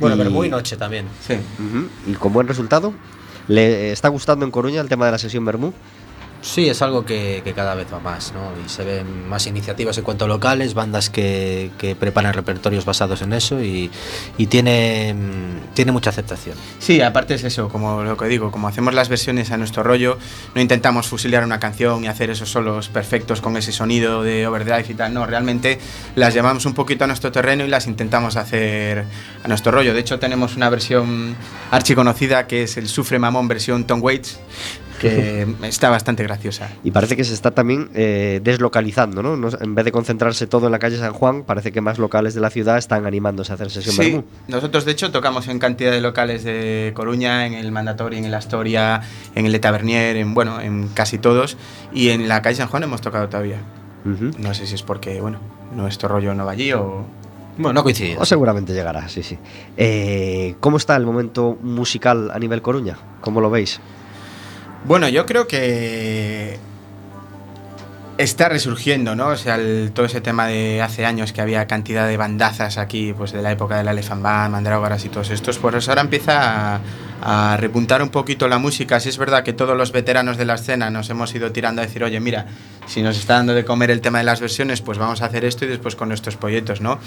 Bueno, 0.00 0.16
Y- 0.16 0.18
pero 0.18 0.30
muy 0.32 0.48
noche 0.48 0.76
también. 0.76 1.06
Sí. 1.24 1.34
Y 2.08 2.14
con 2.14 2.32
buen 2.32 2.48
resultado. 2.48 2.92
¿Le 3.48 3.92
está 3.92 4.08
gustando 4.08 4.44
en 4.44 4.50
Coruña 4.50 4.80
el 4.80 4.88
tema 4.88 5.06
de 5.06 5.12
la 5.12 5.18
sesión 5.18 5.44
Bermú? 5.44 5.72
Sí, 6.44 6.68
es 6.68 6.82
algo 6.82 7.06
que, 7.06 7.42
cada 7.56 7.74
vez 7.74 7.86
va 7.92 8.00
más, 8.00 8.34
¿no? 8.34 8.52
Y 8.62 8.68
se 8.68 8.84
ven 8.84 9.26
más 9.26 9.46
iniciativas 9.46 9.96
en 9.96 10.04
cuanto 10.04 10.26
a 10.26 10.28
locales, 10.28 10.74
bandas 10.74 11.08
que, 11.08 11.70
preparan 11.98 12.34
repertorios 12.34 12.84
basados 12.84 13.22
en 13.22 13.32
eso 13.32 13.62
y, 13.62 13.90
tiene, 14.48 15.14
mm, 15.14 15.74
tiene 15.74 15.90
mucha 15.90 16.10
aceptación. 16.10 16.54
Sí, 16.78 17.00
aparte 17.00 17.34
es 17.34 17.44
eso, 17.44 17.70
como 17.70 18.02
lo 18.02 18.18
que 18.18 18.26
digo, 18.26 18.50
como 18.50 18.68
hacemos 18.68 18.92
las 18.92 19.08
versiones 19.08 19.52
a 19.52 19.56
nuestro 19.56 19.82
rollo, 19.82 20.18
no 20.54 20.60
intentamos 20.60 21.06
fusilar 21.06 21.44
una 21.44 21.58
canción 21.58 22.04
y 22.04 22.08
hacer 22.08 22.28
esos 22.28 22.50
solos 22.50 22.90
perfectos 22.90 23.40
con 23.40 23.56
ese 23.56 23.72
sonido 23.72 24.22
de 24.22 24.46
overdrive 24.46 24.84
y 24.86 24.94
tal, 24.94 25.14
no, 25.14 25.24
realmente 25.24 25.78
las 26.14 26.34
llevamos 26.34 26.66
un 26.66 26.74
poquito 26.74 27.04
a 27.04 27.06
nuestro 27.06 27.32
terreno 27.32 27.64
y 27.64 27.68
las 27.68 27.86
intentamos 27.86 28.36
hacer 28.36 29.06
a 29.42 29.48
nuestro 29.48 29.72
rollo. 29.72 29.94
De 29.94 30.00
hecho, 30.00 30.18
tenemos 30.18 30.56
una 30.56 30.68
versión 30.68 31.36
archiconocida 31.70 32.46
que 32.46 32.64
es 32.64 32.76
el 32.76 32.86
Sufre 32.86 33.18
Mamón 33.18 33.48
versión 33.48 33.86
Tom 33.86 34.02
Waits, 34.02 34.38
que 35.08 35.46
está 35.68 35.90
bastante 35.90 36.22
graciosa. 36.22 36.70
Y 36.82 36.90
parece 36.90 37.16
que 37.16 37.24
se 37.24 37.34
está 37.34 37.50
también 37.52 37.90
eh, 37.94 38.40
deslocalizando, 38.42 39.22
¿no? 39.22 39.36
No- 39.36 39.48
En 39.60 39.74
vez 39.74 39.84
de 39.84 39.92
concentrarse 39.92 40.46
todo 40.46 40.66
en 40.66 40.72
la 40.72 40.78
calle 40.78 40.96
San 40.98 41.12
Juan, 41.12 41.42
parece 41.44 41.72
que 41.72 41.80
más 41.80 41.98
locales 41.98 42.34
de 42.34 42.40
la 42.40 42.50
ciudad 42.50 42.78
están 42.78 43.06
animándose 43.06 43.52
a 43.52 43.54
hacer 43.56 43.70
sesión 43.70 43.94
Sí, 43.94 44.00
Bermú. 44.12 44.24
nosotros 44.48 44.84
de 44.84 44.92
hecho 44.92 45.10
tocamos 45.12 45.48
en 45.48 45.58
cantidad 45.58 45.92
de 45.92 46.00
locales 46.00 46.44
de 46.44 46.92
Coruña, 46.94 47.46
en 47.46 47.54
el 47.54 47.70
Mandatorio, 47.72 48.18
en 48.18 48.24
el 48.24 48.34
Astoria, 48.34 49.02
en 49.34 49.46
el 49.46 49.52
de 49.52 49.58
Tavernier, 49.58 50.16
en 50.16 50.34
bueno, 50.34 50.60
en 50.60 50.88
casi 50.88 51.18
todos 51.18 51.56
y 51.92 52.08
en 52.10 52.28
la 52.28 52.42
calle 52.42 52.56
San 52.56 52.68
Juan 52.68 52.82
hemos 52.82 53.00
tocado 53.00 53.28
todavía. 53.28 53.58
Ujú. 54.04 54.30
No 54.38 54.52
sé 54.54 54.66
si 54.66 54.74
es 54.74 54.82
porque 54.82 55.20
bueno, 55.20 55.38
nuestro 55.74 56.08
rollo 56.08 56.34
no 56.34 56.44
va 56.44 56.52
allí 56.52 56.72
o 56.72 57.04
Bueno, 57.56 57.72
no 57.72 57.82
coincide. 57.84 58.16
O 58.18 58.24
seguramente 58.24 58.72
llegará, 58.74 59.08
sí, 59.08 59.22
sí. 59.22 59.38
Eh, 59.76 60.56
¿Cómo 60.60 60.76
está 60.76 60.96
el 60.96 61.06
momento 61.06 61.56
musical 61.62 62.30
a 62.32 62.38
nivel 62.38 62.62
Coruña? 62.62 62.96
¿Cómo 63.20 63.40
lo 63.40 63.48
veis? 63.50 63.80
Bueno, 64.84 65.08
yo 65.08 65.24
creo 65.24 65.46
que 65.46 66.58
está 68.18 68.50
resurgiendo, 68.50 69.16
¿no? 69.16 69.28
O 69.28 69.36
sea, 69.36 69.58
todo 69.94 70.04
ese 70.06 70.20
tema 70.20 70.46
de 70.46 70.82
hace 70.82 71.06
años 71.06 71.32
que 71.32 71.40
había 71.40 71.66
cantidad 71.66 72.06
de 72.06 72.18
bandazas 72.18 72.76
aquí, 72.76 73.14
pues 73.14 73.32
de 73.32 73.40
la 73.40 73.50
época 73.50 73.78
del 73.78 73.88
Elephant 73.88 74.22
Band, 74.22 74.52
Mandrágoras 74.52 75.04
y 75.06 75.08
todos 75.08 75.30
estos, 75.30 75.58
pues 75.58 75.88
ahora 75.88 76.02
empieza 76.02 76.76
a, 76.76 76.80
a 77.26 77.56
repuntar 77.56 78.02
un 78.02 78.10
poquito 78.10 78.48
la 78.48 78.58
música. 78.58 79.00
Sí 79.00 79.08
es 79.08 79.16
verdad 79.16 79.42
que 79.42 79.54
todos 79.54 79.74
los 79.76 79.92
veteranos 79.92 80.36
de 80.36 80.44
la 80.44 80.54
escena 80.54 80.90
nos 80.90 81.08
hemos 81.08 81.34
ido 81.34 81.50
tirando 81.52 81.80
a 81.80 81.86
decir, 81.86 82.04
oye, 82.04 82.20
mira, 82.20 82.46
si 82.86 83.02
nos 83.02 83.18
está 83.18 83.34
dando 83.34 83.54
de 83.54 83.64
comer 83.64 83.90
el 83.90 84.02
tema 84.02 84.18
de 84.18 84.24
las 84.24 84.40
versiones, 84.40 84.82
pues 84.82 84.98
vamos 84.98 85.22
a 85.22 85.26
hacer 85.26 85.46
esto 85.46 85.64
y 85.64 85.68
después 85.68 85.96
con 85.96 86.08
nuestros 86.08 86.36
proyectos, 86.36 86.82
¿no? 86.82 86.98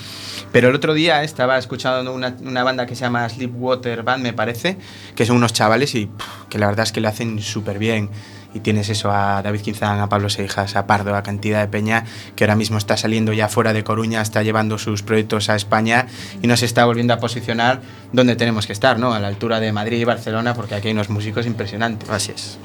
Pero 0.52 0.70
el 0.70 0.76
otro 0.76 0.96
día 0.96 1.22
estaba 1.22 1.60
escuchando 1.60 2.12
una, 2.12 2.36
una 2.42 2.64
banda 2.64 2.88
que 2.88 2.96
se 2.96 3.02
llama 3.02 3.30
Sleepwater 3.30 4.02
Band, 4.02 4.24
me 4.24 4.34
parece, 4.34 4.80
que 5.16 5.24
son 5.24 5.38
unos 5.38 5.54
chavales 5.54 5.94
y 5.94 6.10
que 6.50 6.58
la 6.58 6.66
verdad 6.66 6.86
es 6.86 6.92
que 6.92 7.00
lo 7.00 7.10
hacen 7.10 7.40
súper 7.40 7.78
bien. 7.78 8.10
Y 8.58 8.60
tienes 8.60 8.90
eso 8.90 9.12
a 9.12 9.44
David 9.44 9.62
Quinzán, 9.62 10.00
a 10.00 10.10
Pablo 10.10 10.32
Seijas, 10.32 10.76
a 10.76 10.88
Pardo, 10.88 11.16
a 11.16 11.22
cantidad 11.22 11.62
de 11.62 11.68
peña 11.68 12.06
que 12.36 12.44
ahora 12.44 12.56
mismo 12.56 12.80
está 12.80 12.98
saliendo 12.98 13.32
ya 13.32 13.50
fuera 13.50 13.72
de 13.72 13.84
Coruña, 13.84 14.20
está 14.20 14.42
llevando 14.42 14.80
sus 14.80 15.04
proyectos 15.04 15.50
a 15.50 15.56
España 15.56 16.08
y 16.42 16.48
nos 16.48 16.64
está 16.64 16.84
volviendo 16.86 17.14
a 17.14 17.20
posicionar 17.20 17.82
donde 18.14 18.36
tenemos 18.36 18.66
que 18.66 18.74
estar, 18.74 18.98
¿no? 18.98 19.14
A 19.14 19.20
la 19.20 19.28
altura 19.28 19.60
de 19.60 19.72
Madrid 19.72 20.00
y 20.00 20.06
Barcelona, 20.06 20.56
porque 20.56 20.74
aquí 20.74 20.88
hay 20.88 20.96
unos 20.96 21.12
músicos 21.12 21.46
impresionantes. 21.46 22.10
Así 22.10 22.32
es. 22.32 22.58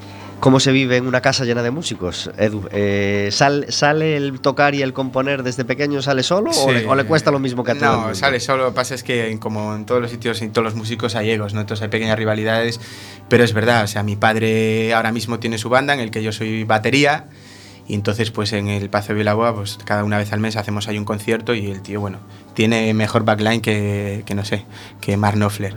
¿Cómo 0.43 0.59
se 0.59 0.73
vive 0.73 0.97
en 0.97 1.07
una 1.07 1.21
casa 1.21 1.45
llena 1.45 1.63
de 1.63 1.71
músicos, 1.71 2.29
Edu? 2.37 2.69
Eh, 2.73 3.29
¿sal- 3.31 3.67
¿Sale 3.69 4.17
el 4.17 4.41
tocar 4.41 4.75
y 4.75 4.83
el 4.83 4.93
componer 4.93 5.45
desde 5.45 5.65
pequeño, 5.65 6.03
sale 6.03 6.25
solo 6.25 6.51
o, 6.51 6.53
Sí. 6.53 6.73
le, 6.75 6.85
o 6.89 6.97
le 6.97 7.05
cuesta 7.05 7.31
lo 7.31 7.39
mismo 7.39 7.63
que 7.63 7.71
a 7.71 7.75
todo 7.79 7.85
el 8.07 8.09
No, 8.09 8.15
sale 8.17 8.41
solo. 8.41 8.65
Lo 8.65 8.71
que 8.71 8.75
pasa 8.75 8.97
es 8.97 9.05
que, 9.05 9.31
en- 9.31 9.39
como 9.39 9.73
en 9.77 9.87
todos 9.87 10.03
los 10.03 10.11
sitios 10.11 10.43
y 10.43 10.49
todos 10.49 10.65
los 10.65 10.75
músicos, 10.75 11.15
hay 11.15 11.31
egos, 11.31 11.55
¿no? 11.55 11.61
Entonces 11.61 11.85
hay 11.85 11.91
pequeñas 11.91 12.19
rivalidades. 12.19 12.81
Pero 13.29 13.45
es 13.45 13.53
verdad, 13.53 13.85
o 13.85 13.87
sea, 13.87 14.03
mi 14.03 14.17
padre 14.17 14.93
ahora 14.93 15.13
mismo 15.13 15.39
tiene 15.39 15.59
su 15.59 15.69
banda 15.69 15.95
en 15.95 16.01
el 16.01 16.11
que 16.11 16.25
yo 16.25 16.33
soy 16.33 16.65
batería. 16.65 17.27
Y 17.89 17.95
entonces, 17.95 18.31
pues 18.31 18.53
en 18.53 18.69
el 18.69 18.89
Pazo 18.91 19.09
de 19.09 19.15
Vilaboa, 19.15 19.55
pues 19.55 19.79
cada 19.85 20.05
una 20.05 20.19
vez 20.19 20.33
al 20.33 20.41
mes 20.41 20.57
hacemos 20.57 20.89
ahí 20.89 20.99
un 20.99 21.05
concierto 21.05 21.55
y 21.55 21.71
el 21.71 21.83
tío, 21.83 22.01
bueno, 22.01 22.19
tiene 22.55 22.95
mejor 22.95 23.25
backline 23.25 23.61
que, 23.61 24.23
que 24.25 24.35
no 24.35 24.45
sé, 24.45 24.65
que 25.01 25.17
Mark 25.17 25.37
Knopfler. 25.37 25.75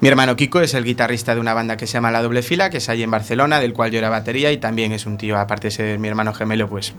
Mi 0.00 0.08
hermano 0.08 0.36
Kiko 0.36 0.60
es 0.60 0.74
el 0.74 0.84
guitarrista 0.84 1.34
de 1.34 1.40
una 1.40 1.54
banda 1.54 1.78
que 1.78 1.86
se 1.86 1.94
llama 1.94 2.10
La 2.10 2.22
Doble 2.22 2.42
Fila, 2.42 2.68
que 2.68 2.76
es 2.76 2.88
ahí 2.90 3.02
en 3.02 3.10
Barcelona, 3.10 3.60
del 3.60 3.72
cual 3.72 3.90
yo 3.90 3.98
era 3.98 4.10
batería 4.10 4.52
y 4.52 4.58
también 4.58 4.92
es 4.92 5.06
un 5.06 5.16
tío, 5.16 5.38
aparte 5.38 5.68
de 5.68 5.70
ser 5.70 5.98
mi 5.98 6.08
hermano 6.08 6.34
gemelo, 6.34 6.68
pues 6.68 6.92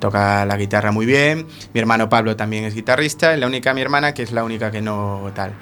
toca 0.00 0.46
la 0.46 0.56
guitarra 0.56 0.90
muy 0.90 1.04
bien. 1.04 1.46
Mi 1.74 1.80
hermano 1.80 2.08
Pablo 2.08 2.36
también 2.36 2.64
es 2.64 2.74
guitarrista, 2.74 3.36
y 3.36 3.40
la 3.40 3.46
única 3.46 3.74
mi 3.74 3.82
hermana 3.82 4.14
que 4.14 4.22
es 4.22 4.32
la 4.32 4.42
única 4.42 4.70
que 4.70 4.80
no 4.80 5.30
tal. 5.34 5.52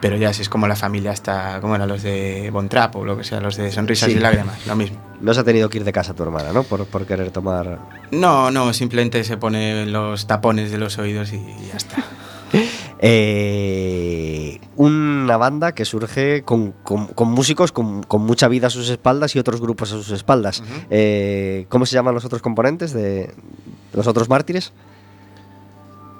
Pero 0.00 0.16
ya 0.16 0.32
si 0.32 0.42
es 0.42 0.48
como 0.48 0.68
la 0.68 0.76
familia 0.76 1.10
está, 1.12 1.60
como 1.60 1.74
eran 1.74 1.88
los 1.88 2.02
de 2.04 2.50
Bontrap 2.52 2.94
o 2.96 3.04
lo 3.04 3.16
que 3.16 3.24
sea, 3.24 3.40
los 3.40 3.56
de 3.56 3.72
Sonrisas 3.72 4.10
Sí. 4.10 4.16
y 4.16 4.20
Lágrimas, 4.20 4.64
lo 4.66 4.76
mismo. 4.76 4.96
No 5.20 5.34
se 5.34 5.40
ha 5.40 5.44
tenido 5.44 5.68
que 5.68 5.78
ir 5.78 5.84
de 5.84 5.92
casa 5.92 6.14
tu 6.14 6.22
hermana, 6.22 6.52
¿no? 6.52 6.62
Por, 6.62 6.86
por 6.86 7.04
querer 7.04 7.30
tomar... 7.32 7.78
No, 8.12 8.50
no, 8.52 8.72
simplemente 8.72 9.24
se 9.24 9.36
pone 9.36 9.86
los 9.86 10.26
tapones 10.28 10.70
de 10.70 10.78
los 10.78 10.98
oídos 10.98 11.32
y 11.32 11.40
ya 11.68 11.76
está. 11.76 11.96
Eh, 13.00 14.60
una 14.76 15.36
banda 15.36 15.72
que 15.72 15.84
surge 15.84 16.42
con, 16.42 16.72
con- 16.82 17.06
con 17.08 17.30
músicos 17.30 17.72
con, 17.72 18.02
con 18.02 18.22
mucha 18.22 18.48
vida 18.48 18.66
a 18.68 18.70
sus 18.70 18.88
espaldas 18.90 19.34
y 19.36 19.38
otros 19.38 19.60
grupos 19.60 19.92
a 19.92 19.96
sus 19.96 20.10
espaldas. 20.10 20.62
Eh, 20.90 21.66
¿Cómo 21.68 21.86
se 21.86 21.94
llaman 21.94 22.14
los 22.14 22.24
otros 22.24 22.42
componentes 22.42 22.92
de 22.92 23.32
los 23.92 24.06
otros 24.06 24.28
mártires? 24.28 24.72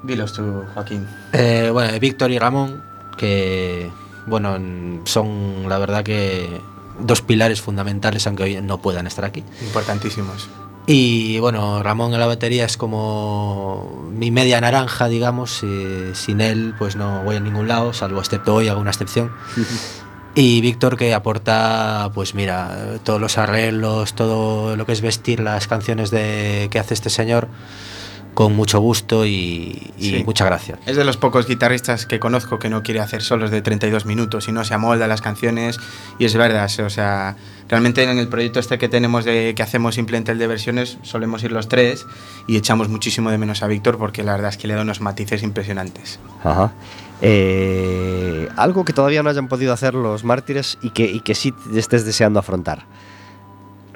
Dilos 0.04 0.32
tú, 0.32 0.62
Joaquín. 0.74 1.06
Eh, 1.32 1.70
bueno, 1.72 1.98
Víctor 1.98 2.30
y 2.30 2.38
Ramón, 2.38 2.82
que 3.18 3.90
bueno, 4.26 4.58
son 5.04 5.68
la 5.68 5.78
verdad 5.78 6.02
que 6.02 6.60
dos 7.00 7.22
pilares 7.22 7.60
fundamentales, 7.60 8.26
aunque 8.26 8.44
hoy 8.44 8.60
no 8.62 8.78
puedan 8.78 9.06
estar 9.06 9.24
aquí. 9.24 9.44
Importantísimos. 9.62 10.48
Y 10.86 11.38
bueno, 11.38 11.82
Ramón 11.82 12.14
en 12.14 12.20
la 12.20 12.26
batería 12.26 12.64
es 12.64 12.78
como 12.78 14.08
mi 14.10 14.30
media 14.30 14.60
naranja, 14.60 15.08
digamos. 15.08 15.62
sin 16.14 16.40
él, 16.40 16.74
pues 16.78 16.96
no 16.96 17.22
voy 17.24 17.36
a 17.36 17.40
ningún 17.40 17.68
lado, 17.68 17.92
salvo 17.92 18.20
excepto 18.20 18.54
hoy, 18.54 18.68
hago 18.68 18.80
una 18.80 18.90
excepción. 18.90 19.32
Y 20.34 20.60
Víctor 20.60 20.96
que 20.96 21.14
aporta, 21.14 22.12
pues 22.14 22.36
mira, 22.36 23.00
todos 23.02 23.20
los 23.20 23.38
arreglos, 23.38 24.14
todo 24.14 24.76
lo 24.76 24.86
que 24.86 24.92
es 24.92 25.00
vestir 25.00 25.40
las 25.40 25.66
canciones 25.66 26.12
de, 26.12 26.68
que 26.70 26.78
hace 26.78 26.94
este 26.94 27.10
señor 27.10 27.48
con 28.38 28.54
mucho 28.54 28.78
gusto 28.78 29.26
y, 29.26 29.90
y 29.98 30.10
Sí. 30.10 30.22
mucha 30.24 30.44
gracia. 30.44 30.78
Es 30.86 30.94
de 30.96 31.04
los 31.04 31.16
pocos 31.16 31.48
guitarristas 31.48 32.06
que 32.06 32.20
conozco 32.20 32.60
que 32.60 32.68
no 32.70 32.84
quiere 32.84 33.00
hacer 33.00 33.20
solos 33.20 33.50
de 33.50 33.62
32 33.62 34.06
minutos 34.06 34.46
y 34.46 34.52
no 34.52 34.62
se 34.64 34.74
amolda 34.74 35.08
las 35.08 35.20
canciones 35.20 35.80
y 36.20 36.24
es 36.24 36.36
verdad, 36.36 36.70
o 36.86 36.88
sea, 36.88 37.34
realmente 37.68 38.04
en 38.04 38.16
el 38.16 38.28
proyecto 38.28 38.60
este 38.60 38.78
que 38.78 38.88
tenemos 38.88 39.24
de 39.24 39.54
que 39.56 39.62
hacemos 39.64 39.96
simplemente 39.96 40.30
el 40.30 40.38
de 40.38 40.46
versiones 40.46 40.98
solemos 41.02 41.42
ir 41.42 41.50
los 41.50 41.66
tres 41.66 42.06
y 42.46 42.56
echamos 42.56 42.88
muchísimo 42.88 43.32
de 43.32 43.38
menos 43.38 43.64
a 43.64 43.66
Víctor 43.66 43.98
porque 43.98 44.22
la 44.22 44.34
verdad 44.34 44.50
es 44.50 44.56
que 44.56 44.68
le 44.68 44.74
da 44.74 44.82
unos 44.82 45.00
matices 45.00 45.42
impresionantes. 45.42 46.20
Ajá. 46.44 46.70
Eh, 47.20 48.48
algo 48.56 48.84
que 48.84 48.92
todavía 48.92 49.24
no 49.24 49.30
hayan 49.30 49.48
podido 49.48 49.72
hacer 49.72 49.94
los 49.94 50.22
mártires 50.22 50.78
y 50.80 50.90
que, 50.90 51.06
y 51.06 51.18
que 51.22 51.34
sí 51.34 51.52
estés 51.74 52.04
deseando 52.06 52.38
afrontar. 52.38 52.84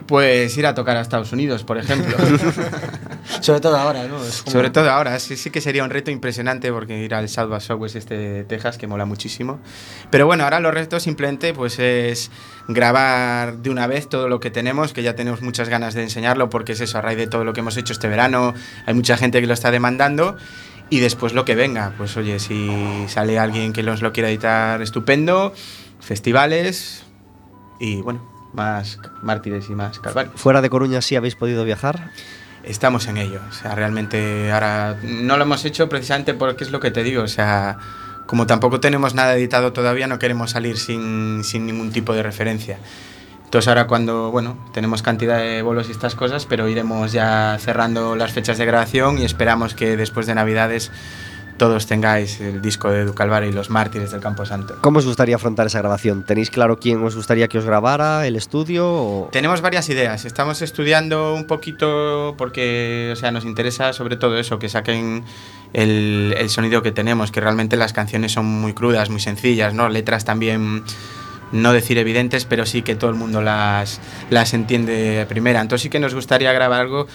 Pues 0.07 0.57
ir 0.57 0.67
a 0.67 0.75
tocar 0.75 0.97
a 0.97 1.01
Estados 1.01 1.33
Unidos, 1.33 1.65
por 1.65 1.79
ejemplo. 1.79 2.17
Sobre 3.41 3.61
todo 3.61 3.77
ahora, 3.77 4.05
¿no? 4.05 4.17
Como- 4.17 4.25
Sobre 4.31 4.71
todo 4.71 4.91
ahora, 4.91 5.19
sí, 5.19 5.37
sí 5.37 5.51
que 5.51 5.61
sería 5.61 5.85
un 5.85 5.91
reto 5.91 6.11
impresionante 6.11 6.73
porque 6.73 6.99
ir 7.03 7.15
al 7.15 7.29
South 7.29 7.49
by 7.49 7.61
Southwest 7.61 7.97
este 7.97 8.17
de 8.17 8.45
Texas, 8.45 8.79
que 8.79 8.87
mola 8.87 9.05
muchísimo. 9.05 9.61
Pero 10.11 10.27
bueno, 10.27 10.45
ahora 10.45 10.61
los 10.61 10.73
retos 10.75 11.03
simplemente 11.03 11.55
pues 11.55 11.79
es 11.79 12.31
grabar 12.69 13.59
de 13.59 13.71
una 13.71 13.87
vez 13.87 14.09
todo 14.09 14.29
lo 14.29 14.41
que 14.41 14.51
tenemos, 14.51 14.93
que 14.93 15.03
ya 15.03 15.15
tenemos 15.15 15.43
muchas 15.43 15.69
ganas 15.69 15.95
de 15.95 16.03
enseñarlo 16.03 16.51
porque 16.51 16.73
es 16.73 16.81
eso, 16.81 16.99
a 16.99 17.01
raíz 17.01 17.19
de 17.19 17.27
todo 17.27 17.45
lo 17.45 17.53
que 17.53 17.61
hemos 17.61 17.77
hecho 17.77 17.93
este 17.93 18.09
verano, 18.09 18.55
hay 18.87 18.95
mucha 18.95 19.17
gente 19.17 19.41
que 19.41 19.47
lo 19.47 19.55
está 19.55 19.71
demandando. 19.71 20.37
Y 20.91 21.01
después 21.01 21.33
lo 21.33 21.45
que 21.47 21.55
venga, 21.55 21.95
pues 21.97 22.17
oye, 22.19 22.39
si 22.39 22.71
sale 23.09 23.39
alguien 23.39 23.73
que 23.73 23.83
nos 23.83 24.03
lo 24.03 24.13
quiera 24.13 24.29
editar, 24.29 24.83
estupendo, 24.83 25.55
festivales 26.01 27.05
y 27.81 28.03
bueno, 28.03 28.32
más 28.53 28.99
mártires 29.23 29.69
y 29.71 29.75
más 29.75 29.99
calvarios. 29.99 30.35
¿Fuera 30.37 30.63
de 30.63 30.71
Coruña 30.71 31.01
sí 31.03 31.17
habéis 31.17 31.37
podido 31.37 31.65
viajar? 31.65 32.11
Estamos 32.63 33.09
en 33.09 33.17
ello. 33.17 33.41
O 33.49 33.53
sea, 33.53 33.75
realmente 33.75 34.53
ahora 34.53 34.97
no 35.03 35.37
lo 35.37 35.43
hemos 35.43 35.65
hecho 35.65 35.89
precisamente 35.89 36.35
porque 36.35 36.65
es 36.65 36.71
lo 36.71 36.81
que 36.81 36.91
te 36.91 37.03
digo. 37.03 37.23
O 37.23 37.29
sea, 37.29 37.79
como 38.27 38.47
tampoco 38.47 38.81
tenemos 38.81 39.15
nada 39.15 39.35
editado 39.35 39.73
todavía, 39.73 40.07
no 40.07 40.19
queremos 40.19 40.53
salir 40.53 40.79
sin, 40.79 41.43
sin 41.45 41.67
ningún 41.67 41.93
tipo 41.93 42.15
de 42.15 42.23
referencia. 42.23 42.79
Entonces 43.45 43.69
ahora 43.69 43.87
cuando, 43.87 44.31
bueno, 44.31 44.57
tenemos 44.73 45.03
cantidad 45.03 45.37
de 45.37 45.61
bolos 45.61 45.89
y 45.89 45.93
estas 45.93 46.15
cosas, 46.15 46.47
pero 46.47 46.69
iremos 46.69 47.13
ya 47.13 47.59
cerrando 47.61 48.17
las 48.17 48.33
fechas 48.33 48.57
de 48.57 48.65
grabación 48.65 49.19
y 49.19 49.25
esperamos 49.25 49.75
que 49.75 49.97
después 49.99 50.27
de 50.27 50.35
Navidades 50.35 50.91
todos 51.63 51.87
tengáis 51.87 52.41
el 52.41 52.61
disco 52.61 52.91
de 52.91 53.05
Ducalvara 53.05 53.47
y 53.47 53.53
los 53.53 53.71
mártires 53.71 54.11
del 54.11 54.21
Campo 54.21 54.45
Santo. 54.45 54.79
¿Cómo 54.81 54.99
os 54.99 55.07
gustaría 55.07 55.37
afrontar 55.37 55.69
esa 55.69 55.79
grabación? 55.79 56.25
¿Tenéis 56.25 56.51
claro 56.51 56.81
quién 56.81 57.01
os 57.05 57.15
gustaría 57.15 57.47
que 57.47 57.57
os 57.57 57.65
grabara? 57.65 58.27
¿El 58.27 58.35
estudio? 58.35 58.93
O... 58.93 59.29
Tenemos 59.31 59.61
varias 59.61 59.89
ideas. 59.89 60.25
Estamos 60.25 60.61
estudiando 60.61 61.37
un 61.37 61.45
poquito 61.45 62.35
porque, 62.37 63.11
o 63.13 63.15
sea, 63.15 63.31
nos 63.31 63.45
interesa 63.45 63.93
sobre 63.93 64.17
todo 64.17 64.41
eso, 64.41 64.59
que 64.59 64.69
saquen 64.69 65.23
el, 65.73 66.35
el 66.37 66.51
sonido 66.51 66.83
que 66.83 66.91
tenemos, 66.91 67.31
que 67.31 67.41
realmente 67.41 67.77
las 67.77 67.93
canciones 67.93 68.33
son 68.33 68.45
muy 68.47 68.73
crudas, 68.73 69.09
muy 69.09 69.21
sencillas, 69.21 69.73
¿no? 69.73 69.89
Letras 69.89 70.25
también 70.25 70.83
no 71.53 71.73
decir 71.73 71.99
evidentes, 71.99 72.45
pero 72.45 72.67
sí 72.67 72.83
que 72.83 72.97
todo 72.97 73.11
el 73.11 73.17
mundo 73.17 73.41
las, 73.41 74.01
las 74.31 74.53
entiende 74.55 74.95
de 74.95 75.27
primera. 75.27 75.61
Entonces 75.61 75.83
sí 75.83 75.91
que 75.91 76.01
nos 76.01 76.15
gustaría 76.15 76.53
grabar 76.53 76.81
algo 76.81 77.07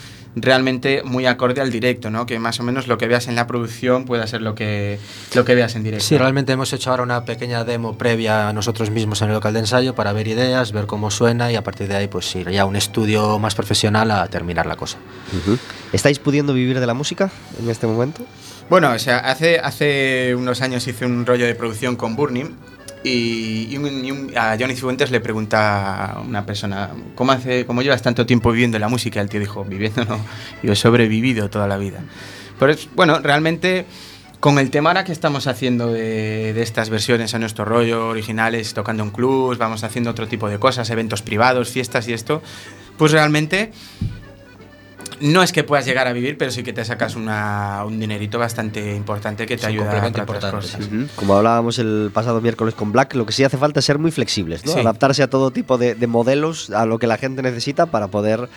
realmente 0.41 1.01
muy 1.03 1.25
acorde 1.25 1.61
al 1.61 1.71
directo, 1.71 2.09
¿no? 2.09 2.25
Que 2.25 2.39
más 2.39 2.59
o 2.59 2.63
menos 2.63 2.87
lo 2.87 2.97
que 2.97 3.07
veas 3.07 3.27
en 3.27 3.35
la 3.35 3.47
producción 3.47 4.05
pueda 4.05 4.25
ser 4.27 4.41
lo 4.41 4.55
que, 4.55 4.99
lo 5.33 5.45
que 5.45 5.55
veas 5.55 5.75
en 5.75 5.83
directo. 5.83 6.05
Sí, 6.05 6.17
realmente 6.17 6.53
hemos 6.53 6.71
hecho 6.73 6.91
ahora 6.91 7.03
una 7.03 7.25
pequeña 7.25 7.63
demo 7.63 7.97
previa 7.97 8.49
a 8.49 8.53
nosotros 8.53 8.89
mismos 8.89 9.21
en 9.21 9.29
el 9.29 9.33
local 9.35 9.53
de 9.53 9.59
ensayo 9.59 9.95
para 9.95 10.13
ver 10.13 10.27
ideas, 10.27 10.71
ver 10.71 10.85
cómo 10.85 11.11
suena 11.11 11.51
y 11.51 11.55
a 11.55 11.63
partir 11.63 11.87
de 11.87 11.95
ahí 11.95 12.07
pues 12.07 12.35
ir 12.35 12.49
ya 12.49 12.63
a 12.63 12.65
un 12.65 12.75
estudio 12.75 13.39
más 13.39 13.55
profesional 13.55 14.11
a 14.11 14.27
terminar 14.27 14.65
la 14.65 14.75
cosa. 14.75 14.97
¿Estáis 15.93 16.19
pudiendo 16.19 16.53
vivir 16.53 16.79
de 16.79 16.87
la 16.87 16.93
música 16.93 17.29
en 17.61 17.69
este 17.69 17.87
momento? 17.87 18.25
Bueno, 18.69 18.91
o 18.91 18.99
sea, 18.99 19.19
hace, 19.19 19.59
hace 19.59 20.35
unos 20.35 20.61
años 20.61 20.85
hice 20.87 21.05
un 21.05 21.25
rollo 21.25 21.45
de 21.45 21.55
producción 21.55 21.95
con 21.95 22.15
Burning 22.15 22.55
y, 23.07 23.67
y 23.73 23.77
un- 23.77 24.05
y 24.05 24.11
un- 24.11 24.37
a 24.37 24.57
Johnny 24.59 24.75
Cifuentes 24.75 25.11
le 25.11 25.19
pregunta 25.19 26.05
a 26.13 26.19
una 26.21 26.45
persona, 26.45 26.91
¿cómo, 27.15 27.31
hace, 27.31 27.65
¿cómo 27.65 27.81
llevas 27.81 28.01
tanto 28.01 28.25
tiempo 28.25 28.51
viviendo 28.51 28.77
la 28.79 28.87
música? 28.89 29.21
El 29.21 29.29
tío 29.29 29.39
dijo, 29.39 29.63
viviendo 29.65 30.05
no, 30.05 30.19
yo 30.63 30.73
he 30.73 30.75
sobrevivido 30.75 31.49
toda 31.49 31.67
la 31.67 31.77
vida. 31.77 31.99
Pero 32.59 32.71
es, 32.71 32.87
bueno, 32.95 33.19
realmente 33.19 33.85
con 34.39 34.59
el 34.59 34.69
tema 34.69 34.91
ahora 34.91 35.03
que 35.03 35.11
estamos 35.11 35.47
haciendo 35.47 35.91
de, 35.91 36.53
de 36.53 36.61
estas 36.61 36.89
versiones 36.89 37.33
a 37.33 37.39
nuestro 37.39 37.65
rollo, 37.65 38.07
originales, 38.09 38.73
tocando 38.73 39.03
en 39.03 39.09
clubs, 39.09 39.57
vamos 39.57 39.83
haciendo 39.83 40.11
otro 40.11 40.27
tipo 40.27 40.47
de 40.49 40.59
cosas, 40.59 40.89
eventos 40.91 41.21
privados, 41.23 41.69
fiestas 41.69 42.07
y 42.07 42.13
esto, 42.13 42.41
pues 42.97 43.11
realmente 43.11 43.71
no 45.19 45.41
es 45.43 45.51
que 45.51 45.63
puedas 45.63 45.85
llegar 45.85 46.07
a 46.07 46.13
vivir, 46.13 46.37
pero 46.37 46.51
sí 46.51 46.63
que 46.63 46.73
te 46.73 46.83
sacas 46.85 47.15
una- 47.15 47.83
un 47.85 47.99
dinerito 47.99 48.37
bastante 48.39 48.95
importante 48.95 49.45
que 49.45 49.57
te 49.57 49.65
un 49.65 49.69
ayuda 49.71 49.83
complemento 49.85 50.25
para 50.25 50.37
otras 50.39 50.53
cosas. 50.53 50.89
Como 51.15 51.35
hablábamos 51.35 51.79
el 51.79 52.11
pasado 52.13 52.41
miércoles 52.41 52.73
con 52.75 52.91
Black, 52.91 53.15
lo 53.15 53.25
que 53.25 53.33
sí 53.33 53.43
hace 53.43 53.57
falta 53.57 53.79
es 53.79 53.85
ser 53.85 53.99
muy 53.99 54.11
flexibles, 54.11 54.65
¿no? 54.65 54.73
Sí. 54.73 54.79
adaptarse 54.79 55.23
a 55.23 55.29
todo 55.29 55.51
tipo 55.51 55.77
de, 55.77 55.95
de 55.95 56.07
modelos, 56.07 56.69
a 56.69 56.85
lo 56.85 56.99
que 56.99 57.07
la 57.07 57.17
gente 57.17 57.41
necesita 57.41 57.85
para 57.87 58.07
poder 58.09 58.47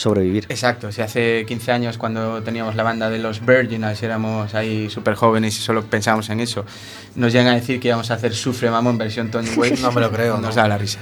sobrevivir. 0.00 0.46
Exacto, 0.48 0.90
si 0.92 1.02
hace 1.02 1.44
15 1.46 1.72
años 1.72 1.98
cuando 1.98 2.42
teníamos 2.42 2.74
la 2.74 2.82
banda 2.82 3.10
de 3.10 3.18
los 3.18 3.44
Virginals, 3.44 4.02
éramos 4.02 4.54
ahí 4.54 4.88
súper 4.90 5.14
jóvenes 5.14 5.56
y 5.58 5.60
solo 5.60 5.84
pensábamos 5.84 6.28
en 6.30 6.40
eso, 6.40 6.64
nos 7.14 7.32
llegan 7.32 7.48
a 7.52 7.54
decir 7.56 7.80
que 7.80 7.88
íbamos 7.88 8.10
a 8.10 8.14
hacer 8.14 8.34
Sufre 8.34 8.70
Mamón 8.70 8.96
versión 8.98 9.30
Tony 9.30 9.50
Way, 9.56 9.74
No 9.82 9.92
me 9.92 10.00
lo 10.00 10.10
creo, 10.10 10.38
nos 10.38 10.56
no. 10.56 10.62
da 10.62 10.68
la 10.68 10.78
risa. 10.78 10.98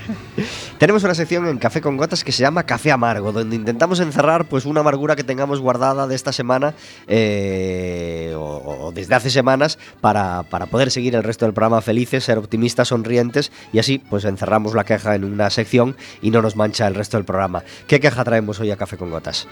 Tenemos 0.78 1.04
una 1.04 1.14
sección 1.14 1.46
en 1.46 1.58
Café 1.58 1.80
con 1.80 1.96
Gotas 1.96 2.24
que 2.24 2.32
se 2.32 2.42
llama 2.42 2.64
Café 2.64 2.92
Amargo, 2.92 3.32
donde 3.32 3.56
intentamos 3.56 4.00
encerrar 4.00 4.46
pues 4.46 4.64
una 4.64 4.80
amargura 4.80 5.16
que 5.16 5.24
tengamos 5.24 5.60
guardada 5.60 6.06
de 6.06 6.14
esta 6.14 6.32
semana 6.32 6.74
eh, 7.06 8.32
o, 8.36 8.86
o 8.86 8.92
desde 8.92 9.14
hace 9.14 9.30
semanas 9.30 9.78
para, 10.00 10.42
para 10.44 10.66
poder 10.66 10.90
seguir 10.90 11.14
el 11.14 11.22
resto 11.22 11.44
del 11.44 11.54
programa 11.54 11.80
felices, 11.82 12.24
ser 12.24 12.38
optimistas, 12.38 12.88
sonrientes 12.88 13.52
y 13.72 13.78
así 13.78 13.98
pues 13.98 14.24
encerramos 14.24 14.74
la 14.74 14.84
queja 14.84 15.14
en 15.14 15.24
una 15.24 15.50
sección 15.50 15.96
y 16.22 16.30
no 16.30 16.42
nos 16.42 16.56
mancha 16.56 16.86
el 16.86 16.94
resto 16.94 17.16
del 17.16 17.24
programa. 17.24 17.62
¿Qué 17.86 18.00
queja 18.00 18.24
traemos 18.24 18.58
hoy 18.60 18.70
a 18.70 18.76
Café 18.76 18.87
con 18.96 19.10
Gotas? 19.10 19.46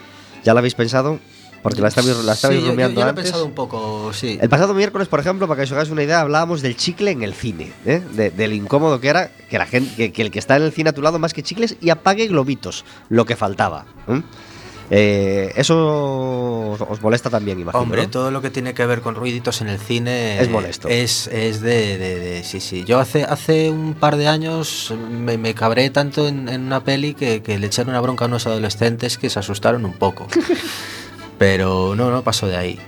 ¿Ya 0.44 0.54
la 0.54 0.60
habéis 0.60 0.74
pensado? 0.74 1.18
Porque 1.62 1.80
la 1.80 1.88
estabais, 1.88 2.16
la 2.24 2.34
estabais 2.34 2.60
Sí, 2.60 2.64
yo, 2.64 2.70
rumiando 2.70 3.00
yo 3.00 3.04
lo 3.04 3.06
he 3.06 3.10
antes. 3.10 3.24
pensado 3.24 3.44
un 3.44 3.52
poco, 3.52 4.12
sí. 4.12 4.38
El 4.40 4.48
pasado 4.48 4.72
miércoles, 4.72 5.08
por 5.08 5.18
ejemplo, 5.18 5.48
para 5.48 5.58
que 5.58 5.64
os 5.64 5.72
hagáis 5.72 5.90
una 5.90 6.04
idea, 6.04 6.20
hablábamos 6.20 6.62
del 6.62 6.76
chicle 6.76 7.10
en 7.10 7.24
el 7.24 7.34
cine, 7.34 7.72
¿eh? 7.84 8.00
de, 8.12 8.30
de 8.30 8.48
lo 8.48 8.54
incómodo 8.54 9.00
que 9.00 9.08
era 9.08 9.30
que 9.50 9.58
la 9.58 9.66
gente, 9.66 9.92
que, 9.96 10.12
que 10.12 10.22
el 10.22 10.30
que 10.30 10.38
está 10.38 10.56
en 10.56 10.62
el 10.62 10.70
cine 10.72 10.90
a 10.90 10.92
tu 10.92 11.02
lado 11.02 11.18
más 11.18 11.34
que 11.34 11.42
chicles 11.42 11.76
y 11.80 11.90
apague 11.90 12.28
globitos, 12.28 12.84
lo 13.08 13.24
que 13.24 13.34
faltaba. 13.34 13.86
¿eh? 14.06 14.22
Eh, 14.90 15.52
eso 15.56 16.70
os, 16.72 16.80
os 16.80 17.02
molesta 17.02 17.28
también, 17.30 17.58
imagino. 17.58 17.82
Hombre, 17.82 18.02
¿no? 18.04 18.10
todo 18.10 18.30
lo 18.30 18.40
que 18.40 18.50
tiene 18.50 18.72
que 18.74 18.86
ver 18.86 19.00
con 19.00 19.14
ruiditos 19.16 19.60
en 19.60 19.68
el 19.68 19.78
cine 19.78 20.40
Es 20.40 20.48
molesto. 20.48 20.88
Es, 20.88 21.26
es 21.28 21.60
de, 21.60 21.98
de- 21.98 22.20
de- 22.20 22.44
Sí, 22.44 22.60
sí. 22.60 22.84
Yo 22.84 23.00
hace, 23.00 23.24
hace 23.24 23.70
un 23.70 23.94
par 23.94 24.16
de 24.16 24.28
años 24.28 24.94
me, 25.10 25.38
me 25.38 25.54
cabré 25.54 25.90
tanto 25.90 26.28
en, 26.28 26.48
en 26.48 26.62
una 26.62 26.84
peli 26.84 27.14
que, 27.14 27.42
que 27.42 27.58
le 27.58 27.66
echaron 27.66 27.90
una 27.90 28.00
bronca 28.00 28.26
a 28.26 28.28
unos 28.28 28.46
adolescentes 28.46 29.18
que 29.18 29.28
se 29.30 29.38
asustaron 29.40 29.84
un 29.84 29.94
poco. 29.94 30.26
Pero 31.38 31.94
no, 31.94 32.10
no 32.10 32.22
pasó 32.22 32.46
de 32.46 32.56
ahí. 32.56 32.78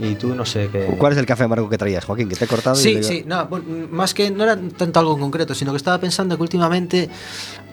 Y 0.00 0.16
tú 0.16 0.34
no 0.34 0.44
sé 0.44 0.68
qué. 0.72 0.86
¿Cuál 0.98 1.12
es 1.12 1.18
el 1.18 1.26
café 1.26 1.44
amargo 1.44 1.68
que 1.68 1.78
traías, 1.78 2.04
Joaquín? 2.04 2.28
Que 2.28 2.34
te 2.34 2.46
he 2.46 2.48
cortado. 2.48 2.74
y 2.78 2.82
Sí, 2.82 2.90
digo- 2.96 3.02
sí, 3.04 3.24
no, 3.26 3.48
más 3.90 4.12
que 4.12 4.30
no 4.30 4.42
era 4.42 4.58
tanto 4.76 4.98
algo 4.98 5.14
en 5.14 5.20
concreto, 5.20 5.54
sino 5.54 5.70
que 5.72 5.76
estaba 5.76 5.98
pensando 5.98 6.36
que 6.36 6.42
últimamente 6.42 7.08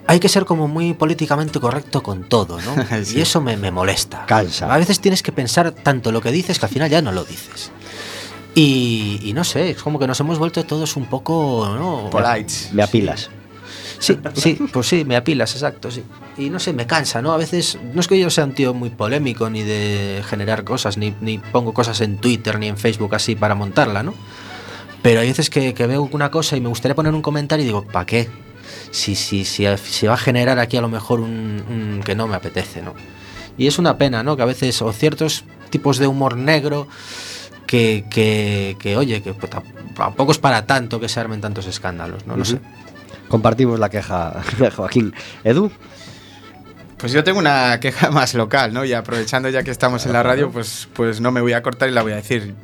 hay 0.06 0.20
que 0.20 0.28
ser 0.28 0.44
como 0.44 0.68
muy 0.68 0.94
políticamente 0.94 1.60
correcto 1.60 2.02
con 2.02 2.24
todo, 2.24 2.60
¿no? 2.60 2.74
Sí. 3.04 3.18
Y 3.18 3.20
eso 3.20 3.40
me, 3.40 3.56
me 3.56 3.70
molesta. 3.70 4.26
Cansa. 4.26 4.72
A 4.72 4.78
veces 4.78 5.00
tienes 5.00 5.22
que 5.22 5.32
pensar 5.32 5.72
tanto 5.72 6.12
lo 6.12 6.20
que 6.20 6.32
dices 6.32 6.58
que 6.58 6.66
al 6.66 6.72
final 6.72 6.90
ya 6.90 7.02
no 7.02 7.12
lo 7.12 7.24
dices. 7.24 7.70
Y, 8.54 9.20
y 9.22 9.32
no 9.32 9.44
sé, 9.44 9.70
es 9.70 9.82
como 9.82 9.98
que 9.98 10.06
nos 10.06 10.20
hemos 10.20 10.38
vuelto 10.38 10.64
todos 10.64 10.96
un 10.96 11.06
poco, 11.06 11.68
¿no? 11.78 12.10
Polites. 12.10 12.70
Me 12.72 12.82
apilas. 12.82 13.30
Sí, 13.98 14.18
sí, 14.34 14.58
pues 14.72 14.88
sí, 14.88 15.04
me 15.04 15.14
apilas, 15.14 15.52
exacto, 15.54 15.88
sí. 15.88 16.02
Y 16.36 16.50
no 16.50 16.58
sé, 16.58 16.72
me 16.72 16.88
cansa, 16.88 17.22
¿no? 17.22 17.32
A 17.32 17.36
veces, 17.36 17.78
no 17.94 18.00
es 18.00 18.08
que 18.08 18.18
yo 18.18 18.30
sea 18.30 18.44
un 18.44 18.52
tío 18.52 18.74
muy 18.74 18.90
polémico, 18.90 19.48
ni 19.48 19.62
de 19.62 20.24
generar 20.28 20.64
cosas, 20.64 20.98
ni, 20.98 21.14
ni 21.20 21.38
pongo 21.38 21.72
cosas 21.72 22.00
en 22.00 22.18
Twitter, 22.18 22.58
ni 22.58 22.66
en 22.66 22.76
Facebook 22.76 23.14
así 23.14 23.36
para 23.36 23.54
montarla, 23.54 24.02
¿no? 24.02 24.12
Pero 25.02 25.20
hay 25.20 25.28
veces 25.28 25.50
que, 25.50 25.72
que 25.72 25.86
veo 25.86 26.08
una 26.10 26.32
cosa 26.32 26.56
y 26.56 26.60
me 26.60 26.68
gustaría 26.68 26.96
poner 26.96 27.14
un 27.14 27.22
comentario 27.22 27.62
y 27.62 27.66
digo, 27.66 27.84
¿para 27.84 28.04
qué? 28.04 28.28
Si, 28.90 29.14
si, 29.14 29.44
si, 29.44 29.66
si 29.76 30.06
va 30.06 30.14
a 30.14 30.18
generar 30.18 30.58
aquí 30.58 30.76
a 30.76 30.80
lo 30.80 30.88
mejor 30.88 31.20
un, 31.20 31.62
un 31.68 32.00
que 32.04 32.14
no 32.14 32.26
me 32.26 32.36
apetece, 32.36 32.82
¿no? 32.82 32.94
Y 33.58 33.66
es 33.66 33.78
una 33.78 33.98
pena, 33.98 34.22
¿no? 34.22 34.36
Que 34.36 34.42
a 34.42 34.46
veces, 34.46 34.80
o 34.82 34.92
ciertos 34.92 35.44
tipos 35.70 35.98
de 35.98 36.06
humor 36.06 36.36
negro, 36.36 36.88
que, 37.66 38.04
que, 38.10 38.76
que, 38.78 38.96
oye, 38.96 39.22
que 39.22 39.34
pues, 39.34 39.50
tam- 39.52 39.62
tampoco 39.94 40.32
es 40.32 40.38
para 40.38 40.66
tanto 40.66 40.98
que 41.00 41.08
se 41.08 41.20
armen 41.20 41.40
tantos 41.40 41.66
escándalos, 41.66 42.26
¿no? 42.26 42.36
No 42.36 42.44
sé. 42.44 42.58
Compartimos 43.28 43.78
la 43.78 43.88
queja, 43.90 44.42
Joaquín. 44.76 45.14
Edu, 45.44 45.70
Pues 46.98 47.12
yo 47.12 47.24
tengo 47.24 47.38
una 47.38 47.78
queja 47.80 48.10
más 48.12 48.34
local, 48.34 48.72
¿no? 48.72 48.84
Y 48.84 48.92
aprovechando 48.92 49.48
ya 49.48 49.62
que 49.62 49.70
estamos 49.70 50.06
en 50.06 50.12
la 50.12 50.22
radio, 50.22 50.50
pues, 50.50 50.88
pues 50.92 51.20
no 51.20 51.30
me 51.32 51.40
voy 51.40 51.52
a 51.52 51.62
cortar 51.62 51.88
y 51.88 51.92
la 51.92 52.02
voy 52.02 52.12
a 52.12 52.16
decir. 52.16 52.54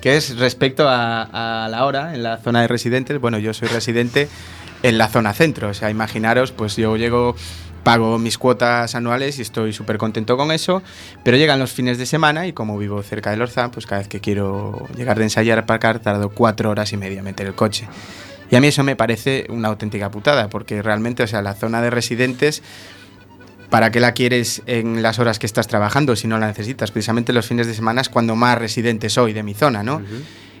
Que 0.00 0.16
es 0.16 0.38
respecto 0.38 0.88
a, 0.88 1.64
a 1.64 1.68
la 1.68 1.84
hora 1.84 2.14
en 2.14 2.22
la 2.22 2.36
zona 2.36 2.60
de 2.60 2.68
residentes. 2.68 3.20
Bueno, 3.20 3.38
yo 3.38 3.52
soy 3.54 3.68
residente 3.68 4.28
en 4.82 4.98
la 4.98 5.08
zona 5.08 5.32
centro. 5.32 5.68
O 5.68 5.74
sea, 5.74 5.90
imaginaros, 5.90 6.52
pues 6.52 6.76
yo 6.76 6.96
llego, 6.96 7.36
pago 7.82 8.18
mis 8.18 8.38
cuotas 8.38 8.94
anuales 8.94 9.38
y 9.38 9.42
estoy 9.42 9.72
súper 9.72 9.98
contento 9.98 10.36
con 10.36 10.52
eso. 10.52 10.82
Pero 11.24 11.36
llegan 11.36 11.58
los 11.58 11.72
fines 11.72 11.98
de 11.98 12.06
semana 12.06 12.46
y 12.46 12.52
como 12.52 12.78
vivo 12.78 13.02
cerca 13.02 13.30
del 13.30 13.42
Orzán, 13.42 13.70
pues 13.70 13.86
cada 13.86 14.00
vez 14.00 14.08
que 14.08 14.20
quiero 14.20 14.86
llegar 14.96 15.18
de 15.18 15.24
ensayar 15.24 15.58
a 15.58 15.62
aparcar, 15.62 16.00
tardo 16.00 16.30
cuatro 16.30 16.70
horas 16.70 16.92
y 16.92 16.96
media 16.96 17.18
en 17.18 17.24
meter 17.24 17.46
el 17.46 17.54
coche. 17.54 17.88
Y 18.50 18.56
a 18.56 18.60
mí 18.60 18.68
eso 18.68 18.84
me 18.84 18.94
parece 18.94 19.46
una 19.48 19.68
auténtica 19.68 20.10
putada, 20.10 20.48
porque 20.48 20.80
realmente, 20.80 21.24
o 21.24 21.26
sea, 21.26 21.42
la 21.42 21.54
zona 21.54 21.82
de 21.82 21.90
residentes 21.90 22.62
¿Para 23.70 23.90
qué 23.90 24.00
la 24.00 24.12
quieres 24.12 24.62
en 24.66 25.02
las 25.02 25.18
horas 25.18 25.38
que 25.38 25.46
estás 25.46 25.66
trabajando 25.66 26.14
si 26.14 26.28
no 26.28 26.38
la 26.38 26.46
necesitas? 26.46 26.90
Precisamente 26.90 27.32
los 27.32 27.46
fines 27.46 27.66
de 27.66 27.74
semana 27.74 28.00
es 28.00 28.08
cuando 28.08 28.36
más 28.36 28.58
residente 28.58 29.10
soy 29.10 29.32
de 29.32 29.42
mi 29.42 29.54
zona, 29.54 29.82
¿no? 29.82 30.02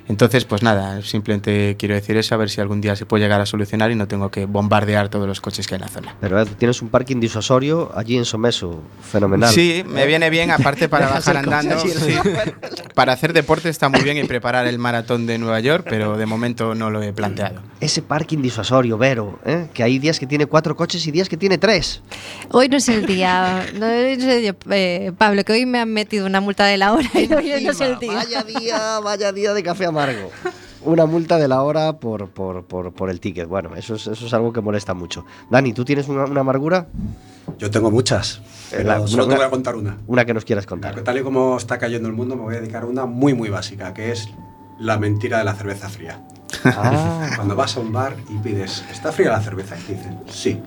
Entonces, 0.08 0.44
pues 0.44 0.62
nada, 0.62 1.02
simplemente 1.02 1.76
quiero 1.78 1.94
decir 1.94 2.16
eso, 2.16 2.34
a 2.34 2.38
ver 2.38 2.48
si 2.48 2.60
algún 2.60 2.80
día 2.80 2.94
se 2.96 3.06
puede 3.06 3.24
llegar 3.24 3.40
a 3.40 3.46
solucionar 3.46 3.90
y 3.90 3.94
no 3.94 4.06
tengo 4.06 4.30
que 4.30 4.46
bombardear 4.46 5.08
todos 5.08 5.26
los 5.26 5.40
coches 5.40 5.66
que 5.66 5.74
hay 5.74 5.80
en 5.80 5.82
la 5.82 5.88
zona. 5.88 6.16
pero 6.20 6.40
Edu, 6.40 6.54
tienes 6.54 6.80
un 6.82 6.88
parking 6.88 7.18
disuasorio 7.18 7.90
allí 7.94 8.16
en 8.16 8.24
Someso. 8.24 8.82
Fenomenal. 9.02 9.52
Sí, 9.52 9.84
me 9.86 10.06
viene 10.06 10.30
bien, 10.30 10.50
aparte 10.50 10.88
para 10.90 11.08
bajar 11.08 11.36
andando. 11.38 11.78
sí. 11.80 12.14
Para 12.94 13.12
hacer 13.12 13.32
deporte 13.32 13.68
está 13.68 13.88
muy 13.88 14.00
bien 14.00 14.16
y 14.16 14.24
preparar 14.24 14.66
el 14.66 14.78
maratón 14.78 15.26
de 15.26 15.38
Nueva 15.38 15.60
York, 15.60 15.86
pero 15.88 16.16
de 16.16 16.26
momento 16.26 16.74
no 16.74 16.90
lo 16.90 17.02
he 17.02 17.12
planteado. 17.12 17.60
Ese 17.80 18.00
parking 18.00 18.38
disuasorio, 18.38 18.96
Vero, 18.96 19.38
¿eh? 19.44 19.66
que 19.74 19.82
hay 19.82 19.98
días 19.98 20.18
que 20.18 20.26
tiene 20.26 20.46
cuatro 20.46 20.76
coches 20.76 21.06
y 21.06 21.10
días 21.10 21.28
que 21.28 21.36
tiene 21.36 21.58
tres. 21.58 22.00
Hoy 22.50 22.68
no 22.68 22.76
es 22.76 22.88
el 22.88 23.06
día, 23.06 23.66
no 23.74 23.86
es 23.86 24.22
el 24.22 24.40
día, 24.40 24.56
eh, 24.70 25.12
Pablo, 25.18 25.44
que 25.44 25.52
hoy 25.52 25.66
me 25.66 25.80
han 25.80 25.92
metido 25.92 26.26
una 26.26 26.40
multa 26.40 26.64
de 26.64 26.76
la 26.76 26.92
hora 26.92 27.10
y 27.14 27.32
hoy 27.32 27.64
no 27.64 27.72
es 27.72 27.80
el 27.80 27.98
día. 27.98 28.14
Vaya 28.14 28.42
día, 28.44 29.00
vaya 29.00 29.32
día 29.32 29.52
de 29.52 29.62
café 29.62 29.86
amargo. 29.98 30.30
Una 30.84 31.06
multa 31.06 31.38
de 31.38 31.48
la 31.48 31.62
hora 31.62 31.94
por, 31.94 32.28
por, 32.30 32.64
por, 32.64 32.92
por 32.92 33.10
el 33.10 33.18
ticket. 33.18 33.48
Bueno, 33.48 33.74
eso 33.74 33.94
es, 33.94 34.06
eso 34.06 34.26
es 34.26 34.34
algo 34.34 34.52
que 34.52 34.60
molesta 34.60 34.94
mucho. 34.94 35.24
Dani, 35.50 35.72
¿tú 35.72 35.84
tienes 35.84 36.06
una, 36.08 36.24
una 36.24 36.40
amargura? 36.42 36.86
Yo 37.58 37.70
tengo 37.70 37.90
muchas, 37.90 38.40
pero 38.70 38.84
La- 38.88 39.06
solo 39.06 39.24
una- 39.24 39.34
te 39.34 39.38
voy 39.38 39.46
a 39.46 39.50
contar 39.50 39.76
una. 39.76 39.96
Una 40.06 40.24
que 40.24 40.34
nos 40.34 40.44
quieras 40.44 40.66
contar. 40.66 41.00
Tal 41.02 41.18
y 41.18 41.22
como 41.22 41.56
está 41.56 41.78
cayendo 41.78 42.08
el 42.08 42.14
mundo, 42.14 42.36
me 42.36 42.42
voy 42.42 42.56
a 42.56 42.60
dedicar 42.60 42.82
a 42.82 42.86
una 42.86 43.06
muy, 43.06 43.34
muy 43.34 43.48
básica, 43.48 43.94
que 43.94 44.12
es 44.12 44.28
la 44.78 44.98
mentira 44.98 45.38
de 45.38 45.44
la 45.44 45.54
cerveza 45.54 45.88
fría. 45.88 46.20
Ah, 46.64 47.30
Cuando 47.36 47.56
vas 47.56 47.76
a 47.76 47.80
un 47.80 47.92
bar 47.92 48.14
y 48.28 48.36
pides, 48.38 48.84
¿está 48.90 49.10
fría 49.12 49.30
la 49.30 49.40
cerveza? 49.40 49.76
Y 49.78 49.82
te 49.82 49.92
dicen, 49.94 50.20
sí. 50.28 50.60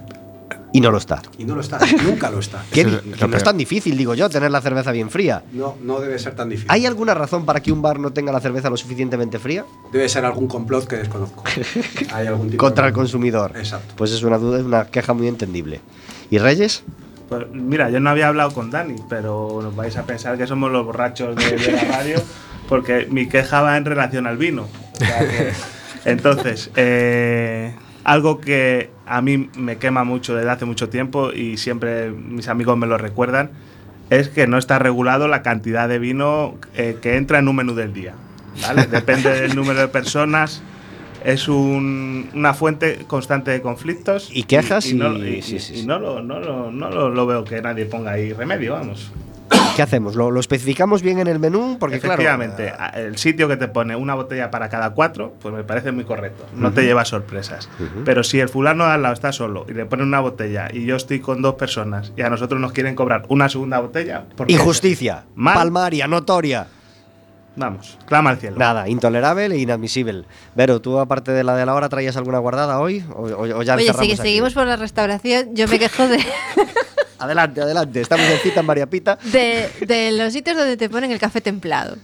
Y 0.72 0.82
no 0.82 0.92
lo 0.92 0.98
está. 0.98 1.22
Y 1.38 1.46
no 1.46 1.56
lo 1.56 1.62
está, 1.62 1.80
nunca 2.04 2.30
lo 2.30 2.40
está. 2.40 2.64
Di- 2.74 2.82
es 2.82 2.88
lo 2.88 3.02
que 3.02 3.28
no 3.28 3.38
es 3.38 3.44
tan 3.44 3.58
difícil, 3.58 3.98
digo 3.98 4.14
yo, 4.14 4.30
tener 4.30 4.52
la 4.52 4.62
cerveza 4.62 4.92
bien 4.92 5.10
fría. 5.10 5.44
No, 5.52 5.76
no 5.82 6.00
debe 6.00 6.20
ser 6.20 6.36
tan 6.36 6.50
difícil. 6.50 6.70
¿Hay 6.72 6.86
alguna 6.86 7.14
razón 7.14 7.46
para 7.46 7.62
que 7.62 7.72
un 7.72 7.82
bar 7.82 8.00
no 8.00 8.12
tenga 8.12 8.32
la 8.32 8.40
cerveza 8.40 8.70
lo 8.70 8.78
suficientemente 8.78 9.40
fría? 9.40 9.66
Debe 9.92 10.08
ser 10.10 10.26
algún 10.26 10.48
complot 10.48 10.88
que 10.88 10.98
desconozco. 10.98 11.44
Hay 12.14 12.28
algún 12.28 12.50
tipo 12.50 12.62
Contra 12.64 12.84
de- 12.84 12.90
el 12.90 12.94
consumidor. 12.94 13.54
Exacto. 13.56 13.94
Pues 13.98 14.12
es 14.12 14.22
una 14.24 14.38
duda, 14.38 14.60
es 14.60 14.66
una 14.66 14.86
queja 14.86 15.14
muy 15.14 15.28
entendible. 15.28 15.82
¿Y 16.30 16.38
Reyes? 16.38 16.84
Pues 17.30 17.46
mira, 17.52 17.90
yo 17.92 18.00
no 18.00 18.10
había 18.10 18.28
hablado 18.28 18.52
con 18.52 18.72
Dani, 18.72 18.96
pero 19.08 19.60
nos 19.62 19.76
vais 19.76 19.96
a 19.98 20.04
pensar 20.04 20.38
que 20.38 20.48
somos 20.48 20.72
los 20.72 20.84
borrachos 20.86 21.36
de, 21.36 21.58
de 21.58 21.72
la 21.74 21.84
radio, 21.84 22.20
porque 22.68 23.08
mi 23.10 23.28
queja 23.30 23.62
va 23.62 23.78
en 23.78 23.86
relación 23.86 24.26
al 24.26 24.38
vino. 24.38 24.64
O 24.94 24.98
sea 24.98 25.20
que- 25.20 25.52
entonces, 26.06 26.72
eh, 26.76 27.76
algo 28.10 28.40
que 28.42 28.90
a 29.06 29.22
mí 29.22 29.50
me 29.56 29.78
quema 29.78 30.04
mucho 30.04 30.36
desde 30.36 30.50
hace 30.50 30.66
mucho 30.66 30.90
tiempo 30.90 31.32
y 31.32 31.58
siempre 31.58 32.10
mis 32.12 32.48
amigos 32.48 32.78
me 32.78 32.88
lo 32.88 32.98
recuerdan, 32.98 33.52
es 34.10 34.30
que 34.30 34.48
no 34.48 34.58
está 34.58 34.80
regulado 34.80 35.28
la 35.28 35.44
cantidad 35.44 35.88
de 35.88 36.00
vino 36.00 36.56
eh, 36.76 36.98
que 37.02 37.18
entra 37.18 37.38
en 37.40 37.48
un 37.48 37.56
menú 37.56 37.76
del 37.76 37.94
día. 37.94 38.14
¿vale? 38.64 38.88
Depende 38.92 39.30
del 39.42 39.56
número 39.56 39.80
de 39.80 39.88
personas. 39.88 40.64
Es 41.24 41.48
un- 41.50 42.30
una 42.34 42.54
fuente 42.54 43.00
constante 43.06 43.52
de 43.52 43.62
conflictos. 43.62 44.30
Y 44.34 44.44
quejas 44.44 44.86
y- 44.88 44.96
no, 44.96 45.14
sí, 45.16 45.42
sí, 45.42 45.60
sí. 45.60 45.80
y 45.82 45.86
no 45.86 46.00
lo, 46.00 46.24
no 46.24 46.40
lo- 46.40 46.72
no 46.72 46.90
lo- 46.90 47.10
lo 47.10 47.26
veo 47.28 47.44
que 47.44 47.62
nadie 47.62 47.86
ponga 47.86 48.12
ahí 48.12 48.34
remedio, 48.34 48.74
vamos. 48.74 49.12
¿Qué 49.76 49.82
hacemos? 49.82 50.16
¿Lo, 50.16 50.30
lo 50.32 50.40
especificamos 50.40 51.02
bien 51.02 51.20
en 51.20 51.28
el 51.28 51.40
menú? 51.40 51.78
Porque 51.80 52.00
claro, 52.00 52.22
Efectivamente, 52.22 52.70
a- 52.78 52.90
el 53.00 53.18
sitio 53.18 53.48
que 53.48 53.56
te 53.58 53.68
pone 53.68 53.96
una 53.96 54.14
botella 54.16 54.52
para 54.52 54.68
cada 54.70 54.90
cuatro, 54.92 55.34
pues 55.42 55.54
me 55.54 55.64
parece 55.64 55.92
muy 55.92 56.04
correcto. 56.04 56.46
No 56.54 56.72
te 56.74 56.84
lleva 56.84 57.06
sorpresas. 57.06 57.70
Pero 58.04 58.24
si 58.24 58.40
el 58.40 58.50
fulano 58.50 58.86
de 58.86 58.92
al 58.92 59.02
lado 59.02 59.14
está 59.14 59.32
solo 59.32 59.66
y 59.70 59.74
le 59.74 59.86
ponen 59.86 60.08
una 60.08 60.20
botella 60.20 60.68
y 60.74 60.86
yo 60.86 60.96
estoy 60.98 61.20
con 61.22 61.42
dos 61.42 61.56
personas 61.56 62.12
y 62.18 62.22
a 62.22 62.30
nosotros 62.30 62.60
nos 62.60 62.74
quieren 62.74 62.96
cobrar 62.96 63.24
una 63.30 63.48
segunda 63.50 63.80
botella. 63.80 64.26
Injusticia, 64.48 65.24
Mal. 65.36 65.54
palmaria, 65.56 66.08
notoria. 66.08 66.68
Vamos, 67.56 67.98
clama 68.06 68.30
al 68.30 68.38
cielo. 68.38 68.58
Nada, 68.58 68.88
intolerable 68.88 69.46
e 69.48 69.58
inadmisible. 69.58 70.24
Vero, 70.56 70.80
¿tú 70.82 70.98
aparte 71.00 71.32
de 71.32 71.44
la 71.44 71.56
de 71.56 71.66
la 71.66 71.74
hora 71.74 71.90
traías 71.90 72.16
alguna 72.16 72.38
guardada 72.40 72.80
hoy? 72.80 73.04
¿O, 73.14 73.24
o- 73.24 73.58
o 73.60 73.64
ya 73.64 73.76
Oye, 73.76 73.86
si 73.94 74.12
aquí? 74.12 74.16
seguimos 74.18 74.54
por 74.54 74.66
la 74.68 74.76
restauración, 74.78 75.56
yo 75.56 75.68
me 75.68 75.78
quejo 75.80 76.08
de, 76.08 76.18
Adelante, 77.20 77.62
adelante. 77.62 78.02
Estamos 78.02 78.26
en 78.26 78.38
cita 78.40 78.60
en 78.62 78.66
María 78.66 78.90
Pita. 78.90 79.18
de, 79.32 79.70
de 79.86 80.12
los 80.12 80.34
sitios 80.34 80.56
donde 80.58 80.78
te 80.78 80.90
ponen 80.90 81.12
el 81.12 81.20
café 81.20 81.42
templado. 81.42 81.98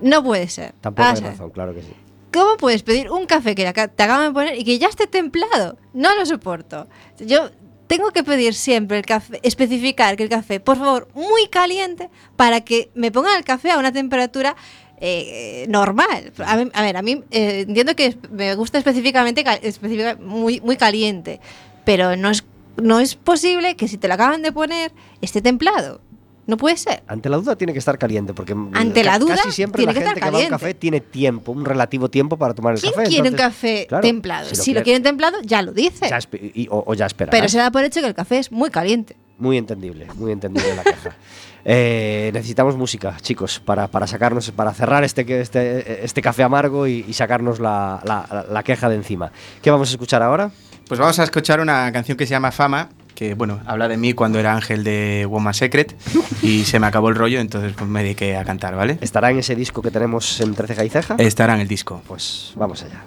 No 0.00 0.22
puede 0.22 0.48
ser. 0.48 0.74
Tampoco 0.80 1.08
hay 1.08 1.20
razón, 1.20 1.50
claro 1.50 1.74
que 1.74 1.82
sí. 1.82 1.92
¿Cómo 2.32 2.56
puedes 2.56 2.82
pedir 2.82 3.10
un 3.10 3.26
café 3.26 3.54
que 3.54 3.62
te 3.62 3.68
acaban 4.02 4.28
de 4.28 4.32
poner 4.34 4.58
y 4.58 4.64
que 4.64 4.78
ya 4.78 4.88
esté 4.88 5.06
templado? 5.06 5.78
No 5.94 6.14
lo 6.14 6.24
soporto. 6.26 6.86
Yo 7.18 7.50
tengo 7.86 8.10
que 8.10 8.22
pedir 8.22 8.52
siempre 8.54 8.98
el 8.98 9.06
café, 9.06 9.40
especificar 9.42 10.14
que 10.16 10.24
el 10.24 10.28
café, 10.28 10.60
por 10.60 10.76
favor, 10.76 11.08
muy 11.14 11.48
caliente 11.48 12.10
para 12.36 12.60
que 12.60 12.90
me 12.94 13.10
pongan 13.10 13.38
el 13.38 13.44
café 13.44 13.70
a 13.70 13.78
una 13.78 13.92
temperatura 13.92 14.56
eh, 15.00 15.64
normal. 15.68 16.32
A, 16.44 16.56
mí- 16.56 16.70
a 16.74 16.82
ver, 16.82 16.96
a 16.98 17.02
mí 17.02 17.24
eh, 17.30 17.64
entiendo 17.66 17.96
que 17.96 18.16
me 18.30 18.54
gusta 18.56 18.76
específicamente 18.78 19.42
específica- 19.62 20.16
muy, 20.20 20.60
muy 20.60 20.76
caliente, 20.76 21.40
pero 21.84 22.14
no 22.14 22.28
es, 22.30 22.44
no 22.82 23.00
es 23.00 23.14
posible 23.14 23.76
que 23.76 23.88
si 23.88 23.98
te 23.98 24.08
lo 24.08 24.14
acaban 24.14 24.42
de 24.42 24.52
poner 24.52 24.92
esté 25.20 25.42
templado. 25.42 26.00
No 26.46 26.56
puede 26.56 26.78
ser. 26.78 27.02
Ante 27.06 27.28
la 27.28 27.36
duda 27.36 27.56
tiene 27.56 27.74
que 27.74 27.78
estar 27.78 27.98
caliente, 27.98 28.32
porque 28.32 28.54
mm, 28.54 28.70
Ante 28.72 29.04
la 29.04 29.18
duda 29.18 29.36
casi 29.36 29.52
siempre 29.52 29.80
tiene 29.80 29.92
la 29.92 30.00
que 30.00 30.06
gente 30.06 30.18
estar 30.20 30.30
que 30.30 30.34
va 30.34 30.42
a 30.42 30.44
un 30.46 30.48
café 30.48 30.72
tiene 30.72 31.00
tiempo, 31.02 31.52
un 31.52 31.62
relativo 31.66 32.08
tiempo 32.08 32.38
para 32.38 32.54
tomar 32.54 32.72
el 32.74 32.80
¿Quién 32.80 32.94
café. 32.94 33.06
quiere 33.06 33.28
un 33.28 33.34
café 33.36 33.84
claro, 33.86 34.00
templado? 34.00 34.48
Si 34.54 34.72
lo, 34.72 34.82
quieren 34.82 35.02
templado, 35.02 35.36
ya 35.42 35.60
lo 35.60 35.72
dice. 35.72 36.08
ya 36.08 36.16
espe- 36.16 36.50
y- 36.54 36.66
o, 36.70 36.82
o 36.86 36.94
ya 36.94 37.04
esperarás. 37.04 37.38
Pero 37.38 37.50
se 37.50 37.58
da 37.58 37.70
por 37.70 37.84
hecho 37.84 38.00
que 38.00 38.06
el 38.06 38.14
café 38.14 38.38
es 38.38 38.50
muy 38.50 38.70
caliente. 38.70 39.14
Muy 39.36 39.58
entendible, 39.58 40.06
muy 40.14 40.32
entendible 40.32 40.74
la 40.74 40.84
queja. 40.84 41.16
Eh, 41.70 42.30
necesitamos 42.32 42.76
música, 42.76 43.16
chicos, 43.20 43.60
para, 43.62 43.88
para 43.88 44.06
sacarnos, 44.06 44.50
para 44.52 44.72
cerrar 44.72 45.04
este, 45.04 45.40
este, 45.40 46.02
este 46.02 46.22
café 46.22 46.42
amargo 46.44 46.86
y, 46.86 47.04
y 47.06 47.12
sacarnos 47.12 47.60
la, 47.60 48.00
la- 48.04 48.46
la 48.50 48.62
queja 48.62 48.88
de 48.88 48.94
encima. 48.94 49.30
¿Qué 49.60 49.70
vamos 49.70 49.88
a 49.88 49.92
escuchar 49.92 50.22
ahora? 50.22 50.50
Pues 50.88 50.98
vamos 50.98 51.18
a 51.18 51.24
escuchar 51.24 51.60
una 51.60 51.92
canción 51.92 52.16
que 52.16 52.26
se 52.26 52.30
llama 52.30 52.50
Fama, 52.50 52.88
que 53.14 53.34
bueno, 53.34 53.60
habla 53.66 53.88
de 53.88 53.98
mí 53.98 54.14
cuando 54.14 54.38
era 54.38 54.54
ángel 54.54 54.84
de 54.84 55.26
Woman 55.28 55.52
Secret 55.52 55.94
y 56.42 56.64
se 56.64 56.80
me 56.80 56.86
acabó 56.86 57.10
el 57.10 57.14
rollo, 57.14 57.40
entonces 57.40 57.74
pues 57.76 57.90
me 57.90 58.02
dediqué 58.02 58.38
a 58.38 58.44
cantar, 58.44 58.74
¿vale? 58.74 58.96
¿Estará 59.02 59.30
en 59.30 59.38
ese 59.38 59.54
disco 59.54 59.82
que 59.82 59.90
tenemos 59.90 60.40
en 60.40 60.54
13 60.54 60.86
y 60.86 60.88
Ceja? 60.88 61.16
Estará 61.18 61.54
en 61.56 61.60
el 61.60 61.68
disco. 61.68 62.00
Pues 62.08 62.52
vamos 62.56 62.82
allá. 62.82 63.02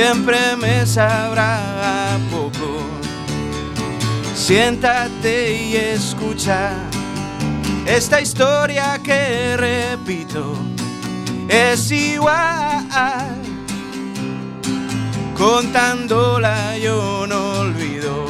Siempre 0.00 0.38
me 0.56 0.86
sabrá 0.86 2.14
a 2.14 2.18
poco. 2.30 2.86
Siéntate 4.32 5.60
y 5.60 5.74
escucha 5.74 6.70
esta 7.84 8.20
historia 8.20 9.00
que 9.02 9.56
repito. 9.56 10.54
Es 11.48 11.90
igual 11.90 12.86
contándola 15.36 16.78
yo 16.78 17.26
no 17.26 17.60
olvido 17.62 18.24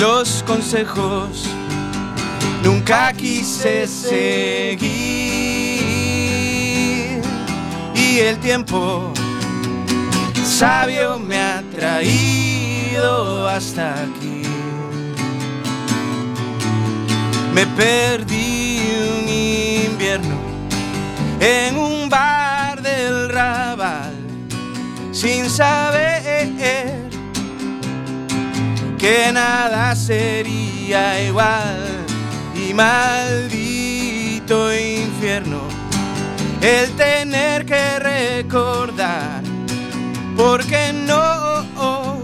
los 0.00 0.42
consejos 0.42 1.44
nunca 2.64 3.12
quise 3.12 3.86
seguir 3.86 5.05
el 8.18 8.38
tiempo 8.38 9.12
sabio 10.44 11.18
me 11.18 11.38
ha 11.38 11.62
traído 11.74 13.46
hasta 13.46 13.94
aquí. 13.94 14.42
Me 17.52 17.66
perdí 17.66 18.80
un 19.20 19.28
invierno 19.28 20.36
en 21.40 21.76
un 21.76 22.08
bar 22.08 22.80
del 22.80 23.28
Raval 23.28 24.14
sin 25.12 25.50
saber 25.50 26.48
que 28.98 29.30
nada 29.32 29.94
sería 29.94 31.22
igual 31.22 31.84
y 32.54 32.72
maldito 32.72 34.74
infierno 34.74 35.75
el 36.66 36.90
tener 36.96 37.64
que 37.64 37.98
recordar 38.00 39.40
porque 40.36 40.92
no 40.92 42.16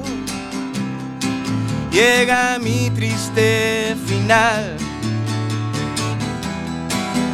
llega 1.92 2.58
mi 2.58 2.90
triste 2.90 3.94
final. 4.04 4.76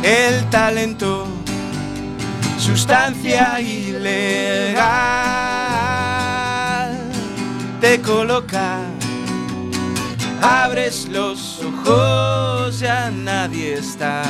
El 0.02 0.50
talento 0.50 1.26
sustancia 2.58 3.58
ilegal 3.60 4.82
te 7.80 8.02
coloca 8.02 8.80
abres 10.42 11.08
los 11.08 11.60
ojos 11.64 12.80
ya 12.80 13.10
nadie 13.10 13.74
está 13.74 14.22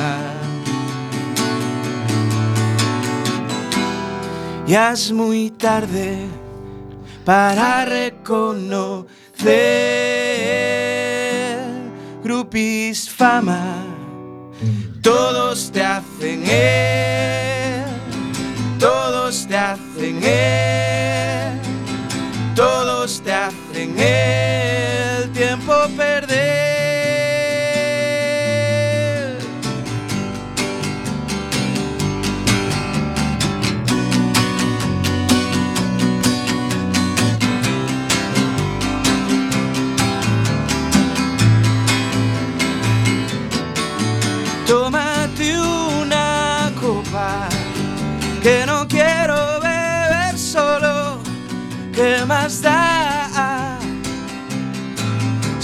ya 4.68 4.92
es 4.92 5.10
muy 5.10 5.50
tarde 5.50 6.18
para 7.24 7.86
reconocer 7.86 9.08
grupis 12.22 13.08
fama. 13.08 13.84
Todos 15.00 15.72
te 15.72 15.82
hacen 15.82 16.42
él 16.46 17.84
todos 18.78 19.46
te 19.46 19.56
hacen 19.56 20.22
él 20.22 21.58
todos 22.54 23.22
te 23.22 23.32
hacen 23.32 23.98
el 23.98 24.67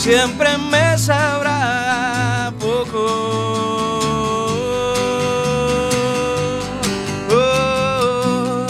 siempre 0.04 0.58
me 0.58 0.98
sabrá 0.98 2.52
poco. 2.60 3.00
Oh, 7.30 8.66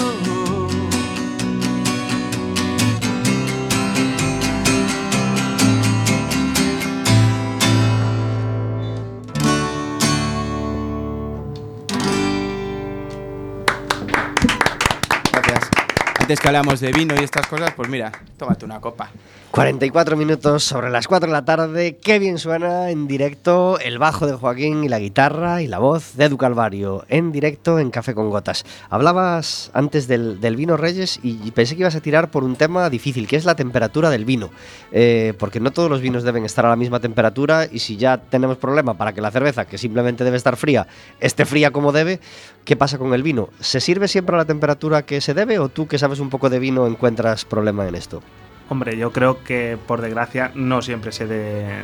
Antes 16.21 16.41
que 16.41 16.49
hablamos 16.49 16.79
de 16.79 16.93
vino 16.93 17.15
y 17.17 17.25
estas 17.25 17.47
cosas, 17.49 17.75
pues 17.75 17.89
mira, 17.89 18.13
tómate 18.39 18.65
una 18.65 18.81
copa. 18.81 19.11
44 19.55 20.17
minutos 20.17 20.65
sobre 20.65 20.91
las 20.91 21.07
4 21.07 21.29
de 21.29 21.33
la 21.33 21.45
tarde. 21.45 21.97
Qué 22.03 22.19
bien 22.19 22.39
suena 22.39 22.91
en 22.91 23.07
directo 23.07 23.79
el 23.79 23.99
bajo 23.99 24.27
de 24.27 24.33
Joaquín 24.33 24.83
y 24.83 24.89
la 24.89 24.99
guitarra 24.99 25.63
y 25.63 25.69
la 25.69 25.79
voz 25.79 26.17
de 26.17 26.25
Edu 26.25 26.37
Calvario 26.37 27.05
en 27.09 27.31
directo 27.31 27.79
en 27.79 27.93
Café 27.93 28.17
con 28.17 28.31
Gotas. 28.31 28.65
Hablabas 28.91 29.71
antes 29.73 30.09
del, 30.09 30.57
vino 30.57 30.77
Reyes 30.77 31.21
y 31.23 31.49
pensé 31.53 31.77
que 31.77 31.83
ibas 31.83 31.95
a 31.95 32.01
tirar 32.01 32.33
por 32.33 32.43
un 32.43 32.57
tema 32.57 32.91
difícil, 32.91 33.29
que 33.29 33.37
es 33.37 33.45
la 33.45 33.55
temperatura 33.55 34.11
del 34.11 34.25
vino. 34.25 34.51
Eh, 34.91 35.35
porque 35.39 35.61
no 35.61 35.71
todos 35.71 35.89
los 35.89 36.01
vinos 36.01 36.25
deben 36.25 36.45
estar 36.45 36.67
a 36.67 36.71
la 36.71 36.77
misma 36.77 36.99
temperatura 36.99 37.69
y 37.71 37.79
si 37.79 37.97
ya 37.97 38.19
tenemos 38.19 38.57
problema 38.57 38.95
para 38.95 39.13
que 39.13 39.21
la 39.21 39.31
cerveza, 39.31 39.67
que 39.67 39.79
simplemente 39.79 40.25
debe 40.25 40.37
estar 40.37 40.57
fría, 40.57 40.89
esté 41.21 41.45
fría 41.45 41.71
como 41.71 41.93
debe, 41.93 42.19
¿qué 42.65 42.75
pasa 42.75 42.99
con 42.99 43.15
el 43.15 43.23
vino? 43.23 43.51
¿Se 43.61 43.79
sirve 43.79 44.09
siempre 44.09 44.35
a 44.35 44.39
la 44.39 44.47
temperatura 44.47 45.03
que 45.03 45.21
se 45.21 45.33
debe 45.33 45.61
o 45.61 45.69
tú 45.69 45.87
que 45.87 46.01
sabes 46.01 46.19
un 46.19 46.29
poco 46.29 46.51
de 46.51 46.59
vino 46.59 46.89
encuentras 46.89 47.45
problema 47.45 47.87
en 47.87 47.95
esto? 47.95 48.21
Hombre, 48.69 48.97
yo 48.97 49.13
creo 49.13 49.43
que 49.45 49.77
por 49.87 50.01
desgracia 50.01 50.51
no 50.55 50.81
siempre 50.83 51.13
se, 51.13 51.27
de- 51.27 51.83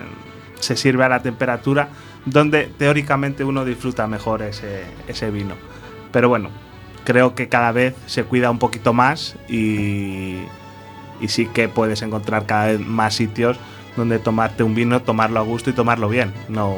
se 0.60 0.76
sirve 0.76 1.04
a 1.04 1.08
la 1.08 1.20
temperatura 1.22 1.88
donde 2.24 2.64
teóricamente 2.78 3.44
uno 3.44 3.64
disfruta 3.64 4.06
mejor 4.06 4.42
ese, 4.42 4.84
ese 5.08 5.30
vino. 5.30 5.54
Pero 6.12 6.28
bueno, 6.28 6.50
creo 7.04 7.34
que 7.34 7.48
cada 7.48 7.72
vez 7.72 7.94
se 8.06 8.24
cuida 8.24 8.50
un 8.50 8.58
poquito 8.58 8.92
más 8.92 9.36
y, 9.48 10.38
y 11.20 11.28
sí 11.28 11.46
que 11.46 11.68
puedes 11.68 12.02
encontrar 12.02 12.46
cada 12.46 12.66
vez 12.66 12.80
más 12.80 13.14
sitios 13.14 13.58
donde 13.96 14.18
tomarte 14.18 14.62
un 14.62 14.74
vino, 14.74 15.02
tomarlo 15.02 15.40
a 15.40 15.42
gusto 15.42 15.70
y 15.70 15.72
tomarlo 15.72 16.08
bien. 16.08 16.32
No 16.48 16.74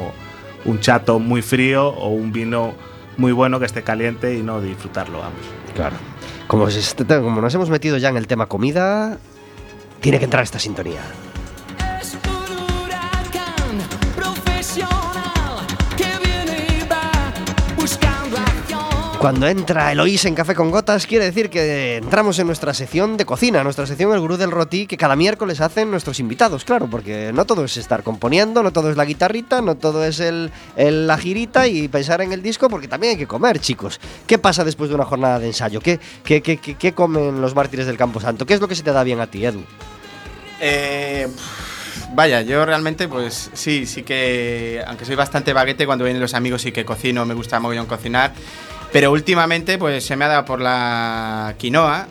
un 0.65 0.79
chato 0.79 1.19
muy 1.19 1.41
frío 1.41 1.87
o 1.89 2.09
un 2.09 2.31
vino 2.31 2.73
muy 3.17 3.31
bueno 3.31 3.59
que 3.59 3.65
esté 3.65 3.83
caliente 3.83 4.35
y 4.35 4.43
no 4.43 4.61
disfrutarlo, 4.61 5.19
vamos. 5.19 5.39
Claro. 5.75 5.95
Como, 6.47 6.67
como 7.07 7.41
nos 7.41 7.53
hemos 7.55 7.69
metido 7.69 7.97
ya 7.97 8.09
en 8.09 8.17
el 8.17 8.27
tema 8.27 8.45
comida, 8.47 9.17
tiene 10.03 10.19
que 10.19 10.25
entrar 10.25 10.43
esta 10.43 10.59
sintonía. 10.59 11.01
Cuando 19.19 19.47
entra 19.47 19.89
Eloís 19.93 20.25
en 20.25 20.35
Café 20.35 20.53
con 20.53 20.69
Gotas, 20.69 21.07
quiere 21.07 21.23
decir 21.23 21.49
que 21.49 21.95
entramos 21.95 22.37
en 22.39 22.47
nuestra 22.47 22.73
sección 22.73 23.15
de 23.15 23.25
cocina, 23.25 23.63
nuestra 23.63 23.85
sección 23.87 24.11
El 24.11 24.19
Gurú 24.19 24.35
del 24.35 24.51
Roti, 24.51 24.85
que 24.85 24.97
cada 24.97 25.15
miércoles 25.15 25.61
hacen 25.61 25.89
nuestros 25.89 26.19
invitados, 26.19 26.65
claro, 26.65 26.89
porque 26.89 27.31
no 27.33 27.45
todo 27.45 27.63
es 27.63 27.77
estar 27.77 28.03
componiendo, 28.03 28.61
no 28.63 28.73
todo 28.73 28.91
es 28.91 28.97
la 28.97 29.05
guitarrita, 29.05 29.61
no 29.61 29.75
todo 29.75 30.03
es 30.03 30.19
el, 30.19 30.51
el- 30.75 31.07
la 31.07 31.17
girita 31.17 31.67
y 31.67 31.87
pensar 31.87 32.19
en 32.21 32.33
el 32.33 32.41
disco, 32.41 32.67
porque 32.67 32.89
también 32.89 33.11
hay 33.11 33.17
que 33.17 33.27
comer, 33.27 33.59
chicos. 33.59 34.01
¿Qué 34.27 34.37
pasa 34.39 34.65
después 34.65 34.89
de 34.89 34.95
una 34.95 35.05
jornada 35.05 35.39
de 35.39 35.47
ensayo? 35.47 35.79
¿Qué, 35.79 36.01
qué, 36.25 36.41
qué, 36.41 36.57
qué- 36.57 36.75
qué 36.75 36.93
comen 36.93 37.39
los 37.39 37.55
mártires 37.55 37.85
del 37.85 37.95
Campo 37.95 38.19
Santo? 38.19 38.45
¿Qué 38.45 38.55
es 38.55 38.59
lo 38.59 38.67
que 38.67 38.75
se 38.75 38.83
te 38.83 38.91
da 38.91 39.03
bien 39.05 39.21
a 39.21 39.27
ti, 39.27 39.45
Edu? 39.45 39.63
Eh, 40.65 41.27
vaya, 42.13 42.41
yo 42.41 42.65
realmente, 42.65 43.09
pues 43.09 43.49
sí, 43.51 43.85
sí 43.85 44.03
que, 44.03 44.81
aunque 44.87 45.03
soy 45.03 45.15
bastante 45.15 45.51
baguete, 45.51 45.85
cuando 45.85 46.05
vienen 46.05 46.21
los 46.21 46.33
amigos 46.33 46.61
sí 46.61 46.71
que 46.71 46.85
cocino, 46.85 47.25
me 47.25 47.33
gusta 47.33 47.59
mogollón 47.59 47.85
cocinar, 47.85 48.31
pero 48.93 49.11
últimamente 49.11 49.77
pues 49.77 50.05
se 50.05 50.15
me 50.15 50.23
ha 50.23 50.29
dado 50.29 50.45
por 50.45 50.61
la 50.61 51.55
quinoa. 51.57 52.07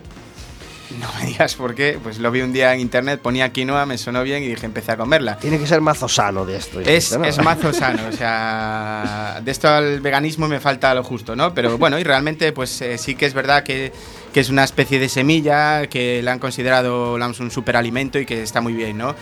No 0.99 1.07
me 1.19 1.25
digas 1.25 1.55
por 1.55 1.75
qué, 1.75 1.99
pues 2.01 2.19
lo 2.19 2.31
vi 2.31 2.41
un 2.41 2.53
día 2.53 2.73
en 2.73 2.79
internet, 2.79 3.19
ponía 3.21 3.51
quinoa, 3.51 3.85
me 3.85 3.97
sonó 3.97 4.23
bien 4.23 4.43
y 4.43 4.47
dije, 4.47 4.65
empecé 4.65 4.91
a 4.91 4.97
comerla. 4.97 5.37
Tiene 5.37 5.59
que 5.59 5.67
ser 5.67 5.81
mazo 5.81 6.07
sano 6.07 6.45
de 6.45 6.57
esto. 6.57 6.79
Es, 6.79 7.11
es 7.11 7.37
mazo 7.43 7.73
sano, 7.73 8.07
o 8.07 8.11
sea, 8.11 9.41
de 9.43 9.51
esto 9.51 9.67
al 9.67 10.01
veganismo 10.01 10.47
me 10.47 10.59
falta 10.59 10.93
lo 10.93 11.03
justo, 11.03 11.35
¿no? 11.35 11.53
Pero 11.53 11.77
bueno, 11.77 11.99
y 11.99 12.03
realmente 12.03 12.51
pues 12.51 12.81
eh, 12.81 12.97
sí 12.97 13.15
que 13.15 13.25
es 13.25 13.33
verdad 13.33 13.63
que, 13.63 13.91
que 14.33 14.39
es 14.39 14.49
una 14.49 14.63
especie 14.63 14.99
de 14.99 15.09
semilla 15.09 15.87
que 15.87 16.21
la 16.21 16.33
han 16.33 16.39
considerado 16.39 17.15
digamos, 17.15 17.39
un 17.39 17.51
superalimento 17.51 18.19
y 18.19 18.25
que 18.25 18.43
está 18.43 18.61
muy 18.61 18.73
bien, 18.73 18.97
¿no? 18.97 19.15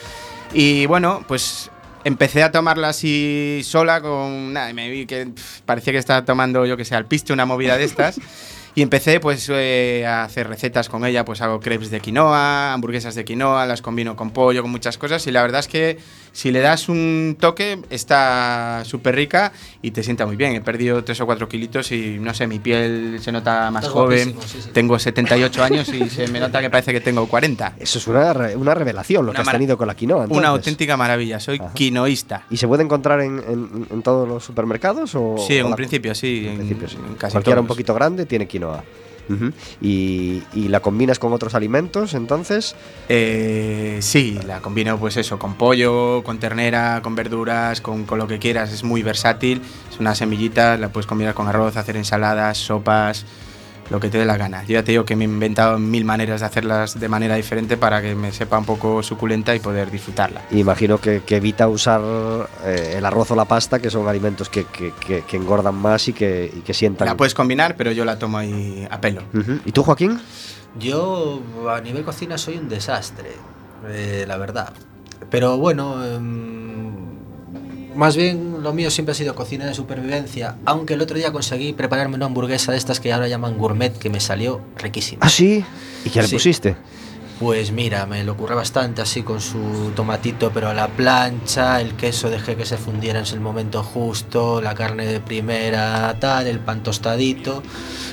Y 0.54 0.86
bueno, 0.86 1.24
pues 1.28 1.72
empecé 2.04 2.44
a 2.44 2.52
tomarla 2.52 2.90
así 2.90 3.62
sola 3.64 4.02
con 4.02 4.54
nada, 4.54 4.74
me 4.74 4.90
vi 4.90 5.06
que 5.06 5.28
pf, 5.28 5.62
parecía 5.66 5.94
que 5.94 6.00
estaba 6.00 6.26
tomando, 6.26 6.66
yo 6.66 6.76
que 6.78 6.86
sé, 6.86 6.96
al 6.96 7.06
piste 7.06 7.34
una 7.34 7.46
movida 7.46 7.78
de 7.78 7.86
estas. 7.86 8.20
Y 8.74 8.82
empecé 8.82 9.20
pues 9.20 9.50
eh, 9.50 10.06
a 10.08 10.24
hacer 10.24 10.48
recetas 10.48 10.88
con 10.88 11.06
ella, 11.06 11.26
pues 11.26 11.42
hago 11.42 11.60
crepes 11.60 11.92
de 11.92 12.00
quinoa, 12.00 12.74
hamburguesas 12.74 13.16
de 13.16 13.26
quinoa, 13.26 13.66
las 13.66 13.82
combino 13.82 14.16
con 14.16 14.32
pollo, 14.32 14.62
con 14.62 14.72
muchas 14.72 14.98
cosas. 14.98 15.26
Y 15.28 15.32
la 15.32 15.42
verdad 15.42 15.60
es 15.60 15.68
que 15.68 15.98
si 16.34 16.52
le 16.52 16.60
das 16.62 16.88
un 16.90 17.36
toque 17.40 17.80
está 17.90 18.84
súper 18.86 19.16
rica 19.16 19.52
y 19.82 19.92
te 19.92 20.02
sienta 20.04 20.26
muy 20.26 20.36
bien. 20.36 20.54
He 20.56 20.62
perdido 20.62 21.04
3 21.04 21.20
o 21.22 21.26
4 21.26 21.50
kilitos 21.50 21.92
y 21.92 22.18
no 22.20 22.34
sé, 22.34 22.48
mi 22.48 22.60
piel 22.60 23.18
se 23.22 23.32
nota 23.32 23.70
más 23.72 23.84
Estás 23.84 23.94
joven. 23.94 24.36
sí, 24.46 24.62
sí. 24.62 24.70
Tengo 24.74 24.98
78 24.98 25.64
años 25.64 25.90
y 25.90 26.10
se 26.10 26.28
me 26.28 26.40
nota 26.40 26.62
que 26.62 26.70
parece 26.70 26.94
que 26.94 27.02
tengo 27.02 27.28
40. 27.28 27.76
Eso 27.80 28.00
es 28.00 28.08
una, 28.08 28.34
re- 28.34 28.56
una 28.56 28.74
revelación 28.74 29.26
lo 29.26 29.32
Una 29.32 29.44
que 29.44 29.50
has 29.50 29.52
tenido 29.52 29.78
con 29.78 29.88
la 29.88 29.96
quinoa. 29.96 30.28
Una 30.30 30.50
auténtica 30.50 30.96
maravilla, 30.98 31.40
soy 31.40 31.58
Ajá. 31.60 31.74
quinoísta. 31.74 32.44
¿Y 32.50 32.58
se 32.58 32.68
puede 32.68 32.84
encontrar 32.84 33.22
en, 33.22 33.40
en- 33.40 33.88
en 33.90 34.02
todos 34.02 34.28
los 34.28 34.44
supermercados? 34.44 35.14
O, 35.16 35.36
Sí, 35.46 35.58
en 35.58 35.66
o 35.66 35.70
un 35.70 35.76
principio 35.76 36.16
sí, 36.16 36.44
en 36.46 36.52
en, 36.52 36.58
principio 36.58 36.88
sí. 36.88 36.98
en 37.08 37.16
casi 37.16 37.34
Cualquiera 37.34 37.60
un 37.60 37.68
todos. 37.68 37.76
poquito 37.76 37.94
grande 37.94 38.26
tiene 38.26 38.48
quinoa. 38.48 38.84
Y 39.82 40.42
la 40.68 40.80
combinas 40.82 41.20
con 41.20 41.34
otros 41.34 41.56
alimentos, 41.56 42.14
entonces. 42.14 42.76
Eh, 43.10 43.98
sí, 44.02 44.40
la 44.46 44.62
combino 44.62 44.98
pues 44.98 45.18
eso, 45.18 45.40
con 45.40 45.56
pollo, 45.56 46.24
con 46.24 46.40
ternera, 46.40 47.02
con 47.02 47.16
verduras, 47.16 47.82
con, 47.82 48.06
con 48.06 48.20
lo 48.20 48.28
que 48.28 48.40
quieras, 48.40 48.72
es 48.72 48.84
muy 48.84 49.04
versátil, 49.04 49.62
es 49.90 50.00
una 50.00 50.16
semillita, 50.16 50.78
la 50.78 50.90
puedes 50.90 51.08
combinar 51.08 51.34
con 51.34 51.48
arroz, 51.48 51.78
hacer 51.78 51.98
ensaladas, 51.98 52.58
sopas, 52.58 53.26
lo 53.92 54.00
que 54.00 54.10
te 54.10 54.18
dé 54.18 54.26
la 54.26 54.38
gana. 54.38 54.64
Yo 54.64 54.74
ya 54.76 54.84
te 54.84 54.92
digo 54.94 55.04
que 55.06 55.16
me 55.16 55.26
he 55.26 55.28
inventado 55.28 55.78
mil 55.78 56.06
maneras 56.06 56.40
de 56.40 56.46
hacerlas 56.48 57.00
de 57.00 57.08
manera 57.10 57.36
diferente 57.36 57.76
para 57.78 58.02
que 58.02 58.16
me 58.16 58.32
sepa 58.32 58.58
un 58.58 58.66
poco 58.66 59.04
suculenta 59.04 59.54
y 59.54 59.60
poder 59.60 59.92
disfrutarla. 59.92 60.42
Imagino 60.52 60.98
que, 60.98 61.22
que 61.24 61.36
evita 61.36 61.68
usar 61.68 62.02
eh, 62.66 62.96
el 62.98 63.06
arroz 63.06 63.30
o 63.32 63.36
la 63.36 63.46
pasta, 63.46 63.80
que 63.80 63.90
son 63.90 64.08
alimentos 64.08 64.48
que, 64.50 64.64
que- 64.66 64.94
que- 65.06 65.24
que 65.24 65.38
engordan 65.38 65.76
más 65.76 66.08
y 66.08 66.14
que, 66.14 66.50
y 66.56 66.62
que 66.62 66.74
sientan. 66.74 67.06
La 67.08 67.18
puedes 67.18 67.34
combinar, 67.34 67.76
pero 67.76 67.92
yo 67.92 68.06
la 68.06 68.18
tomo 68.18 68.38
ahí 68.38 68.88
a 68.90 69.02
pelo. 69.02 69.22
¿Y 69.66 69.72
tú, 69.74 69.84
Joaquín? 69.84 70.20
Yo 70.80 71.42
a 71.70 71.82
nivel 71.82 72.04
cocina 72.04 72.38
soy 72.38 72.58
un 72.58 72.70
desastre, 72.70 73.32
eh, 73.90 74.24
la 74.28 74.38
verdad. 74.38 74.72
Pero 75.30 75.58
bueno, 75.58 76.04
em, 76.06 76.61
más 77.96 78.16
bien 78.16 78.62
lo 78.64 78.74
mío 78.74 78.90
siempre 78.92 79.12
ha 79.12 79.16
sido 79.16 79.36
cocina 79.36 79.66
de 79.66 79.74
supervivencia, 79.74 80.56
aunque 80.66 80.94
el 80.94 81.02
otro 81.02 81.18
día 81.18 81.32
conseguí 81.32 81.74
prepararme 81.74 82.16
una 82.16 82.26
hamburguesa 82.28 82.72
de 82.72 82.78
estas 82.78 83.00
que 83.00 83.12
ahora 83.14 83.28
llaman 83.28 83.58
gourmet 83.58 83.98
que 83.98 84.10
me 84.10 84.20
salió 84.20 84.62
riquísima. 84.78 85.26
¿Ah, 85.26 85.30
sí? 85.30 85.64
¿Y 86.06 86.10
qué 86.10 86.22
le 86.22 86.28
Sí. 86.28 86.36
pusiste? 86.36 86.76
Pues 87.40 87.72
mira, 87.72 88.06
me 88.06 88.24
lo 88.24 88.34
ocurre 88.34 88.54
bastante 88.54 89.02
así 89.02 89.24
con 89.24 89.42
su 89.42 89.92
tomatito 89.96 90.52
pero 90.54 90.70
a 90.70 90.76
la 90.76 90.88
plancha, 90.88 91.82
el 91.82 91.96
queso 91.96 92.30
dejé 92.30 92.56
que 92.56 92.66
se 92.68 92.78
fundiera 92.78 93.20
en 93.20 93.26
el 93.26 93.40
momento 93.40 93.82
justo, 93.82 94.62
la 94.62 94.76
carne 94.76 95.08
de 95.08 95.20
primera, 95.20 96.16
tal, 96.20 96.46
el 96.46 96.60
pan 96.60 96.84
tostadito. 96.84 97.64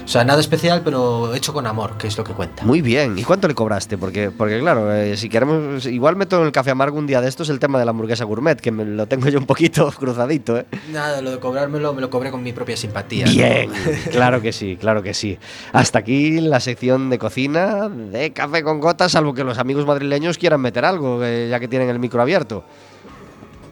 O 0.09 0.11
sea, 0.11 0.25
nada 0.25 0.41
especial 0.41 0.81
pero 0.83 1.35
hecho 1.35 1.53
con 1.53 1.67
amor, 1.67 1.99
que 1.99 2.07
es 2.07 2.17
lo 2.17 2.25
que 2.25 2.33
cuenta. 2.33 2.65
Muy 2.65 2.81
bien. 2.81 3.19
¿Y 3.19 3.25
cuánto 3.25 3.47
le 3.47 3.55
cobraste? 3.55 3.99
Porque, 3.99 4.31
porque 4.31 4.59
claro, 4.59 4.91
eh, 4.91 5.19
si 5.19 5.29
queremos. 5.29 5.85
Igual 5.85 6.17
meto 6.17 6.41
en 6.41 6.47
el 6.47 6.53
café 6.53 6.71
amargo 6.71 6.97
un 6.97 7.07
día 7.07 7.21
de 7.21 7.29
estos 7.29 7.51
el 7.51 7.59
tema 7.59 7.79
de 7.79 7.85
la 7.85 7.91
hamburguesa 7.91 8.25
gourmet, 8.25 8.59
que 8.59 8.71
me 8.71 8.87
lo 8.87 9.07
tengo 9.07 9.29
yo 9.29 9.39
un 9.39 9.45
poquito 9.45 9.93
cruzadito, 9.99 10.57
¿eh? 10.57 10.65
Nada, 10.91 11.21
lo 11.21 11.33
de 11.33 11.39
cobrármelo 11.39 11.93
me 11.93 12.01
lo 12.01 12.09
cobré 12.09 12.31
con 12.31 12.43
mi 12.43 12.55
propia 12.55 12.75
simpatía. 12.75 13.27
Bien, 13.27 13.71
claro 14.11 14.41
que 14.41 14.51
sí, 14.51 14.79
claro 14.81 15.03
que 15.03 15.13
sí. 15.13 15.39
Hasta 15.75 15.99
aquí 15.99 16.41
la 16.41 16.61
sección 16.61 17.11
de 17.11 17.19
cocina 17.19 17.91
de 17.91 18.33
café 18.33 18.63
con 18.63 18.81
gotas, 18.81 19.13
salvo 19.13 19.35
que 19.35 19.45
los 19.45 19.59
amigos 19.59 19.85
madrileños 19.85 20.39
quieran 20.39 20.63
meter 20.63 20.87
algo, 20.87 21.23
eh, 21.23 21.49
ya 21.51 21.61
que 21.61 21.69
tienen 21.69 21.91
el 21.91 21.99
micro 21.99 22.23
abierto. 22.23 22.65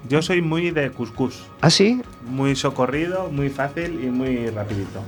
Yo 0.09 0.23
soy 0.23 0.43
muy 0.43 0.71
de 0.71 0.91
cuscús. 0.91 1.43
¿Ah, 1.61 1.71
sí? 1.71 2.03
Muy 2.29 2.55
socorrido, 2.57 3.29
muy 3.31 3.49
fácil 3.51 4.01
y 4.05 4.07
muy 4.09 4.49
rapidito. 4.51 5.01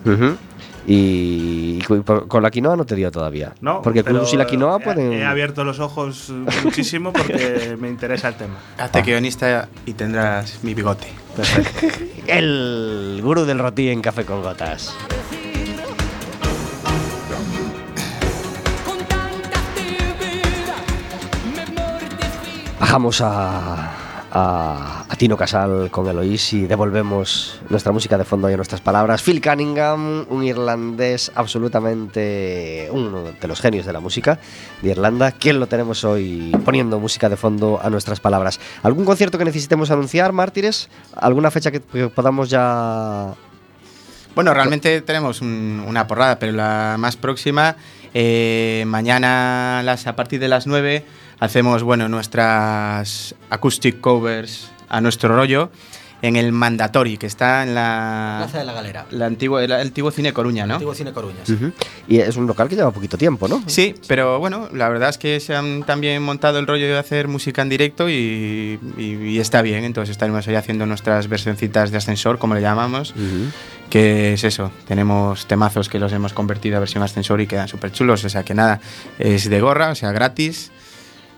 Y, 0.87 1.81
con 2.29 2.43
la 2.43 2.51
quinoa 2.51 2.75
no 2.77 2.87
te 2.87 2.95
dio 2.95 3.11
todavía. 3.11 3.53
No, 3.61 3.83
Porque 3.83 3.99
el 4.01 4.05
cuscús 4.07 4.33
y 4.33 4.37
la 4.37 4.47
quinoa 4.47 4.79
he- 4.81 4.85
pueden. 4.85 5.13
He 5.13 5.25
abierto 5.25 5.63
los 5.65 5.81
ojos 5.81 6.33
muchísimo 6.65 7.13
porque 7.13 7.77
me 7.81 7.89
interesa 7.89 8.29
el 8.29 8.35
tema. 8.37 8.55
Hazte 8.79 9.03
guionista 9.03 9.69
y 9.87 9.93
tendrás 9.93 10.63
mi 10.65 10.75
bigote. 10.75 11.09
El 12.27 13.21
gurú 13.23 13.45
del 13.45 13.59
roti 13.59 13.89
en 13.91 14.01
café 14.01 14.25
con 14.25 14.43
gotas. 14.43 14.95
Bajamos 22.81 23.21
a, 23.21 23.91
a, 24.33 25.05
Tino 25.19 25.37
Casal 25.37 25.91
con 25.91 26.07
Eloís 26.07 26.53
y 26.53 26.67
devolvemos 26.67 27.61
nuestra 27.71 27.91
música 27.93 28.17
de 28.17 28.25
fondo 28.25 28.49
y 28.51 28.57
nuestras 28.57 28.81
palabras. 28.81 29.23
Phil 29.23 29.41
Cunningham, 29.43 30.27
un 30.29 30.45
irlandés 30.45 31.33
absolutamente 31.35 32.89
uno 32.93 33.25
de 33.41 33.49
los 33.49 33.61
genios 33.61 33.85
de 33.87 33.93
la 33.93 34.01
música 34.01 34.39
de 34.83 34.91
Irlanda. 34.91 35.33
¿Quién 35.33 35.59
lo 35.59 35.67
tenemos 35.67 36.05
hoy 36.05 36.53
poniendo 36.65 37.01
música 37.01 37.29
de 37.29 37.37
fondo 37.37 37.81
a 37.83 37.91
nuestras 37.91 38.21
palabras? 38.21 38.61
¿Algún 38.83 39.05
concierto 39.05 39.39
que 39.39 39.45
necesitemos 39.45 39.91
anunciar, 39.91 40.33
Mártires? 40.33 40.89
¿Alguna 41.17 41.51
fecha 41.51 41.71
que, 41.71 41.81
podamos 41.81 42.49
ya 42.51 43.35
Bueno, 44.35 44.55
realmente 44.55 45.01
tenemos 45.01 45.41
un- 45.41 45.85
una 45.87 46.07
porrada, 46.07 46.39
pero 46.39 46.53
la 46.53 46.97
más 46.99 47.17
próxima 47.17 47.77
Eh, 48.15 48.85
mañana 48.87 49.81
a 49.81 50.17
partir 50.17 50.41
de 50.41 50.49
las 50.49 50.67
9 50.67 51.05
hacemos 51.41 51.83
bueno, 51.83 52.09
nuestras 52.09 53.35
acoustic 53.51 54.01
covers 54.01 54.71
a 54.89 55.01
nuestro 55.01 55.35
rollo 55.35 55.71
en 56.21 56.35
el 56.35 56.51
Mandatory, 56.51 57.17
que 57.17 57.27
está 57.29 57.63
en 57.63 57.77
la... 57.77 58.39
Plaza 58.41 58.59
de 58.59 58.65
la 58.65 58.73
Galera. 58.73 59.07
La 59.13 59.27
antigua, 59.27 59.63
el 59.63 59.71
antiguo 59.71 60.11
Cine 60.11 60.33
Coruña, 60.33 60.67
¿no? 60.67 60.75
Antiguo 60.75 60.93
Cine 60.93 61.13
Coruña. 61.13 61.37
sí. 61.45 61.53
Ujú. 61.53 61.71
Y 62.09 62.19
es 62.19 62.37
un 62.37 62.49
local 62.49 62.69
que 62.69 62.75
lleva 62.75 62.91
poquito 62.91 63.17
tiempo, 63.17 63.47
¿no? 63.47 63.63
Sí, 63.67 63.95
pero 64.09 64.41
bueno, 64.41 64.69
la 64.73 64.89
verdad 64.89 65.11
es 65.11 65.19
que 65.19 65.39
se 65.39 65.55
han 65.55 65.85
también 65.85 66.21
montado 66.25 66.59
el 66.59 66.67
rollo 66.67 66.87
de 66.87 66.99
hacer 66.99 67.29
música 67.29 67.63
en 67.63 67.69
directo 67.69 68.09
y, 68.11 68.81
y- 68.97 69.03
y 69.29 69.39
está 69.39 69.63
bien. 69.63 69.85
Entonces 69.85 70.11
estaremos 70.11 70.49
ahí 70.49 70.57
haciendo 70.57 70.87
nuestras 70.87 71.29
versioncitas 71.29 71.93
de 71.93 71.99
ascensor, 71.99 72.39
como 72.41 72.57
le 72.57 72.63
llamamos, 72.63 73.13
Ujú. 73.13 73.53
que 73.89 74.33
es 74.33 74.43
eso. 74.43 74.73
Tenemos 74.89 75.47
temazos 75.47 75.89
que 75.89 76.01
los 76.01 76.13
hemos 76.13 76.33
convertido 76.33 76.79
a 76.79 76.81
versión 76.81 77.05
ascensor 77.05 77.41
y 77.43 77.47
quedan 77.47 77.69
súper 77.69 77.93
chulos. 77.93 78.25
O 78.25 78.29
sea 78.29 78.43
que 78.43 78.55
nada, 78.55 78.81
es 79.21 79.49
de 79.49 79.61
gorra, 79.61 79.91
o 79.91 79.95
sea, 79.95 80.11
gratis. 80.11 80.73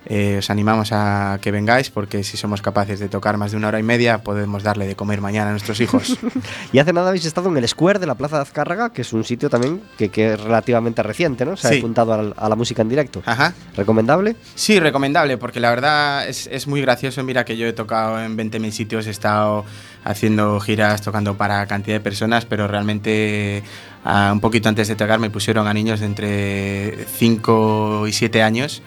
Eh, 0.06 0.36
os 0.38 0.48
animamos 0.48 0.92
a 0.92 1.38
que 1.42 1.50
vengáis 1.50 1.90
porque 1.90 2.24
si 2.24 2.38
somos 2.38 2.62
capaces 2.62 2.98
de 3.00 3.08
tocar 3.10 3.36
más 3.36 3.50
de 3.50 3.58
una 3.58 3.68
hora 3.68 3.78
y 3.78 3.82
media 3.82 4.22
podemos 4.22 4.62
darle 4.62 4.86
de 4.86 4.96
comer 4.96 5.20
mañana 5.20 5.48
a 5.48 5.52
nuestros 5.52 5.78
hijos. 5.80 6.16
Y 6.72 6.78
hace 6.78 6.92
nada 6.92 7.08
habéis 7.08 7.26
estado 7.26 7.48
en 7.50 7.56
el 7.58 7.68
Square 7.68 7.98
de 7.98 8.06
la 8.06 8.14
Plaza 8.14 8.36
de 8.36 8.42
Azcárraga, 8.42 8.90
que 8.92 9.02
es 9.02 9.12
un 9.12 9.24
sitio 9.24 9.50
también 9.50 9.82
que, 9.98 10.08
que 10.08 10.32
es 10.34 10.40
relativamente 10.40 11.02
reciente, 11.02 11.44
¿no? 11.44 11.56
Se 11.56 11.66
ha 11.66 11.70
Sí. 11.70 11.78
apuntado 11.78 12.14
a 12.14 12.22
la, 12.22 12.34
a 12.36 12.48
la 12.48 12.56
música 12.56 12.80
en 12.82 12.88
directo. 12.88 13.22
Ajá. 13.26 13.52
¿Recomendable? 13.76 14.36
Sí, 14.54 14.80
recomendable, 14.80 15.36
porque 15.36 15.60
la 15.60 15.68
verdad 15.70 16.26
es, 16.28 16.46
es 16.46 16.66
muy 16.66 16.80
gracioso. 16.80 17.22
Mira 17.22 17.44
que 17.44 17.56
yo 17.56 17.66
he 17.66 17.72
tocado 17.72 18.22
en 18.22 18.36
20.000 18.38 18.70
sitios, 18.70 19.06
he 19.06 19.10
estado 19.10 19.64
haciendo 20.04 20.58
giras, 20.60 21.02
tocando 21.02 21.36
para 21.36 21.66
cantidad 21.66 21.96
de 21.96 22.00
personas, 22.00 22.46
pero 22.46 22.66
realmente 22.66 23.62
ah, 24.04 24.30
un 24.32 24.40
poquito 24.40 24.68
antes 24.68 24.88
de 24.88 24.96
tocar 24.96 25.18
me 25.18 25.28
pusieron 25.30 25.66
a 25.66 25.74
niños 25.74 26.00
de 26.00 26.06
entre 26.06 27.04
5 27.18 28.06
y 28.08 28.12
7 28.12 28.42
años 28.42 28.82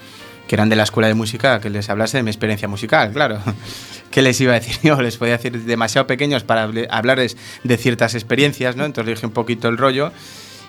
que 0.47 0.55
eran 0.55 0.69
de 0.69 0.75
la 0.75 0.83
escuela 0.83 1.07
de 1.07 1.13
música, 1.13 1.59
que 1.59 1.69
les 1.69 1.89
hablase 1.89 2.17
de 2.17 2.23
mi 2.23 2.29
experiencia 2.29 2.67
musical, 2.67 3.11
claro. 3.11 3.39
¿Qué 4.11 4.21
les 4.21 4.39
iba 4.41 4.51
a 4.53 4.59
decir 4.59 4.77
yo? 4.83 5.01
Les 5.01 5.17
podía 5.17 5.37
decir 5.37 5.63
demasiado 5.63 6.07
pequeños 6.07 6.43
para 6.43 6.69
hablarles 6.89 7.37
de 7.63 7.77
ciertas 7.77 8.13
experiencias, 8.13 8.75
¿no? 8.75 8.85
Entonces 8.85 9.07
le 9.07 9.15
dije 9.15 9.25
un 9.25 9.31
poquito 9.31 9.67
el 9.67 9.77
rollo 9.77 10.11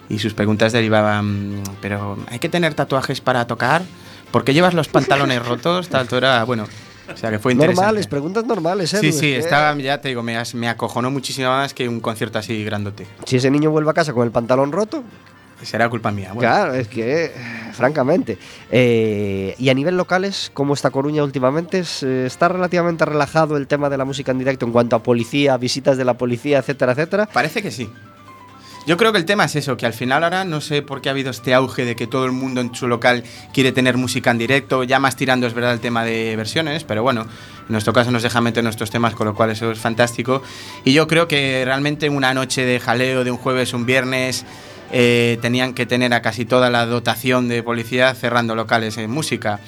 y 0.09 0.19
sus 0.19 0.35
preguntas 0.35 0.73
derivaban, 0.73 1.63
pero 1.81 2.19
¿hay 2.31 2.39
que 2.39 2.49
tener 2.49 2.75
tatuajes 2.75 3.21
para 3.21 3.47
tocar? 3.47 3.83
¿Por 4.31 4.45
qué 4.45 4.55
llevas 4.55 4.75
los 4.75 4.89
pantalones 4.89 5.45
rotos? 5.47 5.89
Tal, 5.89 6.09
era, 6.13 6.45
bueno, 6.45 6.67
o 7.13 7.17
sea 7.17 7.31
que 7.31 7.39
fue 7.39 7.53
interesante. 7.53 7.81
Normales, 7.81 8.07
preguntas 8.07 8.45
normales, 8.45 8.95
¿eh? 8.95 8.99
Sí, 9.01 9.13
sí, 9.13 9.33
estaba, 9.33 9.77
ya 9.79 10.01
te 10.01 10.09
digo, 10.09 10.23
me, 10.23 10.41
me 10.55 10.69
acojonó 10.69 11.11
muchísimo 11.11 11.49
más 11.49 11.75
que 11.75 11.89
un 11.89 12.01
concierto 12.01 12.39
así 12.39 12.65
grandote. 12.65 13.07
Si 13.27 13.37
ese 13.37 13.51
niño 13.51 13.71
vuelve 13.71 13.91
a 13.91 13.95
casa 13.95 14.13
con 14.13 14.25
el 14.25 14.33
pantalón 14.33 14.73
roto, 14.73 15.05
Será 15.65 15.89
culpa 15.89 16.11
mía. 16.11 16.31
Bueno, 16.33 16.41
claro, 16.41 16.75
es 16.75 16.89
que, 16.89 17.33
francamente. 17.73 18.39
Eh, 18.71 19.55
y 19.59 19.69
a 19.69 19.75
nivel 19.75 19.97
locales, 19.97 20.51
¿cómo 20.55 20.75
está 20.75 20.91
Coruña 20.91 21.25
últimamente? 21.25 21.83
Eh, 22.03 22.25
¿Está 22.27 22.49
relativamente 22.49 23.05
relajado 23.05 23.57
el 23.57 23.67
tema 23.67 23.89
de 23.89 23.97
la 23.97 24.05
música 24.05 24.33
en 24.33 24.39
directo 24.39 24.67
en 24.67 24.73
cuanto 24.73 24.97
a 24.97 25.03
policía, 25.03 25.57
visitas 25.57 25.97
de 25.97 26.05
la 26.05 26.15
policía, 26.15 26.59
etcétera, 26.59 26.93
etcétera? 26.93 27.29
Parece 27.33 27.63
que 27.63 27.71
sí. 27.71 27.89
Yo 28.87 28.99
creo 28.99 29.13
que 29.13 29.19
el 29.19 29.25
tema 29.25 29.47
es 29.47 29.57
eso, 29.57 29.79
que 29.79 29.87
al 29.87 29.95
final 29.95 30.25
ahora 30.25 30.45
no 30.45 30.61
sé 30.61 30.83
por 30.83 31.01
qué 31.01 31.09
ha 31.09 31.13
habido 31.13 31.31
este 31.31 31.55
auge 31.55 31.87
de 31.87 31.97
que 31.97 32.07
todo 32.07 32.27
el 32.27 32.33
mundo 32.33 32.61
en 32.61 32.75
su 32.75 32.87
local 32.87 33.25
quiere 33.55 33.73
tener 33.73 33.97
música 33.97 34.31
en 34.31 34.37
directo, 34.37 34.85
ya 34.85 34.99
más 34.99 35.17
tirando 35.17 35.47
es 35.47 35.55
verdad 35.55 35.73
el 35.73 35.81
tema 35.81 36.05
de 36.05 36.37
versiones, 36.37 36.85
pero 36.85 37.03
bueno, 37.03 37.23
en 37.23 37.29
nuestro 37.71 37.95
caso 37.95 38.11
nos 38.11 38.23
deja 38.23 38.43
meter 38.43 38.63
nuestros 38.63 38.91
temas, 38.91 39.15
con 39.15 39.27
lo 39.27 39.35
cual 39.35 39.49
eso 39.49 39.71
es 39.71 39.79
fantástico. 39.79 40.43
Y 40.85 40.93
yo 40.93 41.09
creo 41.09 41.29
que 41.29 41.63
realmente 41.65 42.11
una 42.11 42.35
noche 42.35 42.67
de 42.67 42.79
jaleo 42.79 43.25
de 43.25 43.31
un 43.31 43.39
jueves, 43.39 43.73
un 43.73 43.87
viernes, 43.87 44.45
eh, 44.93 45.39
tenían 45.43 45.75
que 45.75 45.87
tener 45.87 46.13
a 46.15 46.23
casi 46.23 46.45
toda 46.45 46.71
la 46.71 46.87
dotación 46.87 47.49
de 47.49 47.63
policía 47.63 48.15
cerrando 48.15 48.55
locales 48.55 48.97
en 48.99 49.11
música. 49.11 49.61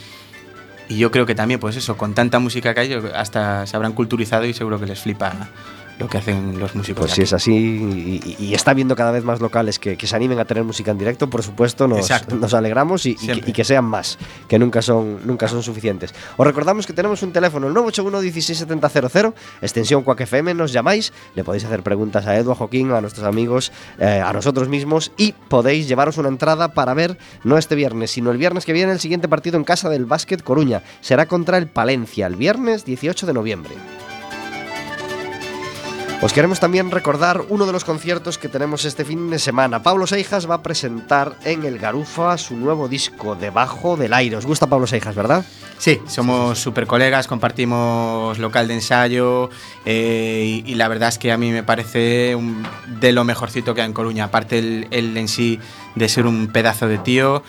Y 0.89 0.99
yo 0.99 1.11
creo 1.11 1.27
que 1.27 1.35
también, 1.35 1.59
pues 1.59 1.77
eso, 1.77 1.97
con 1.97 2.15
tanta 2.15 2.39
música 2.39 2.75
que 2.75 2.81
hay, 2.81 3.03
hasta 3.15 3.67
se 3.67 3.77
habrán 3.77 3.93
culturizado 3.93 4.45
y 4.47 4.55
seguro 4.55 4.79
que 4.79 4.87
les 4.87 5.01
flipa 5.01 5.33
lo 5.99 6.09
que 6.09 6.19
hacen 6.19 6.59
los 6.59 6.75
músicos. 6.75 7.07
Pues 7.07 7.13
si 7.13 7.23
es 7.23 7.33
así 7.33 8.35
y, 8.39 8.55
está 8.55 8.75
viendo 8.75 8.97
cada 8.97 9.11
vez 9.11 9.25
más 9.25 9.41
locales 9.41 9.79
que, 9.79 9.97
que 9.97 10.07
se 10.07 10.17
animen 10.17 10.39
a 10.39 10.45
tener 10.45 10.65
música 10.65 10.91
en 10.91 10.99
directo, 10.99 11.29
por 11.29 11.43
supuesto, 11.43 11.89
nos, 11.89 12.11
alegramos 12.55 13.07
y, 13.07 13.11
y 13.11 13.15
que, 13.15 13.21
Siempre. 13.21 13.51
y 13.51 13.53
que 13.53 13.65
sean 13.65 13.85
más, 13.85 14.19
que 14.49 14.59
nunca 14.59 14.83
son, 14.83 15.27
nunca 15.27 15.49
son 15.49 15.63
suficientes. 15.63 16.15
Os 16.37 16.47
recordamos 16.47 16.87
que 16.87 16.93
tenemos 16.93 17.23
un 17.23 17.33
teléfono, 17.33 17.67
el 17.69 17.75
981 17.75 18.21
16700, 18.21 19.35
extensión 19.63 20.03
Quack 20.03 20.21
FM, 20.21 20.55
nos 20.55 20.73
llamáis, 20.73 21.13
le 21.35 21.45
podéis 21.45 21.65
hacer 21.65 21.83
preguntas 21.83 22.27
a 22.27 22.37
Edu, 22.37 22.53
a 22.53 22.55
Joaquín, 22.55 22.93
a 22.93 23.01
nuestros 23.01 23.27
amigos, 23.27 23.73
eh, 23.99 24.23
a 24.25 24.33
nosotros 24.33 24.69
mismos 24.69 25.13
y 25.17 25.33
podéis 25.33 25.89
llevaros 25.89 26.19
una 26.19 26.29
entrada 26.29 26.69
para 26.69 26.95
ver, 26.95 27.19
no 27.45 27.59
este 27.59 27.75
viernes, 27.75 28.11
sino 28.11 28.31
el 28.31 28.39
viernes 28.39 28.65
que 28.65 28.73
viene, 28.73 28.93
el 28.93 29.01
siguiente 29.01 29.29
partido 29.29 29.57
en 29.57 29.65
casa 29.65 29.89
del 29.89 30.07
Básquet 30.07 30.43
Coruña. 30.43 30.83
Será 31.01 31.27
contra 31.27 31.59
el 31.59 31.69
Palencia, 31.69 32.27
el 32.27 32.37
viernes 32.37 32.85
18 32.85 33.27
de 33.27 33.33
noviembre. 33.33 33.75
Os 36.23 36.33
queremos 36.33 36.61
también 36.61 36.91
recordar 36.91 37.43
uno 37.51 37.67
de 37.67 37.73
los 37.73 37.85
conciertos 37.85 38.39
que 38.39 38.49
tenemos 38.49 38.87
este 38.87 39.05
fin 39.05 39.29
de 39.29 39.39
semana. 39.39 39.83
Pablo 39.83 40.07
Seijas 40.07 40.49
va 40.51 40.57
a 40.57 40.63
presentar 40.63 41.37
en 41.45 41.65
el 41.65 41.79
Garufa 41.79 42.39
su 42.39 42.57
nuevo 42.57 42.89
disco, 42.89 43.35
Debajo 43.35 43.99
del 43.99 44.15
Aire. 44.15 44.37
¿Os 44.37 44.47
gusta 44.47 44.67
Pablo 44.67 44.87
Seijas, 44.87 45.15
verdad? 45.15 45.45
Sí, 45.77 46.01
somos 46.07 46.59
súper 46.59 46.87
colegas, 46.87 47.27
compartimos 47.27 48.39
local 48.39 48.67
de 48.67 48.75
ensayo 48.75 49.51
eh, 49.85 50.63
y, 50.65 50.75
la 50.75 50.89
verdad 50.89 51.11
es 51.11 51.19
que 51.19 51.33
a 51.33 51.37
mí 51.37 51.53
me 51.53 51.63
parece 51.63 52.35
de 52.87 53.13
lo 53.13 53.25
mejorcito 53.25 53.75
que 53.75 53.83
hay 53.83 53.87
en 53.87 53.93
Coruña. 53.93 54.25
Aparte 54.25 54.59
él, 54.59 54.89
él 54.93 55.15
en 55.19 55.29
sí 55.29 55.61
de 55.97 56.09
ser 56.09 56.27
un 56.27 56.47
pedazo 56.47 56.89
de 56.89 56.97
tío, 56.97 57.43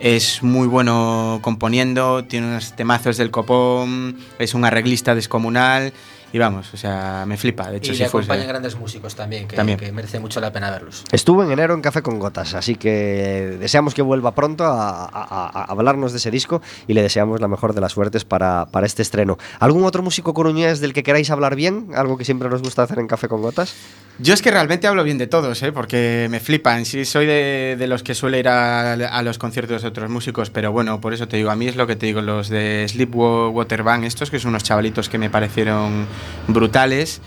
es 0.00 0.42
muy 0.42 0.66
bueno 0.66 1.38
componiendo, 1.40 2.24
tiene 2.24 2.48
unos 2.48 2.74
temazos 2.74 3.16
del 3.16 3.30
copón, 3.30 4.18
es 4.40 4.54
un 4.54 4.64
arreglista 4.64 5.14
descomunal 5.14 5.92
y 6.32 6.38
vamos, 6.38 6.72
o 6.74 6.76
sea, 6.76 7.24
me 7.26 7.36
flipa. 7.36 7.70
De 7.70 7.78
hecho, 7.78 7.92
y 7.92 7.96
si 7.96 8.02
le 8.02 8.08
fuese- 8.08 8.24
acompañan 8.26 8.48
grandes 8.48 8.76
músicos 8.76 9.14
también 9.14 9.48
que, 9.48 9.56
También. 9.56 9.78
que 9.78 9.90
merece 9.92 10.18
mucho 10.20 10.40
la 10.40 10.52
pena 10.52 10.70
verlos. 10.70 11.04
Estuvo 11.12 11.42
en 11.44 11.50
enero 11.52 11.74
en 11.74 11.80
Café 11.80 12.02
con 12.02 12.18
Gotas, 12.18 12.54
así 12.54 12.74
que 12.76 13.56
deseamos 13.60 13.94
que 13.94 14.02
vuelva 14.02 14.34
pronto 14.34 14.64
a, 14.64 15.04
a- 15.04 15.08
a- 15.12 15.48
a 15.48 15.64
hablarnos 15.64 16.12
de 16.12 16.18
ese 16.18 16.30
disco 16.30 16.60
y 16.86 16.94
le 16.94 17.02
deseamos 17.02 17.40
la 17.40 17.48
mejor 17.48 17.74
de 17.74 17.80
las 17.80 17.92
suertes 17.92 18.24
para, 18.24 18.66
para 18.66 18.86
este 18.86 19.02
estreno. 19.02 19.38
¿Algún 19.60 19.84
otro 19.84 20.02
músico 20.02 20.34
coruñés 20.34 20.80
del 20.80 20.92
que 20.92 21.02
queráis 21.02 21.30
hablar 21.30 21.54
bien? 21.56 21.88
¿Algo 21.94 22.16
que 22.18 22.24
siempre 22.24 22.48
nos 22.48 22.62
gusta 22.62 22.82
hacer 22.82 22.98
en 22.98 23.06
Café 23.06 23.28
con 23.28 23.42
Gotas? 23.42 23.74
Yo 24.20 24.34
es 24.34 24.42
que 24.42 24.50
realmente 24.50 24.88
hablo 24.88 25.04
bien 25.04 25.16
de 25.16 25.28
todos, 25.28 25.62
¿eh? 25.62 25.70
porque 25.70 26.26
me 26.28 26.40
flipan. 26.40 26.84
Sí, 26.84 27.04
soy 27.04 27.24
de, 27.26 27.76
de 27.78 27.86
los 27.86 28.02
que 28.02 28.16
suele 28.16 28.40
ir 28.40 28.48
a, 28.48 28.94
a 28.94 29.22
los 29.22 29.38
conciertos 29.38 29.82
de 29.82 29.88
otros 29.88 30.10
músicos, 30.10 30.50
pero 30.50 30.72
bueno, 30.72 31.00
por 31.00 31.14
eso 31.14 31.28
te 31.28 31.36
digo, 31.36 31.50
a 31.50 31.56
mí 31.56 31.68
es 31.68 31.76
lo 31.76 31.86
que 31.86 31.94
te 31.94 32.06
digo, 32.06 32.20
los 32.20 32.48
de 32.48 32.84
Sleepwater 32.88 33.84
Band, 33.84 34.04
estos 34.04 34.28
que 34.30 34.40
son 34.40 34.48
unos 34.50 34.64
chavalitos 34.64 35.08
que 35.08 35.18
me 35.18 35.30
parecieron 35.30 36.06
brutales. 36.46 37.20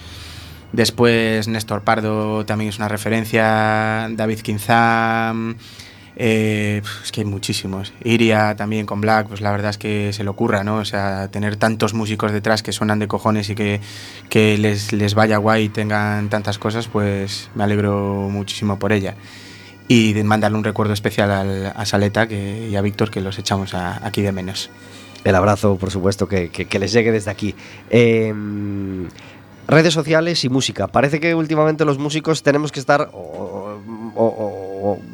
Después 0.72 1.48
Néstor 1.48 1.82
Pardo 1.82 2.46
también 2.46 2.70
es 2.70 2.78
una 2.78 2.88
referencia, 2.88 4.08
David 4.12 4.40
Quinzam, 4.40 5.58
eh, 6.16 6.82
es 7.04 7.12
que 7.12 7.22
hay 7.22 7.26
muchísimos. 7.26 7.92
Iria 8.06 8.56
también 8.56 8.86
con 8.86 9.02
Black, 9.02 9.28
pues 9.28 9.42
la 9.42 9.52
verdad 9.52 9.72
es 9.72 9.78
que 9.78 10.14
se 10.14 10.24
le 10.24 10.30
ocurra, 10.30 10.64
¿no? 10.64 10.78
O 10.78 10.86
sea, 10.86 11.28
tener 11.30 11.58
tantos 11.58 11.94
músicos 11.94 12.32
detrás 12.32 12.64
que 12.64 12.72
suenan 12.72 13.00
de 13.00 13.10
cojones 13.10 13.50
y 13.50 13.56
que, 13.56 13.82
que 14.30 14.58
les, 14.58 14.94
les 14.94 15.14
vaya 15.14 15.36
guay 15.38 15.66
y 15.66 15.70
tengan 15.70 16.30
tantas 16.30 16.58
cosas, 16.58 16.88
pues 16.88 17.50
me 17.54 17.66
alegro 17.66 18.30
muchísimo 18.32 18.80
por 18.80 18.94
ella. 18.94 19.16
Y 19.90 20.14
de 20.14 20.24
mandarle 20.24 20.58
un 20.58 20.64
recuerdo 20.64 20.94
especial 20.94 21.32
al- 21.32 21.74
a 21.76 21.86
Saleta 21.86 22.28
que, 22.28 22.70
y 22.70 22.78
a 22.78 22.82
Víctor, 22.82 23.12
que 23.12 23.20
los 23.20 23.38
echamos 23.38 23.74
aquí 23.74 24.22
de 24.22 24.32
menos. 24.32 24.70
El 25.24 25.36
abrazo, 25.36 25.76
por 25.78 25.92
supuesto, 25.92 26.28
que, 26.28 26.50
que- 26.50 26.80
les 26.80 26.92
llegue 26.92 27.12
desde 27.12 27.30
aquí. 27.32 27.54
Eh, 27.90 28.34
redes 29.68 29.94
sociales 29.94 30.44
y 30.44 30.50
música. 30.50 30.88
Parece 30.88 31.20
que 31.20 31.36
últimamente 31.36 31.86
los 31.86 31.98
músicos 32.00 32.42
tenemos 32.44 32.72
que 32.72 32.80
estar 32.80 33.10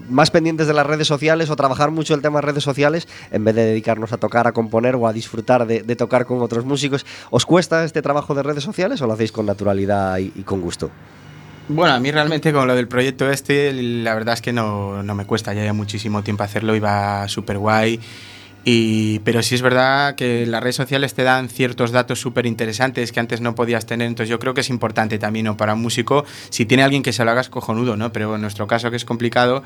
más 0.10 0.32
pendientes 0.32 0.68
de 0.68 0.74
las 0.74 0.86
redes 0.88 1.08
sociales 1.08 1.50
o 1.50 1.56
trabajar 1.56 1.92
mucho 1.92 2.14
el 2.14 2.22
tema 2.22 2.40
de 2.40 2.48
redes 2.48 2.64
sociales 2.64 3.08
en 3.32 3.44
vez 3.44 3.56
de 3.56 3.66
dedicarnos 3.66 4.14
a 4.14 4.18
tocar, 4.18 4.48
a 4.48 4.54
componer 4.54 4.96
o 4.96 5.08
a 5.08 5.14
disfrutar 5.14 5.68
de, 5.68 5.84
de 5.84 5.96
tocar 5.96 6.26
con 6.26 6.42
otros 6.42 6.66
músicos. 6.66 7.06
¿Os 7.30 7.46
cuesta 7.46 7.84
este 7.84 8.02
trabajo 8.02 8.34
de 8.34 8.44
redes 8.44 8.64
sociales 8.64 9.02
o 9.02 9.08
lo 9.08 9.14
hacéis 9.14 9.32
con 9.32 9.46
naturalidad 9.46 10.18
y, 10.18 10.32
y 10.36 10.44
con 10.44 10.62
gusto? 10.62 10.90
Bueno, 11.70 11.94
a 11.94 12.00
mí 12.00 12.10
realmente 12.12 12.54
con 12.54 12.66
lo 12.66 12.76
del 12.76 12.88
proyecto 12.88 13.30
este, 13.30 13.74
la 13.74 14.14
verdad 14.16 14.36
es 14.36 14.42
que 14.42 14.54
no, 14.54 15.04
no 15.04 15.16
me 15.16 15.26
cuesta, 15.26 15.54
ya 15.54 15.62
lleva 15.62 15.74
muchísimo 15.74 16.24
tiempo 16.24 16.44
hacerlo 16.44 16.74
y 16.76 16.80
va 16.80 17.28
súper 17.28 17.58
guay. 17.58 18.00
Y, 18.70 19.20
pero 19.20 19.42
sí 19.44 19.56
es 19.56 19.62
verdad 19.62 20.16
que 20.16 20.46
las 20.46 20.62
redes 20.62 20.76
sociales 20.76 21.14
te 21.14 21.24
dan 21.24 21.48
ciertos 21.48 21.92
datos 21.92 22.20
súper 22.20 22.46
interesantes 22.46 23.14
que 23.14 23.22
antes 23.22 23.40
no 23.40 23.56
podías 23.56 23.86
tener, 23.86 24.10
entonces 24.10 24.30
yo 24.30 24.40
creo 24.40 24.54
que 24.54 24.60
es 24.60 24.70
importante 24.70 25.18
también 25.18 25.46
¿no? 25.46 25.56
para 25.56 25.74
un 25.76 25.82
músico, 25.82 26.26
si 26.50 26.66
tiene 26.66 26.84
alguien 26.84 27.02
que 27.02 27.14
se 27.14 27.24
lo 27.24 27.32
hagas 27.32 27.48
cojonudo, 27.48 27.96
¿no? 27.96 28.12
pero 28.12 28.36
en 28.36 28.42
nuestro 28.42 28.68
caso 28.68 28.92
que 28.92 28.98
es 28.98 29.06
complicado, 29.06 29.64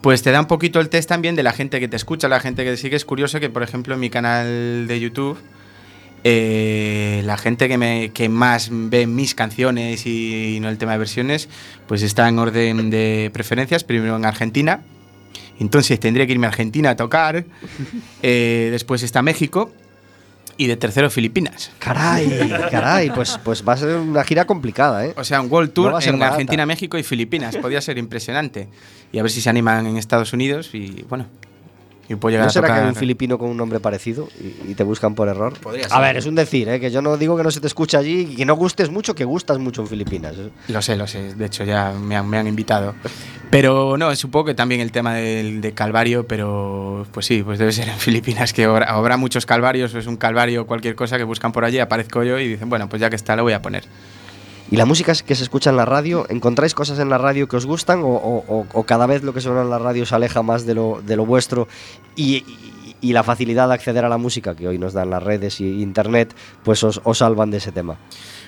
pues 0.00 0.22
te 0.22 0.30
da 0.30 0.38
un 0.38 0.46
poquito 0.46 0.78
el 0.78 0.90
test 0.90 1.08
también 1.08 1.34
de 1.34 1.42
la 1.42 1.52
gente 1.52 1.80
que 1.80 1.88
te 1.88 1.96
escucha, 1.96 2.28
la 2.28 2.38
gente 2.38 2.62
que 2.62 2.70
te 2.70 2.76
sigue. 2.76 2.94
Es 2.94 3.04
curioso 3.04 3.40
que, 3.40 3.50
por 3.50 3.64
ejemplo, 3.64 3.94
en 3.94 4.00
mi 4.00 4.10
canal 4.10 4.86
de 4.86 5.00
YouTube, 5.00 5.36
eh, 6.22 7.22
la 7.24 7.36
gente 7.36 7.66
que, 7.66 7.78
me, 7.78 8.10
que 8.10 8.28
más 8.28 8.68
ve 8.70 9.08
mis 9.08 9.34
canciones 9.34 10.06
y, 10.06 10.60
no 10.60 10.68
el 10.68 10.78
tema 10.78 10.92
de 10.92 10.98
versiones, 10.98 11.48
pues 11.88 12.02
está 12.02 12.28
en 12.28 12.38
orden 12.38 12.90
de 12.90 13.30
preferencias. 13.32 13.82
Primero 13.82 14.16
en 14.16 14.24
Argentina, 14.24 14.82
Entonces 15.60 16.00
tendría 16.00 16.26
que 16.26 16.32
irme 16.32 16.46
a 16.46 16.50
Argentina 16.50 16.90
a 16.90 16.96
tocar. 16.96 17.44
Eh, 18.22 18.68
después 18.70 19.02
está 19.02 19.22
México. 19.22 19.72
Y 20.56 20.66
de 20.66 20.76
tercero 20.76 21.08
Filipinas. 21.08 21.70
Caray, 21.78 22.50
caray, 22.70 23.10
pues, 23.10 23.38
pues 23.42 23.66
va 23.66 23.72
a 23.72 23.76
ser 23.78 23.96
una 23.96 24.22
gira 24.24 24.44
complicada, 24.44 25.06
¿eh? 25.06 25.14
O 25.16 25.24
sea, 25.24 25.40
un 25.40 25.50
World 25.50 25.72
Tour 25.72 25.94
en 26.02 26.18
barata. 26.18 26.34
Argentina, 26.34 26.66
México 26.66 26.98
y 26.98 27.02
Filipinas. 27.02 27.56
Podría 27.56 27.80
ser 27.80 27.96
impresionante. 27.96 28.68
Y 29.10 29.18
a 29.18 29.22
ver 29.22 29.30
si 29.30 29.40
se 29.40 29.48
animan 29.48 29.86
en 29.86 29.96
Estados 29.96 30.34
Unidos 30.34 30.74
y 30.74 31.06
bueno. 31.08 31.26
Y 32.10 32.16
puedo 32.16 32.32
llegar 32.32 32.46
¿No 32.46 32.50
a 32.50 32.52
será 32.52 32.66
que 32.66 32.72
tocar. 32.72 32.82
hay 32.82 32.88
un 32.90 32.96
filipino 32.96 33.38
con 33.38 33.48
un 33.50 33.56
nombre 33.56 33.78
parecido 33.78 34.28
y, 34.40 34.72
y 34.72 34.74
te 34.74 34.82
buscan 34.82 35.14
por 35.14 35.28
error? 35.28 35.52
Podría 35.60 35.86
A 35.86 35.88
ser. 35.90 36.00
ver, 36.00 36.16
es 36.16 36.26
un 36.26 36.34
decir, 36.34 36.68
¿eh? 36.68 36.80
que 36.80 36.90
yo 36.90 37.00
no 37.02 37.16
digo 37.16 37.36
que 37.36 37.44
no 37.44 37.52
se 37.52 37.60
te 37.60 37.68
escuche 37.68 37.96
allí 37.96 38.30
y 38.32 38.34
que 38.36 38.44
no 38.44 38.56
gustes 38.56 38.90
mucho, 38.90 39.14
que 39.14 39.24
gustas 39.24 39.58
mucho 39.58 39.82
en 39.82 39.86
Filipinas. 39.86 40.34
¿eh? 40.36 40.50
Lo 40.68 40.82
sé, 40.82 40.96
lo 40.96 41.06
sé. 41.06 41.34
De 41.36 41.46
hecho, 41.46 41.62
ya 41.62 41.92
me 41.92 42.16
han, 42.16 42.28
me 42.28 42.36
han 42.38 42.48
invitado. 42.48 42.96
Pero 43.50 43.96
no, 43.96 44.14
supongo 44.16 44.46
que 44.46 44.54
también 44.54 44.80
el 44.80 44.90
tema 44.92 45.14
del 45.14 45.60
de 45.60 45.72
Calvario, 45.72 46.26
pero 46.26 47.06
pues 47.12 47.26
sí, 47.26 47.42
pues 47.44 47.58
debe 47.60 47.70
ser 47.72 47.88
en 47.88 47.98
Filipinas, 47.98 48.52
que 48.52 48.64
habrá, 48.64 48.86
habrá 48.90 49.16
muchos 49.16 49.46
Calvarios, 49.46 49.94
es 49.94 50.06
un 50.08 50.16
Calvario 50.16 50.66
cualquier 50.66 50.96
cosa 50.96 51.16
que 51.16 51.24
buscan 51.24 51.52
por 51.52 51.64
allí, 51.64 51.78
aparezco 51.78 52.22
yo 52.24 52.38
y 52.40 52.48
dicen, 52.48 52.68
bueno, 52.68 52.88
pues 52.88 53.00
ya 53.00 53.08
que 53.08 53.16
está, 53.16 53.36
lo 53.36 53.44
voy 53.44 53.52
a 53.52 53.62
poner. 53.62 53.84
¿Y 54.70 54.76
la 54.76 54.84
música 54.84 55.12
que 55.14 55.34
se 55.34 55.42
escucha 55.42 55.70
en 55.70 55.76
la 55.76 55.84
radio, 55.84 56.26
encontráis 56.28 56.74
cosas 56.74 57.00
en 57.00 57.08
la 57.08 57.18
radio 57.18 57.48
que 57.48 57.56
os 57.56 57.66
gustan 57.66 58.02
o, 58.04 58.84
cada 58.86 59.06
vez 59.06 59.24
lo 59.24 59.34
que 59.34 59.40
suena 59.40 59.62
en 59.62 59.70
la 59.70 59.80
radio 59.80 60.06
se 60.06 60.14
aleja 60.14 60.42
más 60.42 60.64
de 60.64 60.74
lo, 60.74 61.26
vuestro 61.26 61.66
y, 62.14 62.44
la 63.02 63.24
facilidad 63.24 63.66
de 63.66 63.74
acceder 63.74 64.04
a 64.04 64.08
la 64.08 64.18
música 64.18 64.54
que 64.54 64.68
hoy 64.68 64.78
nos 64.78 64.92
dan 64.92 65.10
las 65.10 65.22
redes 65.22 65.60
y 65.60 65.82
internet, 65.82 66.36
pues 66.62 66.84
os, 66.84 67.00
salvan 67.14 67.50
de 67.50 67.56
ese 67.56 67.72
tema? 67.72 67.96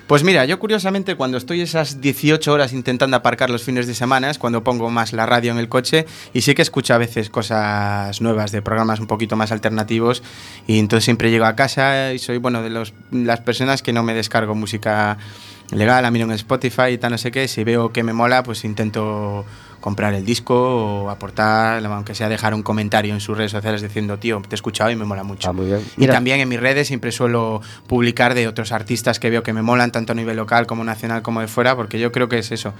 Pues 0.07 0.23
mira, 0.23 0.45
yo 0.45 0.59
curiosamente 0.61 1.16
cuando 1.16 1.39
estoy 1.39 1.61
esas 1.61 2.01
18 2.01 2.53
horas 2.53 2.73
intentando 2.73 3.16
aparcar 3.16 3.51
los 3.51 3.64
fines 3.64 3.87
de 3.87 3.95
semana 3.95 4.31
es 4.31 4.39
cuando 4.39 4.62
pongo 4.62 4.91
más 4.91 5.12
la 5.12 5.27
radio 5.27 5.53
en 5.53 5.59
el 5.59 5.68
coche 5.68 6.07
y 6.33 6.43
sí 6.43 6.55
que 6.55 6.62
escucho 6.62 6.95
a 6.95 6.99
veces 6.99 7.31
cosas 7.31 8.20
nuevas 8.20 8.53
de 8.53 8.62
programas 8.62 9.01
un 9.01 9.07
poquito 9.07 9.37
más 9.37 9.53
alternativos 9.53 10.23
y 10.66 10.79
entonces 10.79 11.05
siempre 11.05 11.31
llego 11.31 11.47
a 11.47 11.57
casa 11.57 12.12
y 12.12 12.18
soy 12.18 12.39
bueno 12.39 12.62
de 12.62 12.93
las 13.12 13.41
personas 13.41 13.83
que 13.83 13.93
no 13.93 14.03
me 14.03 14.12
descargo 14.12 14.55
música 14.55 15.18
legal, 15.77 16.03
la 16.03 16.11
miro 16.11 16.25
en 16.27 16.33
Spotify 16.33 16.93
y 16.93 16.99
tal 16.99 17.12
no 17.12 17.18
sé 17.18 17.31
qué, 17.31 17.49
si 17.49 17.64
veo 17.64 17.93
que 17.93 18.03
me 18.03 18.12
mola 18.12 18.43
pues 18.43 18.64
intento 18.64 19.45
comprar 19.81 20.14
el 20.14 20.25
disco 20.25 20.55
o 20.55 21.11
aportar, 21.11 21.85
aunque 21.85 22.14
sea 22.14 22.29
dejar 22.31 22.55
un 22.55 22.62
comentario 22.62 23.12
en 23.12 23.20
sus 23.20 23.37
redes 23.37 23.51
sociales 23.51 23.83
diciendo, 23.83 24.18
tío, 24.18 24.41
te 24.41 24.55
he 24.55 24.57
escuchado 24.57 24.91
y 24.91 24.97
me 24.97 25.05
mola 25.05 25.25
mucho. 25.25 25.51
Ah, 25.51 25.53
muy 25.53 25.66
bien. 25.66 25.81
Y 25.97 26.01
Mira, 26.01 26.14
también 26.14 26.41
en 26.41 26.49
mis 26.49 26.61
redes 26.61 26.89
siempre 26.89 27.12
suelo 27.12 27.61
publicar 27.87 28.35
de 28.35 28.49
otros 28.49 28.73
artistas 28.73 29.18
que 29.18 29.29
veo 29.29 29.43
que 29.43 29.53
me 29.53 29.61
molan, 29.61 29.93
tanto 29.93 30.12
a 30.12 30.14
nivel 30.14 30.37
local 30.37 30.66
como 30.66 30.85
nacional 30.85 31.20
como 31.20 31.41
de 31.41 31.49
fuera, 31.49 31.77
porque 31.77 31.99
yo 31.99 32.12
creo 32.12 32.29
que 32.29 32.39
es 32.39 32.53
eso, 32.53 32.73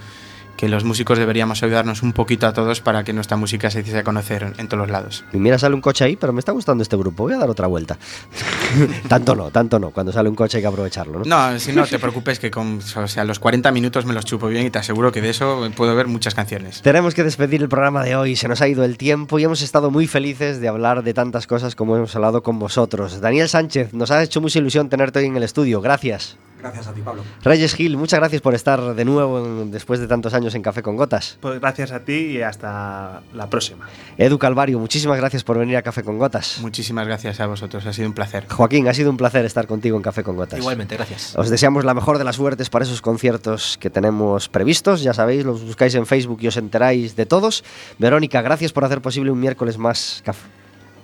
que 0.63 0.69
los 0.69 0.85
músicos 0.85 1.17
deberíamos 1.19 1.61
ayudarnos 1.61 2.03
un 2.03 2.13
poquito 2.13 2.47
a 2.47 2.53
todos 2.53 2.79
para 2.79 3.03
que 3.03 3.11
nuestra 3.11 3.35
música 3.35 3.69
se 3.69 3.81
hiciese 3.81 3.99
a 3.99 4.03
conocer 4.05 4.43
en, 4.43 4.53
en 4.57 4.69
todos 4.69 4.79
los 4.79 4.89
lados. 4.89 5.25
y 5.33 5.37
mira, 5.37 5.59
sale 5.59 5.75
un 5.75 5.81
coche 5.81 6.05
ahí, 6.05 6.15
pero 6.15 6.31
me 6.31 6.39
está 6.39 6.53
gustando 6.53 6.81
este 6.83 6.95
grupo, 6.95 7.23
voy 7.23 7.33
a 7.33 7.37
dar 7.37 7.49
otra 7.49 7.67
vuelta. 7.67 7.97
tanto 9.09 9.35
no, 9.35 9.51
tanto 9.51 9.77
no, 9.77 9.91
cuando 9.91 10.13
sale 10.13 10.29
un 10.29 10.35
coche 10.35 10.59
hay 10.59 10.63
que 10.63 10.67
aprovecharlo, 10.67 11.19
¿no? 11.19 11.25
No, 11.25 11.59
si 11.59 11.73
no 11.73 11.85
te 11.85 11.99
preocupes 11.99 12.39
que 12.39 12.49
con 12.49 12.79
o 12.95 13.07
sea, 13.09 13.25
los 13.25 13.39
40 13.39 13.73
minutos 13.73 14.05
me 14.05 14.13
los 14.13 14.23
chupo 14.23 14.47
bien 14.47 14.65
y 14.65 14.69
te 14.69 14.79
aseguro 14.79 15.11
que 15.11 15.21
de 15.21 15.31
eso 15.31 15.69
puedo 15.75 15.93
ver 15.97 16.07
muchas 16.07 16.33
canciones. 16.33 16.81
Tenemos 16.81 17.13
que 17.13 17.25
despedir 17.25 17.61
el 17.61 17.67
programa 17.67 18.01
de 18.01 18.15
hoy, 18.15 18.37
se 18.37 18.47
nos 18.47 18.61
ha 18.61 18.69
ido 18.69 18.85
el 18.85 18.97
tiempo 18.97 19.39
y 19.39 19.43
hemos 19.43 19.61
estado 19.61 19.91
muy 19.91 20.07
felices 20.07 20.61
de 20.61 20.69
hablar 20.69 21.03
de 21.03 21.13
tantas 21.13 21.45
cosas 21.45 21.75
como 21.75 21.97
hemos 21.97 22.15
hablado 22.15 22.41
con 22.41 22.57
vosotros. 22.57 23.19
Daniel 23.19 23.49
Sánchez, 23.49 23.93
nos 23.93 24.11
ha 24.11 24.23
hecho 24.23 24.39
mucha 24.39 24.59
ilusión 24.59 24.87
tenerte 24.87 25.19
hoy 25.19 25.25
en 25.25 25.35
el 25.35 25.43
estudio, 25.43 25.81
gracias. 25.81 26.37
Gracias 26.63 26.87
a 26.87 26.93
ti, 26.93 27.01
Pablo. 27.01 27.21
Reyes 27.43 27.75
Gil, 27.75 27.97
muchas 27.97 28.19
gracias 28.19 28.41
por 28.41 28.55
estar 28.55 28.95
de 28.95 29.05
nuevo 29.05 29.45
en- 29.45 29.69
después 29.69 29.99
de 29.99 30.07
tantos 30.07 30.33
años 30.33 30.55
en 30.55 30.61
Café 30.61 30.81
con 30.81 30.95
Gotas. 30.95 31.37
Pues 31.41 31.59
gracias 31.59 31.91
a 31.91 31.99
ti 32.05 32.13
y 32.37 32.41
hasta 32.41 33.21
la 33.33 33.49
próxima. 33.49 33.85
Edu 34.17 34.39
Calvario, 34.39 34.79
muchísimas 34.79 35.17
gracias 35.17 35.43
por 35.43 35.57
venir 35.59 35.75
a 35.77 35.81
Café 35.81 36.03
con 36.03 36.17
Gotas. 36.17 36.59
Muchísimas 36.61 37.05
gracias 37.05 37.39
a 37.41 37.47
vosotros, 37.47 37.85
ha 37.85 37.91
sido 37.93 38.07
un 38.07 38.13
placer. 38.15 38.47
Joaquín, 38.49 38.87
ha 38.87 38.93
sido 38.93 39.09
un 39.09 39.17
placer 39.17 39.43
estar 39.45 39.67
contigo 39.67 39.97
en 39.97 40.03
Café 40.03 40.23
con 40.23 40.35
Gotas. 40.37 40.57
Igualmente, 40.59 40.95
gracias. 40.95 41.35
Os 41.35 41.49
deseamos 41.49 41.83
la 41.85 41.93
mejor 41.93 42.17
de 42.17 42.23
las 42.23 42.37
suertes 42.37 42.69
para 42.69 42.85
esos 42.85 43.01
conciertos 43.01 43.77
que 43.79 43.89
tenemos 43.89 44.47
previstos. 44.49 45.03
Ya 45.03 45.13
sabéis, 45.13 45.43
los 45.43 45.63
buscáis 45.63 45.93
en 45.95 46.05
Facebook 46.05 46.39
y 46.41 46.47
os 46.47 46.55
enteráis 46.57 47.15
de 47.17 47.25
todos. 47.25 47.63
Verónica, 47.99 48.41
gracias 48.41 48.71
por 48.71 48.85
hacer 48.85 49.01
posible 49.01 49.31
un 49.31 49.39
miércoles 49.39 49.77
más 49.77 50.21
café. 50.25 50.47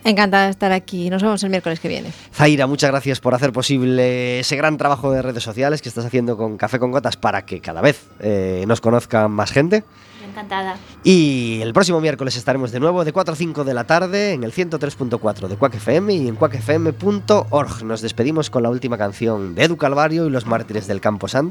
Encantada 0.04 0.45
de 0.45 0.52
estar 0.52 0.72
aquí. 0.72 1.10
Nos 1.10 1.22
vemos 1.22 1.43
el 1.43 1.50
miércoles 1.50 1.80
que 1.80 1.88
viene. 1.88 2.12
Zaira, 2.34 2.68
muchas 2.68 2.89
gracias 2.89 3.20
por 3.20 3.34
hacer 3.36 3.52
posible 3.52 4.39
ese 4.39 4.56
gran 4.56 4.78
trabajo 4.78 5.12
de 5.12 5.22
redes 5.22 5.43
sociales 5.43 5.82
que 5.82 5.89
estás 5.89 6.06
haciendo 6.06 6.38
con 6.38 6.58
Café 6.58 6.80
con 6.80 6.91
Gotas 6.91 7.18
para 7.18 7.45
que 7.45 7.60
cada 7.60 7.82
vez 7.82 8.08
eh, 8.20 8.64
nos 8.68 8.82
conozca 8.82 9.28
más 9.28 9.52
gente. 9.52 9.84
Encantada. 10.28 10.78
Y 11.04 11.60
el 11.62 11.74
próximo 11.74 12.00
miércoles 12.02 12.36
estaremos 12.36 12.72
de 12.72 12.80
nuevo 12.80 13.04
de 13.04 13.12
4 13.12 13.34
a 13.34 13.38
5 13.38 13.64
de 13.64 13.74
la 13.74 13.86
tarde 13.86 14.34
en 14.34 14.43
el 14.43 14.54
103.4 14.54 15.47
de 15.47 15.56
Quack 15.58 15.76
FM 15.76 16.14
y 16.14 16.28
en 16.28 16.36
quackfm.org. 16.36 17.84
Nos 17.84 18.02
despedimos 18.02 18.50
con 18.50 18.64
la 18.64 18.70
última 18.70 18.97
canción 18.97 19.56
de 19.56 19.64
Edu 19.64 19.78
Calvario 19.78 20.28
y 20.28 20.30
los 20.30 20.45
mártires 20.45 20.88
del 20.88 21.02
Campo 21.02 21.28
Santo. 21.28 21.47